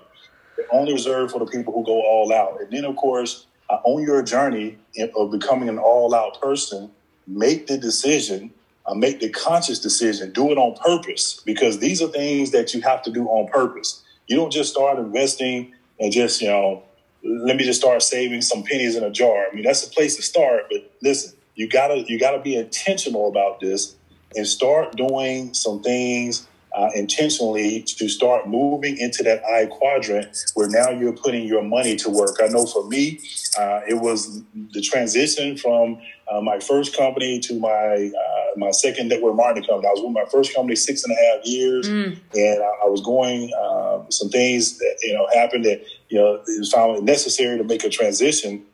They're 0.57 0.73
only 0.73 0.93
reserved 0.93 1.33
for 1.33 1.39
the 1.39 1.47
people 1.47 1.73
who 1.73 1.85
go 1.85 2.01
all 2.03 2.33
out. 2.33 2.61
And 2.61 2.71
then, 2.71 2.85
of 2.85 2.97
course, 2.97 3.47
uh, 3.71 3.79
on 3.85 4.03
your 4.03 4.23
journey 4.23 4.77
of 5.17 5.31
becoming 5.31 5.69
an 5.69 5.79
all-out 5.79 6.41
person, 6.41 6.91
make 7.27 7.67
the 7.67 7.79
decision, 7.79 8.51
uh, 8.87 8.95
make 8.95 9.21
the 9.21 9.31
conscious 9.31 9.79
decision, 9.79 10.33
do 10.33 10.51
it 10.51 10.59
on 10.59 10.77
purpose, 10.77 11.41
because 11.47 11.79
these 11.79 12.03
are 12.03 12.09
things 12.09 12.51
that 12.51 12.75
you 12.75 12.81
have 12.83 13.03
to 13.03 13.11
do 13.11 13.27
on 13.29 13.49
purpose. 13.51 14.03
You 14.27 14.37
don't 14.37 14.53
just 14.53 14.73
start 14.73 14.99
investing 14.99 15.73
and 15.99 16.13
just 16.13 16.41
you 16.41 16.49
know 16.49 16.83
let 17.23 17.57
me 17.57 17.65
just 17.65 17.81
start 17.81 18.03
saving 18.03 18.43
some 18.43 18.63
pennies 18.63 18.97
in 18.97 19.05
a 19.05 19.11
jar. 19.11 19.47
I 19.51 19.55
mean, 19.55 19.65
that's 19.65 19.87
a 19.87 19.91
place 19.91 20.17
to 20.17 20.23
start. 20.23 20.67
But 20.71 20.91
listen, 21.03 21.37
you 21.55 21.69
gotta 21.69 22.05
you 22.07 22.19
gotta 22.19 22.41
be 22.41 22.57
intentional 22.57 23.29
about 23.29 23.61
this 23.61 23.97
and 24.35 24.47
start 24.47 24.97
doing 24.97 25.53
some 25.55 25.83
things 25.83 26.47
uh, 26.75 26.91
intentionally 26.95 27.83
to 27.83 28.09
start 28.09 28.49
moving 28.49 28.97
into 28.99 29.23
that 29.25 29.45
I 29.45 29.67
quadrant 29.67 30.37
where 30.55 30.69
now 30.69 30.91
you're 30.91 31.13
putting 31.13 31.47
your 31.47 31.63
money 31.63 31.97
to 31.97 32.11
work. 32.11 32.37
I 32.43 32.47
know 32.47 32.65
for 32.65 32.87
me, 32.87 33.21
uh, 33.59 33.81
it 33.89 33.95
was 33.95 34.43
the 34.73 34.81
transition 34.81 35.57
from 35.57 36.01
uh, 36.31 36.41
my 36.41 36.61
first 36.61 36.97
company 36.97 37.41
to 37.41 37.59
my 37.59 38.11
uh, 38.17 38.40
my 38.57 38.71
second 38.71 39.09
network 39.09 39.35
marketing 39.37 39.69
company. 39.69 39.89
I 39.89 39.93
was 39.93 40.03
with 40.03 40.13
my 40.13 40.25
first 40.31 40.55
company 40.55 40.77
six 40.77 41.05
and 41.05 41.13
a 41.13 41.17
half 41.17 41.45
years, 41.45 41.89
mm. 41.89 42.17
and 42.35 42.63
I, 42.63 42.85
I, 42.85 42.89
was 42.89 43.01
going 43.03 43.53
uh, 43.55 44.09
some 44.11 44.29
things 44.29 44.79
that 44.79 44.99
you 45.03 45.15
know 45.15 45.27
happened 45.35 45.65
that 45.65 45.85
you 46.09 46.19
know 46.19 46.35
it 46.35 46.59
was 46.59 46.73
found 46.73 47.05
necessary 47.05 47.59
to 47.59 47.65
make 47.65 47.85
a 47.85 47.89
transition, 47.89 48.65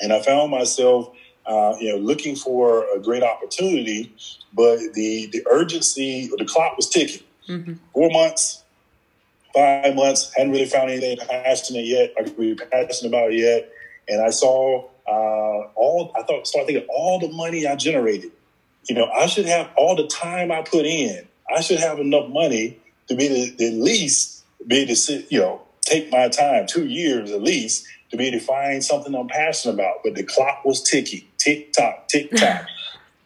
and 0.00 0.12
I 0.12 0.22
found 0.22 0.50
myself. 0.50 1.14
Uh, 1.46 1.74
you 1.80 1.88
know, 1.88 1.96
looking 1.96 2.36
for 2.36 2.86
a 2.94 3.00
great 3.00 3.22
opportunity, 3.22 4.14
but 4.52 4.78
the 4.92 5.26
the 5.32 5.42
urgency, 5.50 6.30
the 6.36 6.44
clock 6.44 6.76
was 6.76 6.88
ticking. 6.88 7.22
Mm-hmm. 7.48 7.72
Four 7.94 8.10
months, 8.10 8.62
five 9.54 9.94
months, 9.94 10.32
hadn't 10.36 10.52
really 10.52 10.66
found 10.66 10.90
anything 10.90 11.16
passionate 11.26 11.86
yet. 11.86 12.12
I 12.18 12.24
could 12.24 12.36
be 12.36 12.54
passionate 12.54 13.08
about 13.08 13.32
it 13.32 13.38
yet, 13.38 13.72
and 14.06 14.22
I 14.22 14.30
saw 14.30 14.84
uh, 15.08 15.68
all 15.74 16.12
I 16.16 16.22
thought 16.22 16.46
started 16.46 16.66
thinking 16.66 16.86
all 16.88 17.18
the 17.18 17.32
money 17.32 17.66
I 17.66 17.74
generated. 17.74 18.30
You 18.84 18.94
know, 18.94 19.08
I 19.10 19.26
should 19.26 19.46
have 19.46 19.70
all 19.76 19.96
the 19.96 20.06
time 20.06 20.50
I 20.50 20.62
put 20.62 20.86
in. 20.86 21.26
I 21.54 21.60
should 21.60 21.80
have 21.80 21.98
enough 21.98 22.28
money 22.28 22.78
to 23.08 23.16
be 23.16 23.28
the, 23.28 23.66
at 23.66 23.74
least 23.74 24.44
be 24.66 24.86
to 24.86 24.96
sit, 24.96 25.30
you 25.30 25.40
know, 25.40 25.62
take 25.82 26.10
my 26.10 26.28
time, 26.28 26.66
two 26.66 26.86
years 26.86 27.30
at 27.30 27.42
least, 27.42 27.86
to 28.10 28.16
be 28.16 28.28
able 28.28 28.38
to 28.38 28.44
find 28.44 28.84
something 28.84 29.14
I'm 29.14 29.28
passionate 29.28 29.74
about. 29.74 29.96
But 30.04 30.14
the 30.14 30.22
clock 30.22 30.64
was 30.64 30.82
ticking, 30.82 31.22
tick 31.38 31.72
tock, 31.72 32.08
tick 32.08 32.30
tock. 32.36 32.66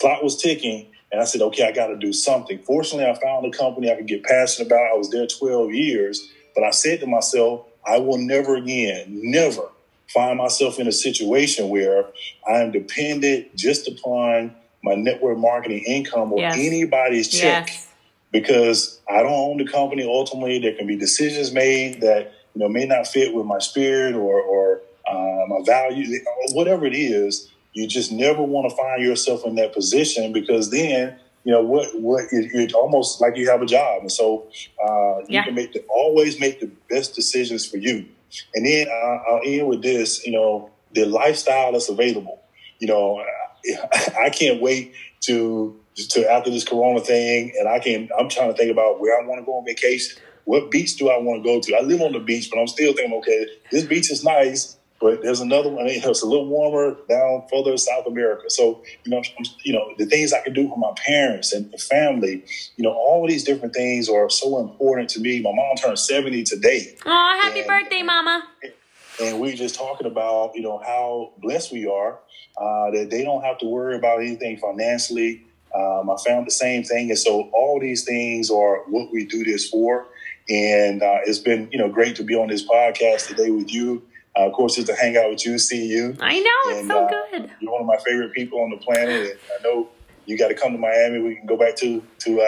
clock 0.00 0.22
was 0.22 0.40
ticking. 0.40 0.86
And 1.12 1.20
I 1.20 1.24
said, 1.24 1.42
okay, 1.42 1.66
I 1.66 1.72
got 1.72 1.88
to 1.88 1.96
do 1.96 2.12
something. 2.12 2.58
Fortunately, 2.58 3.08
I 3.08 3.18
found 3.20 3.46
a 3.46 3.56
company 3.56 3.90
I 3.90 3.94
could 3.94 4.08
get 4.08 4.24
passionate 4.24 4.66
about. 4.66 4.90
I 4.92 4.96
was 4.96 5.10
there 5.10 5.26
12 5.26 5.72
years, 5.72 6.28
but 6.54 6.64
I 6.64 6.70
said 6.70 7.00
to 7.00 7.06
myself, 7.06 7.66
I 7.86 7.98
will 7.98 8.18
never 8.18 8.56
again, 8.56 9.04
never 9.08 9.68
find 10.12 10.38
myself 10.38 10.78
in 10.78 10.88
a 10.88 10.92
situation 10.92 11.68
where 11.68 12.06
I 12.48 12.58
am 12.60 12.72
dependent 12.72 13.54
just 13.54 13.88
upon 13.88 14.54
my 14.84 14.94
network 14.94 15.38
marketing 15.38 15.82
income 15.86 16.32
or 16.32 16.38
yes. 16.38 16.56
anybody's 16.58 17.28
check 17.28 17.68
yes. 17.68 17.88
because 18.30 19.00
I 19.08 19.22
don't 19.22 19.32
own 19.32 19.56
the 19.56 19.66
company. 19.66 20.04
Ultimately, 20.04 20.60
there 20.60 20.74
can 20.74 20.86
be 20.86 20.94
decisions 20.94 21.52
made 21.52 22.02
that 22.02 22.32
you 22.54 22.60
know 22.60 22.68
may 22.68 22.84
not 22.84 23.06
fit 23.06 23.34
with 23.34 23.46
my 23.46 23.58
spirit 23.58 24.14
or, 24.14 24.40
or 24.40 24.82
uh, 25.08 25.46
my 25.48 25.64
value, 25.64 26.20
whatever 26.52 26.86
it 26.86 26.94
is. 26.94 27.50
You 27.72 27.88
just 27.88 28.12
never 28.12 28.42
want 28.42 28.70
to 28.70 28.76
find 28.76 29.02
yourself 29.02 29.44
in 29.44 29.56
that 29.56 29.72
position 29.72 30.32
because 30.32 30.70
then 30.70 31.16
you 31.44 31.52
know 31.52 31.62
what 31.62 31.88
what 31.98 32.24
it, 32.30 32.50
it's 32.52 32.74
almost 32.74 33.20
like 33.20 33.36
you 33.36 33.50
have 33.50 33.62
a 33.62 33.66
job, 33.66 34.02
and 34.02 34.12
so 34.12 34.46
uh, 34.86 35.18
you 35.20 35.26
yeah. 35.30 35.44
can 35.44 35.54
make 35.54 35.72
the, 35.72 35.82
always 35.88 36.38
make 36.38 36.60
the 36.60 36.70
best 36.90 37.14
decisions 37.14 37.66
for 37.66 37.78
you. 37.78 38.06
And 38.54 38.66
then 38.66 38.86
uh, 38.88 39.30
I'll 39.30 39.40
end 39.44 39.68
with 39.68 39.82
this, 39.82 40.26
you 40.26 40.32
know, 40.32 40.70
the 40.92 41.04
lifestyle 41.04 41.72
that's 41.72 41.88
available. 41.88 42.40
You 42.80 42.88
know, 42.88 43.24
I 44.18 44.30
can't 44.30 44.60
wait 44.60 44.94
to 45.22 45.78
to 45.96 46.30
after 46.30 46.50
this 46.50 46.64
Corona 46.64 47.00
thing, 47.00 47.52
and 47.58 47.68
I 47.68 47.78
can. 47.78 48.08
I'm 48.18 48.28
trying 48.28 48.50
to 48.50 48.56
think 48.56 48.70
about 48.70 49.00
where 49.00 49.20
I 49.20 49.26
want 49.26 49.40
to 49.40 49.44
go 49.44 49.58
on 49.58 49.64
vacation. 49.64 50.20
What 50.44 50.70
beach 50.70 50.96
do 50.96 51.08
I 51.08 51.18
want 51.18 51.42
to 51.42 51.48
go 51.48 51.60
to? 51.60 51.76
I 51.76 51.80
live 51.80 52.02
on 52.02 52.12
the 52.12 52.20
beach, 52.20 52.50
but 52.50 52.60
I'm 52.60 52.66
still 52.66 52.92
thinking, 52.92 53.16
okay, 53.18 53.46
this 53.70 53.84
beach 53.84 54.10
is 54.10 54.22
nice, 54.22 54.76
but 55.00 55.22
there's 55.22 55.40
another 55.40 55.70
one. 55.70 55.86
It's 55.86 56.22
a 56.22 56.26
little 56.26 56.46
warmer 56.46 56.96
down 57.08 57.44
further 57.50 57.76
South 57.78 58.06
America. 58.06 58.50
So 58.50 58.82
you 59.04 59.10
know, 59.10 59.22
you 59.62 59.72
know, 59.72 59.94
the 59.96 60.06
things 60.06 60.32
I 60.32 60.40
can 60.40 60.52
do 60.52 60.68
for 60.68 60.76
my 60.76 60.92
parents 60.96 61.52
and 61.52 61.70
the 61.70 61.78
family. 61.78 62.44
You 62.76 62.84
know, 62.84 62.92
all 62.92 63.26
these 63.26 63.44
different 63.44 63.74
things 63.74 64.08
are 64.08 64.28
so 64.28 64.58
important 64.60 65.08
to 65.10 65.20
me. 65.20 65.40
My 65.40 65.52
mom 65.54 65.76
turned 65.76 65.98
70 65.98 66.44
today. 66.44 66.96
Oh, 67.06 67.40
happy 67.42 67.60
and, 67.60 67.68
birthday, 67.68 68.02
Mama! 68.02 68.46
And 68.62 68.72
we 69.20 69.54
just 69.54 69.74
talking 69.74 70.06
about 70.06 70.52
you 70.54 70.62
know 70.62 70.78
how 70.78 71.32
blessed 71.38 71.72
we 71.72 71.86
are 71.86 72.18
uh, 72.56 72.90
that 72.90 73.08
they 73.10 73.24
don't 73.24 73.42
have 73.42 73.58
to 73.58 73.66
worry 73.66 73.96
about 73.96 74.20
anything 74.20 74.56
financially. 74.56 75.44
Um, 75.74 76.08
I 76.08 76.16
found 76.24 76.46
the 76.46 76.52
same 76.52 76.84
thing, 76.84 77.10
and 77.10 77.18
so 77.18 77.50
all 77.52 77.80
these 77.80 78.04
things 78.04 78.50
are 78.50 78.84
what 78.88 79.10
we 79.12 79.24
do 79.24 79.42
this 79.44 79.68
for. 79.68 80.06
And 80.48 81.02
uh, 81.02 81.18
it's 81.26 81.38
been 81.38 81.68
you 81.72 81.78
know 81.78 81.88
great 81.88 82.16
to 82.16 82.22
be 82.22 82.34
on 82.34 82.48
this 82.48 82.66
podcast 82.66 83.28
today 83.28 83.50
with 83.50 83.72
you. 83.72 84.02
Uh, 84.36 84.46
of 84.46 84.52
course, 84.52 84.74
just 84.74 84.88
to 84.88 84.94
hang 84.94 85.16
out 85.16 85.30
with 85.30 85.46
you, 85.46 85.58
see 85.58 85.86
you. 85.86 86.16
I 86.20 86.40
know 86.40 86.70
and, 86.70 86.78
it's 86.78 86.88
so 86.88 87.04
uh, 87.04 87.08
good. 87.08 87.50
You're 87.60 87.72
one 87.72 87.80
of 87.80 87.86
my 87.86 87.98
favorite 88.04 88.32
people 88.32 88.60
on 88.60 88.70
the 88.70 88.76
planet, 88.76 89.30
and 89.30 89.38
I 89.58 89.62
know 89.62 89.88
you 90.26 90.36
got 90.38 90.48
to 90.48 90.54
come 90.54 90.72
to 90.72 90.78
Miami. 90.78 91.20
We 91.20 91.36
can 91.36 91.46
go 91.46 91.56
back 91.56 91.76
to 91.76 92.02
to 92.20 92.40
uh, 92.40 92.46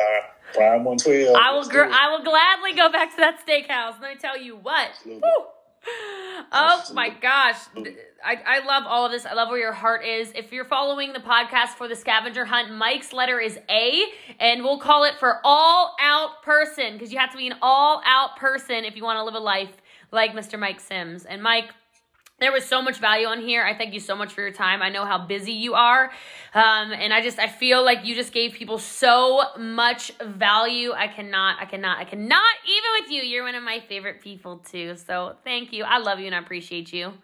Prime 0.55 0.85
One 0.85 0.99
Twelve. 0.99 1.37
I 1.37 1.53
will. 1.53 1.69
Gr- 1.69 1.85
I 1.85 2.11
will 2.11 2.25
gladly 2.25 2.75
go 2.75 2.91
back 2.91 3.11
to 3.13 3.17
that 3.19 3.45
steakhouse. 3.47 4.01
Let 4.01 4.15
me 4.15 4.21
tell 4.21 4.39
you 4.39 4.57
what. 4.57 4.91
Oh 6.53 6.83
my 6.95 7.11
gosh. 7.11 7.57
I, 8.25 8.41
I 8.45 8.65
love 8.65 8.85
all 8.87 9.07
of 9.07 9.13
this. 9.13 9.27
I 9.27 9.35
love 9.35 9.49
where 9.49 9.59
your 9.59 9.73
heart 9.73 10.05
is. 10.05 10.33
If 10.35 10.53
you're 10.53 10.65
following 10.65 11.13
the 11.13 11.21
podcast 11.21 11.71
for 11.71 11.89
the 11.89 11.97
scavenger 11.97 12.45
hunt, 12.45 12.73
Mike's 12.73 13.13
letter 13.13 13.41
is 13.41 13.59
A, 13.69 14.05
and 14.41 14.63
we'll 14.63 14.79
call 14.79 15.05
it 15.05 15.15
for 15.19 15.41
all 15.45 15.97
out 16.01 16.43
person 16.43 16.95
because 16.95 17.13
you 17.13 17.19
have 17.19 17.31
to 17.33 17.37
be 17.37 17.47
an 17.47 17.57
all 17.63 18.03
out 18.05 18.37
person 18.37 18.85
if 18.85 18.97
you 18.97 19.05
want 19.05 19.19
to 19.19 19.25
live 19.25 19.35
a 19.35 19.39
life 19.39 19.71
like 20.13 20.33
Mr. 20.33 20.59
Mike 20.59 20.81
Sims. 20.81 21.25
And 21.25 21.43
Mike, 21.43 21.71
there 22.39 22.53
was 22.53 22.67
so 22.67 22.83
much 22.83 22.99
value 22.99 23.27
on 23.27 23.41
here. 23.41 23.65
I 23.65 23.75
thank 23.75 23.95
you 23.95 24.01
so 24.01 24.15
much 24.15 24.35
for 24.35 24.43
your 24.43 24.53
time. 24.53 24.83
I 24.83 24.91
know 24.91 25.07
how 25.07 25.17
busy 25.17 25.53
you 25.53 25.73
are. 25.73 26.11
Um, 26.53 26.93
and 26.93 27.13
I 27.13 27.23
just, 27.23 27.39
I 27.39 27.49
feel 27.49 27.83
like 27.83 28.05
you 28.05 28.15
just 28.15 28.33
gave 28.33 28.53
people 28.53 28.79
so 28.79 29.43
much 29.59 30.13
value. 30.23 30.93
I 30.93 31.09
cannot, 31.09 31.63
I 31.63 31.65
cannot, 31.65 31.99
I 31.99 32.05
cannot, 32.05 32.55
even 32.65 32.91
with 33.01 33.11
you, 33.11 33.23
you're 33.23 33.45
one 33.45 33.55
of 33.55 33.63
my 33.63 33.81
favorite 33.81 34.21
people 34.21 34.59
too. 34.59 34.97
So 34.97 35.37
thank 35.45 35.73
you. 35.73 35.85
I 35.85 35.97
love 35.97 36.21
you 36.21 36.27
and 36.27 36.35
I 36.35 36.39
appreciate 36.39 36.93
you. 36.93 37.15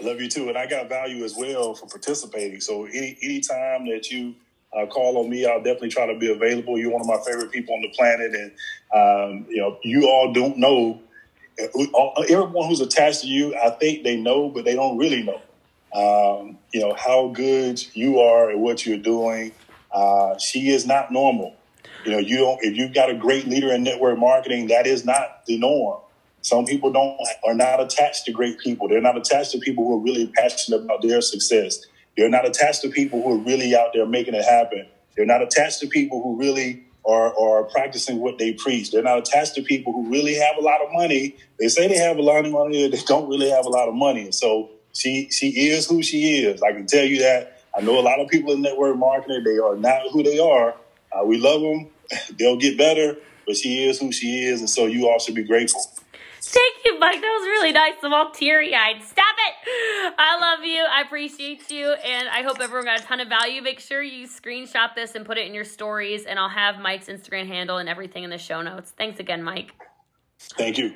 I 0.00 0.04
love 0.04 0.20
you 0.22 0.28
too. 0.28 0.48
And 0.48 0.56
I 0.56 0.66
got 0.66 0.88
value 0.88 1.22
as 1.24 1.36
well 1.36 1.74
for 1.74 1.86
participating. 1.86 2.60
So 2.60 2.86
any, 2.86 3.40
time 3.40 3.86
that 3.88 4.10
you 4.10 4.34
uh, 4.74 4.86
call 4.86 5.18
on 5.18 5.28
me, 5.28 5.44
I'll 5.44 5.62
definitely 5.62 5.90
try 5.90 6.06
to 6.06 6.18
be 6.18 6.32
available. 6.32 6.78
You're 6.78 6.92
one 6.92 7.02
of 7.02 7.06
my 7.06 7.18
favorite 7.26 7.52
people 7.52 7.74
on 7.74 7.82
the 7.82 7.90
planet. 7.90 8.34
And, 8.34 8.52
um, 8.94 9.46
you 9.50 9.58
know, 9.58 9.78
you 9.84 10.08
all 10.08 10.32
don't 10.32 10.56
know 10.56 11.02
everyone 11.58 12.68
who's 12.68 12.80
attached 12.80 13.22
to 13.22 13.26
you, 13.26 13.56
I 13.56 13.70
think 13.70 14.04
they 14.04 14.16
know, 14.16 14.48
but 14.48 14.64
they 14.64 14.74
don't 14.74 14.98
really 14.98 15.22
know. 15.22 15.40
Um, 15.94 16.58
you 16.72 16.80
know 16.80 16.94
how 16.94 17.28
good 17.28 17.82
you 17.94 18.20
are 18.20 18.50
at 18.50 18.58
what 18.58 18.84
you're 18.84 18.98
doing. 18.98 19.52
Uh, 19.90 20.36
she 20.38 20.68
is 20.68 20.86
not 20.86 21.10
normal. 21.10 21.56
You 22.04 22.12
know, 22.12 22.18
you 22.18 22.38
don't. 22.38 22.62
If 22.62 22.76
you've 22.76 22.92
got 22.92 23.10
a 23.10 23.14
great 23.14 23.46
leader 23.46 23.72
in 23.72 23.82
network 23.82 24.18
marketing, 24.18 24.68
that 24.68 24.86
is 24.86 25.04
not 25.04 25.46
the 25.46 25.58
norm. 25.58 26.00
Some 26.42 26.64
people 26.64 26.92
don't 26.92 27.18
are 27.44 27.54
not 27.54 27.80
attached 27.80 28.26
to 28.26 28.32
great 28.32 28.58
people. 28.58 28.88
They're 28.88 29.00
not 29.00 29.16
attached 29.16 29.52
to 29.52 29.58
people 29.58 29.84
who 29.84 29.94
are 29.94 30.02
really 30.02 30.26
passionate 30.28 30.82
about 30.82 31.02
their 31.02 31.20
success. 31.20 31.80
They're 32.16 32.30
not 32.30 32.46
attached 32.46 32.82
to 32.82 32.88
people 32.88 33.22
who 33.22 33.32
are 33.32 33.38
really 33.38 33.74
out 33.74 33.92
there 33.92 34.06
making 34.06 34.34
it 34.34 34.44
happen. 34.44 34.86
They're 35.16 35.26
not 35.26 35.42
attached 35.42 35.80
to 35.80 35.88
people 35.88 36.22
who 36.22 36.38
really 36.38 36.85
are 37.06 37.64
practicing 37.64 38.20
what 38.20 38.38
they 38.38 38.52
preach. 38.52 38.90
They're 38.90 39.02
not 39.02 39.18
attached 39.18 39.54
to 39.54 39.62
people 39.62 39.92
who 39.92 40.10
really 40.10 40.34
have 40.34 40.56
a 40.58 40.60
lot 40.60 40.80
of 40.80 40.92
money. 40.92 41.36
They 41.58 41.68
say 41.68 41.88
they 41.88 41.98
have 41.98 42.18
a 42.18 42.22
lot 42.22 42.44
of 42.44 42.52
money, 42.52 42.88
they 42.88 42.98
don't 43.06 43.28
really 43.28 43.50
have 43.50 43.66
a 43.66 43.68
lot 43.68 43.88
of 43.88 43.94
money. 43.94 44.32
So 44.32 44.70
she 44.92 45.30
she 45.30 45.68
is 45.68 45.86
who 45.86 46.02
she 46.02 46.42
is. 46.44 46.62
I 46.62 46.72
can 46.72 46.86
tell 46.86 47.04
you 47.04 47.20
that. 47.20 47.62
I 47.76 47.82
know 47.82 47.98
a 47.98 48.00
lot 48.00 48.20
of 48.20 48.28
people 48.28 48.52
in 48.52 48.62
network 48.62 48.96
marketing. 48.96 49.44
They 49.44 49.58
are 49.58 49.76
not 49.76 50.02
who 50.10 50.22
they 50.22 50.38
are. 50.38 50.74
Uh, 51.12 51.24
we 51.24 51.38
love 51.38 51.60
them. 51.60 51.90
They'll 52.38 52.56
get 52.56 52.78
better, 52.78 53.16
but 53.46 53.56
she 53.56 53.84
is 53.86 54.00
who 54.00 54.12
she 54.12 54.44
is, 54.44 54.60
and 54.60 54.70
so 54.70 54.86
you 54.86 55.08
all 55.08 55.18
should 55.18 55.34
be 55.34 55.44
grateful. 55.44 55.82
Thank 56.56 56.84
you, 56.86 56.98
Mike. 56.98 57.20
That 57.20 57.38
was 57.38 57.46
really 57.46 57.72
nice. 57.72 57.94
I'm 58.02 58.14
all 58.14 58.30
teary 58.30 58.74
eyed. 58.74 59.02
Stop 59.02 59.36
it. 59.46 60.14
I 60.16 60.38
love 60.40 60.64
you. 60.64 60.82
I 60.90 61.02
appreciate 61.02 61.70
you. 61.70 61.92
And 61.92 62.28
I 62.30 62.42
hope 62.42 62.60
everyone 62.60 62.86
got 62.86 63.00
a 63.00 63.02
ton 63.02 63.20
of 63.20 63.28
value. 63.28 63.60
Make 63.60 63.78
sure 63.78 64.02
you 64.02 64.26
screenshot 64.26 64.94
this 64.94 65.14
and 65.14 65.26
put 65.26 65.36
it 65.36 65.46
in 65.46 65.52
your 65.52 65.64
stories. 65.64 66.24
And 66.24 66.38
I'll 66.38 66.48
have 66.48 66.78
Mike's 66.78 67.08
Instagram 67.08 67.46
handle 67.46 67.76
and 67.76 67.90
everything 67.90 68.24
in 68.24 68.30
the 68.30 68.38
show 68.38 68.62
notes. 68.62 68.90
Thanks 68.96 69.20
again, 69.20 69.42
Mike. 69.42 69.74
Thank 70.56 70.78
you. 70.78 70.94